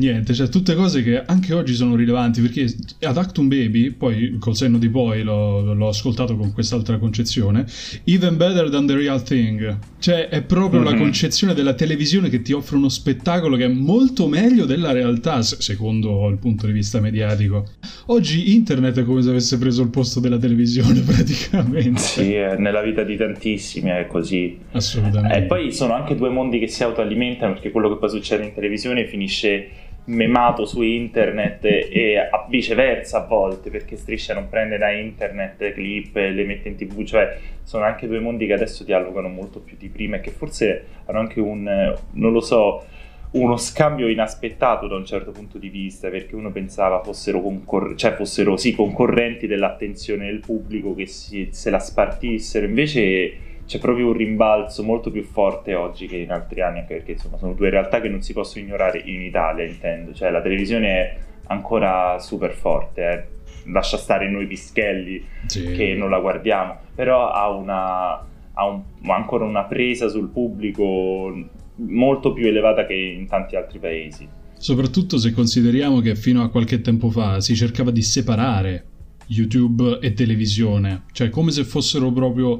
niente, 0.00 0.34
cioè 0.34 0.48
tutte 0.48 0.74
cose 0.74 1.02
che 1.02 1.22
anche 1.24 1.52
oggi 1.54 1.74
sono 1.74 1.94
rilevanti 1.94 2.40
perché 2.40 2.66
ad 3.02 3.16
Actum 3.16 3.48
Baby, 3.48 3.90
poi 3.90 4.36
col 4.38 4.56
senno 4.56 4.78
di 4.78 4.88
poi 4.88 5.22
l'ho, 5.22 5.74
l'ho 5.74 5.88
ascoltato 5.88 6.36
con 6.36 6.52
quest'altra 6.52 6.98
concezione, 6.98 7.64
Even 8.04 8.36
Better 8.36 8.70
Than 8.70 8.86
the 8.86 8.94
Real 8.96 9.22
Thing, 9.22 9.78
cioè 9.98 10.28
è 10.28 10.42
proprio 10.42 10.82
la 10.82 10.92
Mhm. 10.92 10.98
concezione 10.98 11.54
della 11.54 11.74
televisione 11.74 12.28
che 12.28 12.42
ti 12.42 12.52
offre 12.52 12.76
uno 12.76 12.88
spettacolo 12.88 13.56
che 13.56 13.66
è 13.66 13.68
molto 13.68 14.26
meglio 14.26 14.64
della 14.64 14.92
realtà, 14.92 15.42
se- 15.42 15.56
secondo 15.60 16.28
il 16.28 16.38
punto 16.38 16.66
di 16.66 16.72
vista 16.72 16.98
mediatico. 17.00 17.68
Oggi 18.06 18.54
internet 18.54 18.98
è 19.00 19.04
come 19.04 19.22
se 19.22 19.28
avesse 19.30 19.58
preso 19.58 19.82
il 19.82 19.90
posto 19.90 20.18
della 20.20 20.38
televisione 20.38 21.00
praticamente. 21.06 22.00
sì 22.00 22.28
nella 22.58 22.82
vita 22.82 23.02
di 23.04 23.16
tantissimi 23.16 23.90
è 23.90 24.06
così 24.08 24.58
Assolutamente. 24.72 25.36
E 25.38 25.42
poi 25.42 25.72
sono 25.72 25.92
anche 25.94 26.14
due 26.16 26.30
mondi 26.30 26.58
che 26.58 26.66
si 26.68 26.82
autoalimentano 26.82 27.52
perché 27.52 27.70
quello 27.70 27.88
che 27.90 27.96
poi 27.98 28.08
succede 28.08 28.44
in 28.44 28.54
televisione 28.54 29.06
finisce 29.06 29.68
memato 30.04 30.66
su 30.66 30.82
internet 30.82 31.64
e 31.64 32.16
a 32.16 32.46
viceversa 32.48 33.18
a 33.18 33.26
volte 33.26 33.70
perché 33.70 33.96
Striscia 33.96 34.34
non 34.34 34.48
prende 34.48 34.78
da 34.78 34.90
internet 34.90 35.72
clip 35.72 36.16
e 36.16 36.30
le 36.30 36.44
mette 36.44 36.68
in 36.68 36.76
tv 36.76 37.04
cioè 37.04 37.38
sono 37.62 37.84
anche 37.84 38.06
due 38.06 38.18
mondi 38.18 38.46
che 38.46 38.54
adesso 38.54 38.82
dialogano 38.82 39.28
molto 39.28 39.60
più 39.60 39.76
di 39.78 39.88
prima 39.88 40.16
e 40.16 40.20
che 40.20 40.30
forse 40.30 40.84
hanno 41.06 41.18
anche 41.18 41.40
un 41.40 41.94
non 42.12 42.32
lo 42.32 42.40
so 42.40 42.84
uno 43.32 43.56
scambio 43.56 44.08
inaspettato 44.08 44.88
da 44.88 44.96
un 44.96 45.06
certo 45.06 45.30
punto 45.30 45.58
di 45.58 45.68
vista 45.68 46.08
perché 46.08 46.34
uno 46.34 46.50
pensava 46.50 47.00
fossero, 47.00 47.40
concor- 47.40 47.94
cioè 47.94 48.14
fossero 48.14 48.56
sì, 48.56 48.74
concorrenti 48.74 49.46
dell'attenzione 49.46 50.26
del 50.26 50.40
pubblico 50.40 50.94
che 50.94 51.06
si- 51.06 51.48
se 51.52 51.70
la 51.70 51.78
spartissero. 51.78 52.66
Invece 52.66 53.32
c'è 53.70 53.78
proprio 53.78 54.08
un 54.08 54.14
rimbalzo 54.14 54.82
molto 54.82 55.12
più 55.12 55.22
forte 55.22 55.76
oggi 55.76 56.08
che 56.08 56.16
in 56.16 56.32
altri 56.32 56.60
anni, 56.60 56.80
anche 56.80 56.94
perché 56.96 57.12
insomma 57.12 57.38
sono 57.38 57.52
due 57.52 57.70
realtà 57.70 58.00
che 58.00 58.08
non 58.08 58.20
si 58.20 58.32
possono 58.32 58.64
ignorare 58.64 59.00
in 59.04 59.22
Italia, 59.22 59.64
intendo. 59.64 60.12
Cioè 60.12 60.32
la 60.32 60.40
televisione 60.42 60.88
è 60.88 61.16
ancora 61.46 62.18
super 62.18 62.50
forte, 62.52 63.02
eh. 63.12 63.70
lascia 63.70 63.96
stare 63.96 64.28
noi 64.28 64.48
pischelli 64.48 65.24
Sì. 65.46 65.70
che 65.70 65.94
non 65.94 66.10
la 66.10 66.18
guardiamo, 66.18 66.78
però 66.96 67.30
ha, 67.30 67.48
una, 67.48 68.14
ha 68.54 68.66
un- 68.66 68.82
ancora 69.06 69.44
una 69.44 69.62
presa 69.62 70.08
sul 70.08 70.30
pubblico 70.30 71.32
molto 71.76 72.32
più 72.32 72.48
elevata 72.48 72.84
che 72.86 72.94
in 72.94 73.28
tanti 73.28 73.54
altri 73.54 73.78
paesi. 73.78 74.28
Soprattutto 74.58 75.16
se 75.16 75.30
consideriamo 75.30 76.00
che 76.00 76.16
fino 76.16 76.42
a 76.42 76.50
qualche 76.50 76.80
tempo 76.80 77.08
fa 77.08 77.40
si 77.40 77.54
cercava 77.54 77.92
di 77.92 78.02
separare 78.02 78.84
YouTube 79.28 80.00
e 80.00 80.12
televisione, 80.12 81.04
cioè 81.12 81.28
come 81.28 81.52
se 81.52 81.62
fossero 81.62 82.10
proprio 82.10 82.58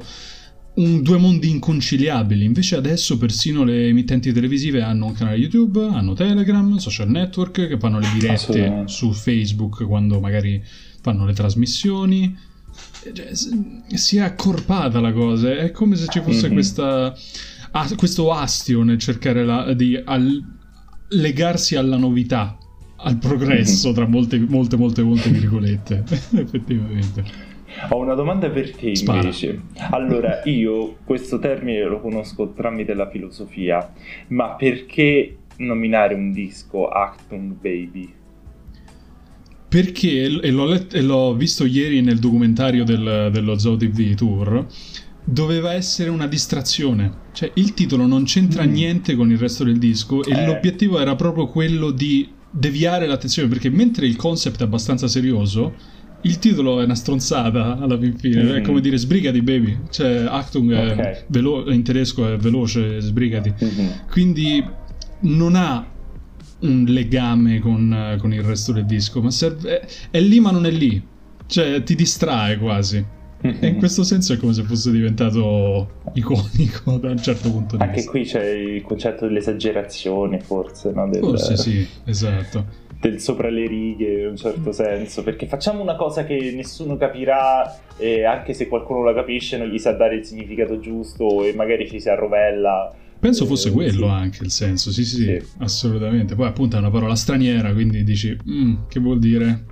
un- 0.75 1.01
due 1.01 1.17
mondi 1.17 1.49
inconciliabili. 1.49 2.43
Invece 2.45 2.75
adesso 2.75 3.17
persino 3.17 3.63
le 3.63 3.87
emittenti 3.87 4.31
televisive 4.31 4.81
hanno 4.81 5.07
un 5.07 5.13
canale 5.13 5.37
YouTube, 5.37 5.83
hanno 5.85 6.13
Telegram, 6.13 6.75
social 6.77 7.09
network 7.09 7.67
che 7.67 7.77
fanno 7.77 7.99
le 7.99 8.07
dirette 8.13 8.83
su 8.85 9.11
Facebook 9.11 9.85
quando 9.85 10.19
magari 10.19 10.63
fanno 11.01 11.25
le 11.25 11.33
trasmissioni. 11.33 12.35
Cioè, 13.13 13.31
si 13.33 14.17
è 14.17 14.21
accorpata 14.21 14.99
la 15.01 15.11
cosa, 15.11 15.51
è 15.57 15.71
come 15.71 15.95
se 15.97 16.05
ci 16.07 16.21
fosse 16.21 16.47
Mhm. 16.47 16.53
questa, 16.53 17.13
ah, 17.71 17.95
questo 17.95 18.31
astio 18.31 18.83
nel 18.83 18.97
cercare 18.97 19.43
la- 19.43 19.73
di 19.73 19.99
al- 20.03 20.41
legarsi 21.09 21.75
alla 21.75 21.97
novità, 21.97 22.57
al 23.03 23.17
progresso, 23.17 23.91
tra 23.91 24.07
molte, 24.07 24.39
molte, 24.39 24.77
molte, 24.77 25.01
molte 25.03 25.29
virgolette, 25.31 26.03
effettivamente. 26.37 27.49
Ho 27.89 27.97
una 27.97 28.13
domanda 28.13 28.49
per 28.49 28.75
te 28.75 28.91
invece. 28.95 29.61
Spara. 29.73 29.95
Allora, 29.95 30.41
io 30.45 30.97
questo 31.03 31.39
termine 31.39 31.83
lo 31.83 31.99
conosco 31.99 32.51
tramite 32.51 32.93
la 32.93 33.09
filosofia, 33.09 33.93
ma 34.27 34.49
perché 34.51 35.37
nominare 35.57 36.13
un 36.13 36.31
disco 36.31 36.87
Actung 36.87 37.53
Baby? 37.53 38.13
Perché, 39.67 40.23
e 40.23 40.51
l'ho, 40.51 40.65
let- 40.65 40.93
e 40.93 41.01
l'ho 41.01 41.33
visto 41.33 41.65
ieri 41.65 42.01
nel 42.01 42.19
documentario 42.19 42.83
del, 42.83 43.29
dello 43.31 43.57
Zoo 43.57 43.77
TV 43.77 44.15
Tour, 44.15 44.65
doveva 45.23 45.73
essere 45.73 46.09
una 46.09 46.27
distrazione. 46.27 47.19
Cioè, 47.31 47.51
il 47.55 47.73
titolo 47.73 48.05
non 48.05 48.25
c'entra 48.25 48.65
mm. 48.65 48.71
niente 48.71 49.15
con 49.15 49.31
il 49.31 49.37
resto 49.37 49.63
del 49.63 49.77
disco 49.77 50.23
e 50.23 50.33
eh. 50.33 50.45
l'obiettivo 50.45 50.99
era 50.99 51.15
proprio 51.15 51.47
quello 51.47 51.91
di 51.91 52.29
deviare 52.49 53.07
l'attenzione, 53.07 53.47
perché 53.47 53.69
mentre 53.69 54.05
il 54.05 54.17
concept 54.17 54.59
è 54.59 54.63
abbastanza 54.63 55.07
serioso, 55.07 55.73
il 56.21 56.39
titolo 56.39 56.79
è 56.81 56.83
una 56.83 56.95
stronzata 56.95 57.77
alla 57.79 57.97
fin 57.97 58.17
fine, 58.17 58.43
mm-hmm. 58.43 58.55
è 58.55 58.61
come 58.61 58.81
dire 58.81 58.97
sbrigati 58.97 59.41
baby, 59.41 59.77
cioè 59.89 60.25
Achtung 60.27 60.71
okay. 60.71 61.23
velo- 61.27 61.71
in 61.71 61.83
tedesco 61.83 62.31
è 62.31 62.37
veloce, 62.37 62.99
sbrigati. 62.99 63.53
Mm-hmm. 63.63 63.89
Quindi 64.09 64.63
non 65.21 65.55
ha 65.55 65.85
un 66.59 66.85
legame 66.87 67.59
con, 67.59 68.17
con, 68.19 68.33
il 68.33 68.43
resto 68.43 68.71
del 68.71 68.85
disco, 68.85 69.21
ma 69.21 69.31
serve, 69.31 69.79
è, 69.79 69.87
è 70.11 70.19
lì 70.19 70.39
ma 70.39 70.51
non 70.51 70.65
è 70.65 70.71
lì, 70.71 71.01
cioè 71.47 71.81
ti 71.83 71.95
distrae 71.95 72.57
quasi. 72.57 73.03
E 73.43 73.67
in 73.67 73.77
questo 73.77 74.03
senso 74.03 74.33
è 74.33 74.37
come 74.37 74.53
se 74.53 74.61
fosse 74.61 74.91
diventato 74.91 76.01
iconico 76.13 76.97
da 76.97 77.09
un 77.09 77.17
certo 77.17 77.49
punto 77.49 77.75
di 77.75 77.81
Anche 77.81 77.95
vista. 77.95 78.11
Anche 78.11 78.19
qui 78.19 78.29
c'è 78.29 78.49
il 78.49 78.81
concetto 78.83 79.25
dell'esagerazione, 79.25 80.39
forse, 80.39 80.91
no? 80.91 81.09
Del... 81.09 81.21
Forse 81.21 81.57
sì, 81.57 81.87
esatto. 82.05 82.89
Del 83.01 83.19
sopra 83.19 83.49
le 83.49 83.65
righe 83.65 84.21
in 84.21 84.27
un 84.27 84.37
certo 84.37 84.71
senso, 84.71 85.23
perché 85.23 85.47
facciamo 85.47 85.81
una 85.81 85.95
cosa 85.95 86.23
che 86.23 86.53
nessuno 86.55 86.97
capirà 86.97 87.79
e 87.97 88.25
anche 88.25 88.53
se 88.53 88.67
qualcuno 88.67 89.03
la 89.03 89.13
capisce 89.13 89.57
non 89.57 89.67
gli 89.67 89.79
sa 89.79 89.91
dare 89.93 90.15
il 90.15 90.23
significato 90.25 90.79
giusto 90.79 91.43
e 91.43 91.53
magari 91.53 91.89
ci 91.89 91.99
si 91.99 92.09
arrovella. 92.09 92.93
Penso 93.19 93.47
fosse 93.47 93.69
eh, 93.69 93.71
quello 93.71 94.05
sì. 94.05 94.11
anche 94.11 94.43
il 94.43 94.51
senso, 94.51 94.91
sì, 94.91 95.03
sì, 95.03 95.23
sì, 95.23 95.41
assolutamente. 95.57 96.35
Poi 96.35 96.45
appunto 96.47 96.75
è 96.75 96.79
una 96.79 96.91
parola 96.91 97.15
straniera, 97.15 97.73
quindi 97.73 98.03
dici, 98.03 98.37
mm, 98.47 98.75
che 98.87 98.99
vuol 98.99 99.17
dire? 99.17 99.65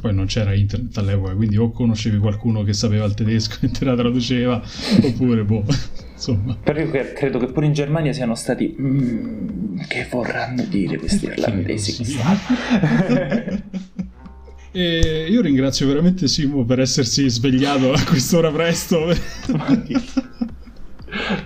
poi 0.00 0.14
non 0.14 0.26
c'era 0.26 0.54
internet 0.54 0.96
all'epoca, 0.96 1.34
quindi 1.34 1.58
o 1.58 1.70
conoscevi 1.70 2.18
qualcuno 2.18 2.62
che 2.62 2.72
sapeva 2.72 3.04
il 3.04 3.14
tedesco 3.14 3.58
e 3.66 3.70
te 3.70 3.84
la 3.84 3.94
traduceva, 3.94 4.62
oppure 5.02 5.44
boh, 5.44 5.64
insomma. 6.20 6.54
Però 6.62 6.78
io 6.78 6.90
credo 7.14 7.38
che 7.38 7.46
pure 7.46 7.64
in 7.66 7.72
Germania 7.72 8.12
siano 8.12 8.34
stati... 8.34 8.76
Mm, 8.78 9.78
che 9.88 10.06
vorranno 10.10 10.62
dire 10.64 10.98
questi 10.98 11.24
irlandesi? 11.24 12.04
E 14.72 15.26
io 15.28 15.40
ringrazio 15.40 15.88
veramente 15.88 16.28
Simo 16.28 16.64
per 16.64 16.78
essersi 16.78 17.28
svegliato 17.28 17.92
a 17.92 18.00
quest'ora 18.04 18.52
presto. 18.52 19.04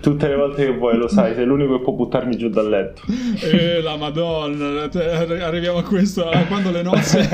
Tutte 0.03 0.29
le 0.29 0.37
volte 0.37 0.67
che 0.67 0.77
vuoi, 0.77 0.99
lo 0.99 1.09
sai, 1.09 1.35
sei 1.35 1.47
l'unico 1.47 1.79
che 1.79 1.85
può 1.85 1.95
buttarmi 1.95 2.37
giù 2.37 2.51
dal 2.51 2.69
letto. 2.69 3.01
Eh, 3.41 3.81
la 3.81 3.97
madonna, 3.97 4.91
arriviamo 5.43 5.79
a 5.79 5.83
questo, 5.83 6.29
quando 6.49 6.71
le 6.71 6.83
nozze... 6.83 7.27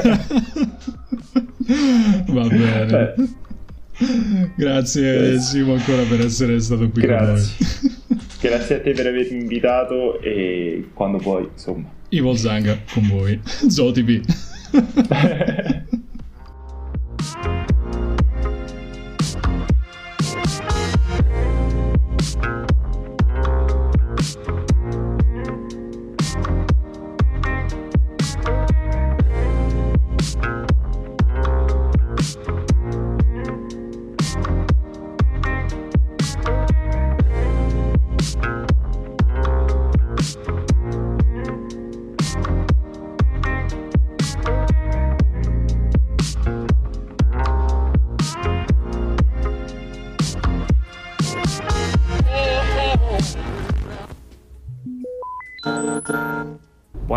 Va 2.28 2.46
bene. 2.46 3.14
Eh. 3.16 3.48
Grazie 4.56 5.38
Simo 5.40 5.74
ancora 5.74 6.02
per 6.02 6.20
essere 6.20 6.60
stato 6.60 6.88
qui 6.88 7.02
Grazie. 7.02 7.54
con 7.58 7.66
noi. 7.78 7.88
Grazie 8.40 8.76
a 8.76 8.80
te 8.80 8.92
per 8.92 9.06
avermi 9.06 9.38
invitato 9.38 10.20
e 10.20 10.88
quando 10.94 11.18
vuoi, 11.18 11.48
insomma. 11.52 11.88
Ivo 12.08 12.34
Zanga 12.34 12.78
con 12.92 13.06
voi. 13.06 13.38
Zotipi. 13.44 14.20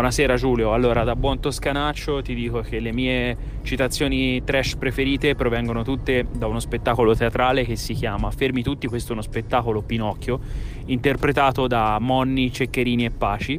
Buonasera 0.04 0.36
Giulio, 0.36 0.74
allora 0.74 1.02
da 1.02 1.16
buon 1.16 1.40
toscanaccio 1.40 2.20
ti 2.20 2.34
dico 2.34 2.60
che 2.60 2.78
le 2.78 2.92
mie 2.92 3.36
citazioni 3.62 4.44
trash 4.44 4.76
preferite 4.76 5.34
provengono 5.34 5.82
tutte 5.82 6.26
da 6.30 6.46
uno 6.46 6.60
spettacolo 6.60 7.16
teatrale 7.16 7.64
che 7.64 7.76
si 7.76 7.94
chiama 7.94 8.30
Fermi 8.30 8.62
tutti, 8.62 8.86
questo 8.86 9.08
è 9.08 9.12
uno 9.12 9.22
spettacolo 9.22 9.80
Pinocchio, 9.80 10.40
interpretato 10.84 11.66
da 11.66 11.96
Monni, 12.00 12.52
Ceccherini 12.52 13.06
e 13.06 13.10
Paci, 13.12 13.58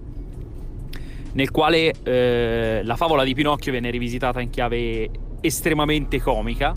nel 1.32 1.50
quale 1.50 1.92
eh, 2.04 2.82
la 2.84 2.96
favola 2.96 3.24
di 3.24 3.34
Pinocchio 3.34 3.72
viene 3.72 3.90
rivisitata 3.90 4.40
in 4.40 4.52
chiave 4.52 5.10
estremamente 5.42 6.22
comica 6.22 6.76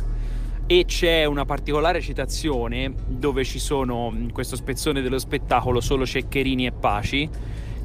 e 0.66 0.84
c'è 0.86 1.26
una 1.26 1.44
particolare 1.44 2.00
citazione 2.00 2.90
dove 3.06 3.44
ci 3.44 3.58
sono 3.58 4.10
in 4.16 4.32
questo 4.32 4.56
spezzone 4.56 5.02
dello 5.02 5.18
spettacolo 5.18 5.82
solo 5.82 6.06
Ceccherini 6.06 6.64
e 6.64 6.72
Paci 6.72 7.28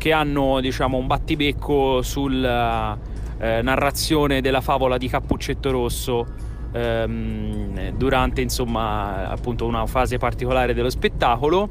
che 0.03 0.11
hanno 0.11 0.59
diciamo, 0.59 0.97
un 0.97 1.07
battibecco 1.07 2.01
sulla 2.01 2.99
eh, 3.39 3.61
narrazione 3.61 4.41
della 4.41 4.59
favola 4.59 4.97
di 4.97 5.07
Cappuccetto 5.07 5.71
Rosso 5.71 6.27
ehm, 6.73 7.91
durante 7.91 8.41
insomma, 8.41 9.29
appunto 9.29 9.65
una 9.65 9.85
fase 9.85 10.17
particolare 10.17 10.73
dello 10.73 10.89
spettacolo. 10.89 11.69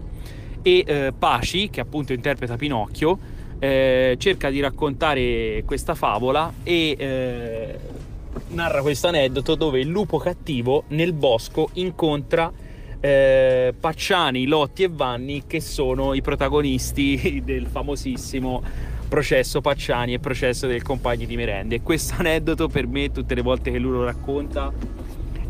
E 0.62 0.82
eh, 0.86 1.12
Paci, 1.12 1.68
che 1.68 1.82
appunto 1.82 2.14
interpreta 2.14 2.56
Pinocchio, 2.56 3.18
eh, 3.58 4.16
cerca 4.18 4.48
di 4.48 4.60
raccontare 4.60 5.62
questa 5.66 5.94
favola 5.94 6.50
e 6.62 6.96
eh, 6.98 7.78
narra 8.48 8.80
questo 8.80 9.08
aneddoto 9.08 9.56
dove 9.56 9.78
il 9.78 9.88
lupo 9.88 10.16
cattivo 10.16 10.84
nel 10.88 11.12
bosco 11.12 11.68
incontra 11.74 12.50
eh, 13.02 13.74
Pacciani, 13.78 14.46
Lotti 14.46 14.84
e 14.84 14.88
Vanni 14.88 15.42
che 15.46 15.60
sono 15.60 16.14
i 16.14 16.22
protagonisti 16.22 17.42
del 17.44 17.66
famosissimo 17.66 18.62
processo 19.08 19.60
Pacciani 19.60 20.14
e 20.14 20.20
processo 20.20 20.68
del 20.68 20.82
compagno 20.82 21.26
di 21.26 21.36
merende. 21.36 21.82
Questo 21.82 22.14
aneddoto 22.18 22.68
per 22.68 22.86
me 22.86 23.10
tutte 23.10 23.34
le 23.34 23.42
volte 23.42 23.72
che 23.72 23.78
lui 23.78 23.90
lo 23.90 24.04
racconta 24.04 24.72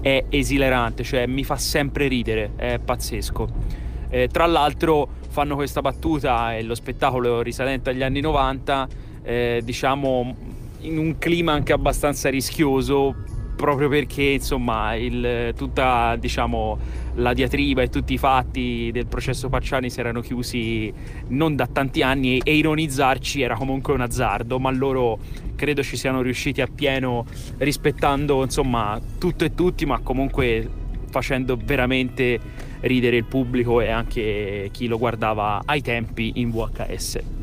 è 0.01 0.25
esilarante, 0.31 1.05
cioè 1.05 1.27
mi 1.27 1.45
fa 1.45 1.57
sempre 1.57 2.09
ridere, 2.09 2.53
è 2.57 2.81
pazzesco. 2.83 3.81
Eh, 4.09 4.29
tra 4.33 4.47
l'altro 4.47 5.09
fanno 5.29 5.55
questa 5.55 5.81
battuta 5.83 6.57
e 6.57 6.63
lo 6.63 6.75
spettacolo 6.75 7.43
risalente 7.43 7.91
agli 7.91 8.03
anni 8.03 8.21
90, 8.21 8.89
eh, 9.23 9.61
diciamo 9.63 10.37
in 10.81 10.99
un 10.99 11.19
clima 11.19 11.53
anche 11.53 11.73
abbastanza 11.73 12.29
rischioso 12.31 13.15
proprio 13.55 13.89
perché 13.89 14.23
insomma 14.23 14.95
il, 14.97 15.53
tutta 15.57 16.17
diciamo, 16.17 16.79
la 17.15 17.33
diatriba 17.33 17.83
e 17.83 17.89
tutti 17.89 18.15
i 18.15 18.19
fatti 18.19 18.91
del 18.93 19.07
processo 19.07 19.49
Pacciani 19.49 19.91
si 19.91 20.01
erano 20.01 20.21
chiusi 20.21 20.93
non 21.29 21.57
da 21.57 21.67
tanti 21.67 22.03
anni 22.03 22.39
e, 22.39 22.57
ironizzarci 22.57 23.43
era 23.43 23.55
comunque 23.55 23.93
un 23.93 24.01
azzardo 24.01 24.59
ma 24.59 24.71
loro 24.71 25.19
credo 25.55 25.83
ci 25.83 25.97
siano 25.97 26.23
riusciti 26.23 26.61
appieno 26.61 27.25
rispettando 27.59 28.43
insomma 28.43 29.01
tutto 29.19 29.45
e 29.45 29.55
tutti 29.55 29.85
ma 29.85 29.99
comunque 30.01 30.69
facendo 31.11 31.59
veramente 31.63 32.41
ridere 32.81 33.17
il 33.17 33.25
pubblico 33.25 33.81
e 33.81 33.91
anche 33.91 34.71
chi 34.73 34.87
lo 34.87 34.99
guardava 34.99 35.63
ai 35.65 35.83
tempi 35.83 36.33
in 36.37 36.51
VHS. 36.51 37.42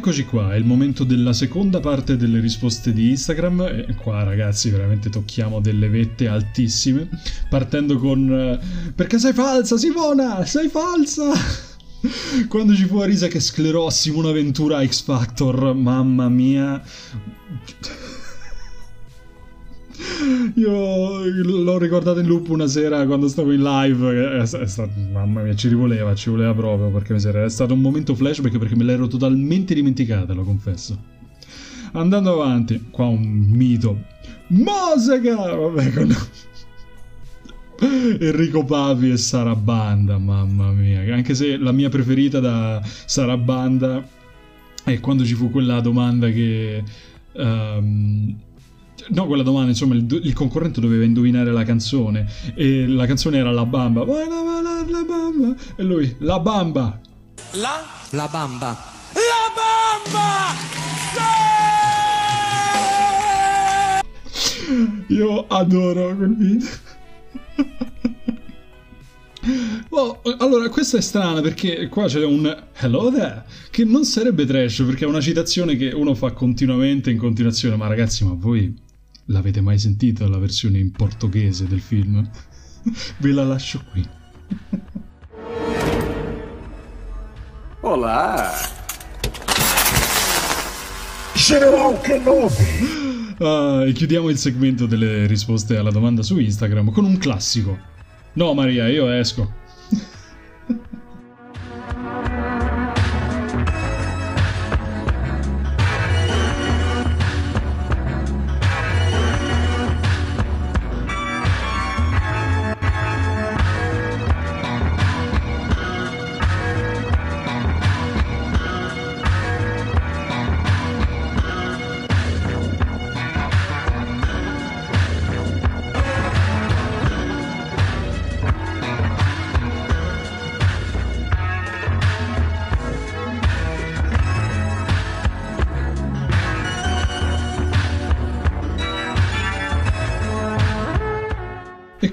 Eccoci 0.00 0.24
qua, 0.24 0.54
è 0.54 0.56
il 0.56 0.64
momento 0.64 1.04
della 1.04 1.34
seconda 1.34 1.78
parte 1.78 2.16
delle 2.16 2.40
risposte 2.40 2.94
di 2.94 3.10
Instagram 3.10 3.84
e 3.86 3.94
qua 3.94 4.22
ragazzi 4.22 4.70
veramente 4.70 5.10
tocchiamo 5.10 5.60
delle 5.60 5.90
vette 5.90 6.26
altissime, 6.26 7.06
partendo 7.50 7.98
con 7.98 8.32
eh, 8.32 8.92
perché 8.94 9.18
sei 9.18 9.34
falsa 9.34 9.76
Simona, 9.76 10.46
sei 10.46 10.70
falsa! 10.70 11.32
Quando 12.48 12.74
ci 12.74 12.86
fu 12.86 12.96
Arisa 13.00 13.28
che 13.28 13.40
sclerò 13.40 13.90
Simona 13.90 14.32
Ventura 14.32 14.82
X 14.86 15.02
Factor, 15.02 15.74
mamma 15.74 16.30
mia. 16.30 16.82
Io 20.54 21.26
l'ho 21.26 21.78
ricordato 21.78 22.20
in 22.20 22.26
loop 22.26 22.48
una 22.48 22.66
sera 22.66 23.04
quando 23.06 23.28
stavo 23.28 23.52
in 23.52 23.62
live. 23.62 24.40
È 24.40 24.46
stato, 24.66 24.92
mamma 25.12 25.42
mia, 25.42 25.54
ci 25.54 25.68
rivoleva, 25.68 26.14
ci 26.14 26.30
voleva 26.30 26.54
proprio. 26.54 26.90
Perché 26.90 27.14
è 27.14 27.48
stato 27.48 27.74
un 27.74 27.80
momento 27.80 28.14
flashback 28.14 28.58
perché 28.58 28.76
me 28.76 28.84
l'ero 28.84 29.06
totalmente 29.06 29.74
dimenticata, 29.74 30.32
lo 30.32 30.44
confesso. 30.44 30.98
Andando 31.92 32.32
avanti, 32.32 32.88
qua 32.90 33.06
un 33.06 33.20
mito. 33.20 33.98
Mosega! 34.48 35.54
Vabbè, 35.54 35.92
con. 35.92 36.16
Enrico 38.20 38.64
Pavi 38.64 39.10
e 39.10 39.16
Sarabanda, 39.16 40.18
mamma 40.18 40.70
mia. 40.70 41.00
Anche 41.14 41.34
se 41.34 41.56
la 41.56 41.72
mia 41.72 41.88
preferita 41.88 42.38
da 42.40 42.80
Sarabanda 42.84 44.06
è 44.84 45.00
quando 45.00 45.24
ci 45.24 45.34
fu 45.34 45.50
quella 45.50 45.80
domanda 45.80 46.28
che. 46.30 46.82
Um, 47.32 48.48
No, 49.12 49.26
quella 49.26 49.42
domanda, 49.42 49.70
insomma, 49.70 49.94
il, 49.94 50.06
il, 50.22 50.32
concorrente 50.32 50.80
doveva 50.80 51.04
indovinare 51.04 51.50
la 51.50 51.64
canzone 51.64 52.26
e 52.54 52.86
la 52.86 53.06
canzone 53.06 53.38
era 53.38 53.50
La 53.50 53.66
Bamba. 53.66 54.04
La, 54.04 54.24
la, 54.24 54.84
la 54.86 55.04
Bamba. 55.04 55.54
E 55.76 55.82
lui, 55.82 56.14
La 56.18 56.38
Bamba. 56.38 57.00
La? 57.54 57.84
La 58.10 58.28
Bamba. 58.30 58.68
La 59.12 59.50
Bamba! 59.56 60.54
Sì! 64.28 65.14
Io 65.14 65.46
adoro 65.48 66.14
quel 66.14 66.36
video. 66.36 66.68
Oh, 69.88 70.20
allora, 70.38 70.68
questa 70.68 70.98
è 70.98 71.00
strana 71.00 71.40
perché 71.40 71.88
qua 71.88 72.06
c'è 72.06 72.24
un 72.24 72.64
hello 72.74 73.10
there 73.10 73.44
che 73.70 73.84
non 73.84 74.04
sarebbe 74.04 74.44
trash 74.44 74.84
perché 74.84 75.04
è 75.04 75.08
una 75.08 75.20
citazione 75.20 75.76
che 75.76 75.90
uno 75.90 76.14
fa 76.14 76.30
continuamente 76.32 77.10
in 77.10 77.16
continuazione. 77.16 77.74
Ma 77.76 77.88
ragazzi, 77.88 78.24
ma 78.24 78.34
voi 78.36 78.88
L'avete 79.30 79.60
mai 79.60 79.78
sentita 79.78 80.26
la 80.26 80.38
versione 80.38 80.78
in 80.78 80.90
portoghese 80.90 81.68
del 81.68 81.80
film? 81.80 82.28
Ve 83.18 83.30
la 83.30 83.44
lascio 83.44 83.80
qui. 83.92 84.04
Olá! 87.82 88.50
General 91.34 92.00
Kenobi! 92.00 93.36
Ah, 93.38 93.84
e 93.86 93.92
chiudiamo 93.92 94.30
il 94.30 94.36
segmento 94.36 94.86
delle 94.86 95.26
risposte 95.26 95.76
alla 95.76 95.92
domanda 95.92 96.22
su 96.22 96.36
Instagram 96.36 96.90
con 96.90 97.04
un 97.04 97.16
classico. 97.16 97.78
No 98.32 98.52
Maria, 98.52 98.88
io 98.88 99.08
esco. 99.10 99.59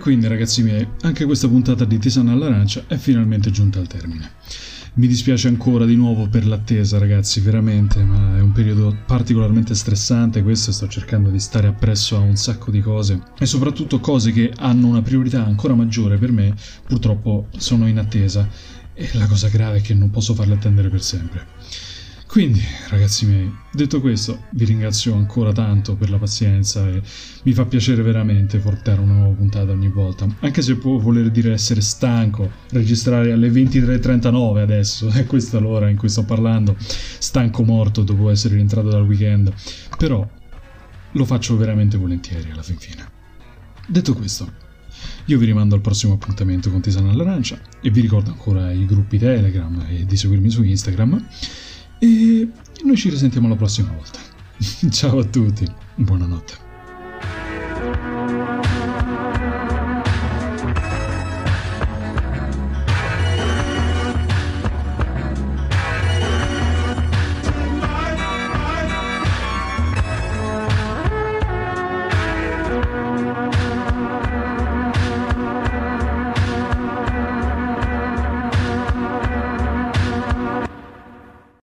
Quindi 0.08 0.28
ragazzi 0.28 0.64
miei, 0.64 0.88
anche 1.02 1.26
questa 1.26 1.50
puntata 1.50 1.84
di 1.84 1.98
Tisana 1.98 2.32
all'arancia 2.32 2.86
è 2.88 2.96
finalmente 2.96 3.52
giunta 3.52 3.80
al 3.80 3.88
termine. 3.88 4.32
Mi 4.94 5.06
dispiace 5.06 5.50
ancora 5.50 5.84
di 5.84 5.98
nuovo 5.98 6.30
per 6.30 6.48
l'attesa 6.48 6.98
ragazzi, 6.98 7.42
veramente, 7.42 8.02
ma 8.04 8.38
è 8.38 8.40
un 8.40 8.54
periodo 8.54 8.96
particolarmente 9.06 9.76
stressante 9.76 10.44
questo 10.44 10.72
sto 10.72 10.88
cercando 10.88 11.30
di 11.30 11.42
stare 11.42 11.68
appresso 11.68 12.16
a 12.16 12.20
un 12.20 12.38
sacco 12.38 12.72
di 12.72 12.80
cose 12.80 13.22
e 13.38 13.46
soprattutto 13.46 14.00
cose 14.00 14.32
che 14.32 14.54
hanno 14.56 14.88
una 14.88 15.02
priorità 15.02 15.46
ancora 15.46 15.76
maggiore 15.76 16.18
per 16.18 16.32
me, 16.32 16.56
purtroppo 16.88 17.48
sono 17.58 17.86
in 17.86 17.98
attesa 17.98 18.48
e 18.94 19.10
la 19.12 19.28
cosa 19.28 19.50
grave 19.50 19.80
è 19.80 19.82
che 19.82 19.94
non 19.94 20.10
posso 20.10 20.34
farle 20.34 20.54
attendere 20.54 20.88
per 20.88 21.02
sempre. 21.04 21.46
Quindi, 22.38 22.62
ragazzi 22.90 23.26
miei, 23.26 23.52
detto 23.72 24.00
questo, 24.00 24.44
vi 24.52 24.66
ringrazio 24.66 25.16
ancora 25.16 25.52
tanto 25.52 25.96
per 25.96 26.12
la 26.12 26.20
pazienza 26.20 26.88
e 26.88 27.02
mi 27.42 27.52
fa 27.52 27.66
piacere 27.66 28.04
veramente 28.04 28.60
portare 28.60 29.02
una 29.02 29.14
nuova 29.14 29.34
puntata 29.34 29.72
ogni 29.72 29.88
volta. 29.88 30.28
Anche 30.42 30.62
se 30.62 30.76
può 30.76 31.00
voler 31.00 31.32
dire 31.32 31.52
essere 31.54 31.82
stanco, 31.82 32.48
registrare 32.70 33.32
alle 33.32 33.50
23.39 33.50 34.60
adesso, 34.60 35.10
è 35.18 35.26
questa 35.26 35.58
l'ora 35.58 35.90
in 35.90 35.98
cui 35.98 36.10
sto 36.10 36.26
parlando, 36.26 36.76
stanco 36.78 37.64
morto 37.64 38.04
dopo 38.04 38.30
essere 38.30 38.54
rientrato 38.54 38.90
dal 38.90 39.02
weekend. 39.02 39.52
Però 39.98 40.30
lo 41.14 41.26
faccio 41.26 41.58
veramente 41.58 41.98
volentieri 41.98 42.52
alla 42.52 42.62
fin 42.62 42.78
fine. 42.78 43.04
Detto 43.88 44.14
questo, 44.14 44.48
io 45.26 45.40
vi 45.40 45.46
rimando 45.46 45.74
al 45.74 45.82
prossimo 45.82 46.14
appuntamento 46.14 46.70
con 46.70 46.82
Tisana 46.82 47.10
all'Arancia 47.10 47.60
e 47.82 47.90
vi 47.90 48.02
ricordo 48.02 48.30
ancora 48.30 48.72
i 48.72 48.86
gruppi 48.86 49.18
Telegram 49.18 49.88
e 49.90 50.06
di 50.06 50.16
seguirmi 50.16 50.52
su 50.52 50.62
Instagram. 50.62 51.26
E 52.00 52.48
noi 52.84 52.96
ci 52.96 53.10
risentiamo 53.10 53.48
la 53.48 53.56
prossima 53.56 53.92
volta. 53.92 54.20
Ciao 54.90 55.20
a 55.20 55.24
tutti, 55.24 55.68
buonanotte. 55.96 56.67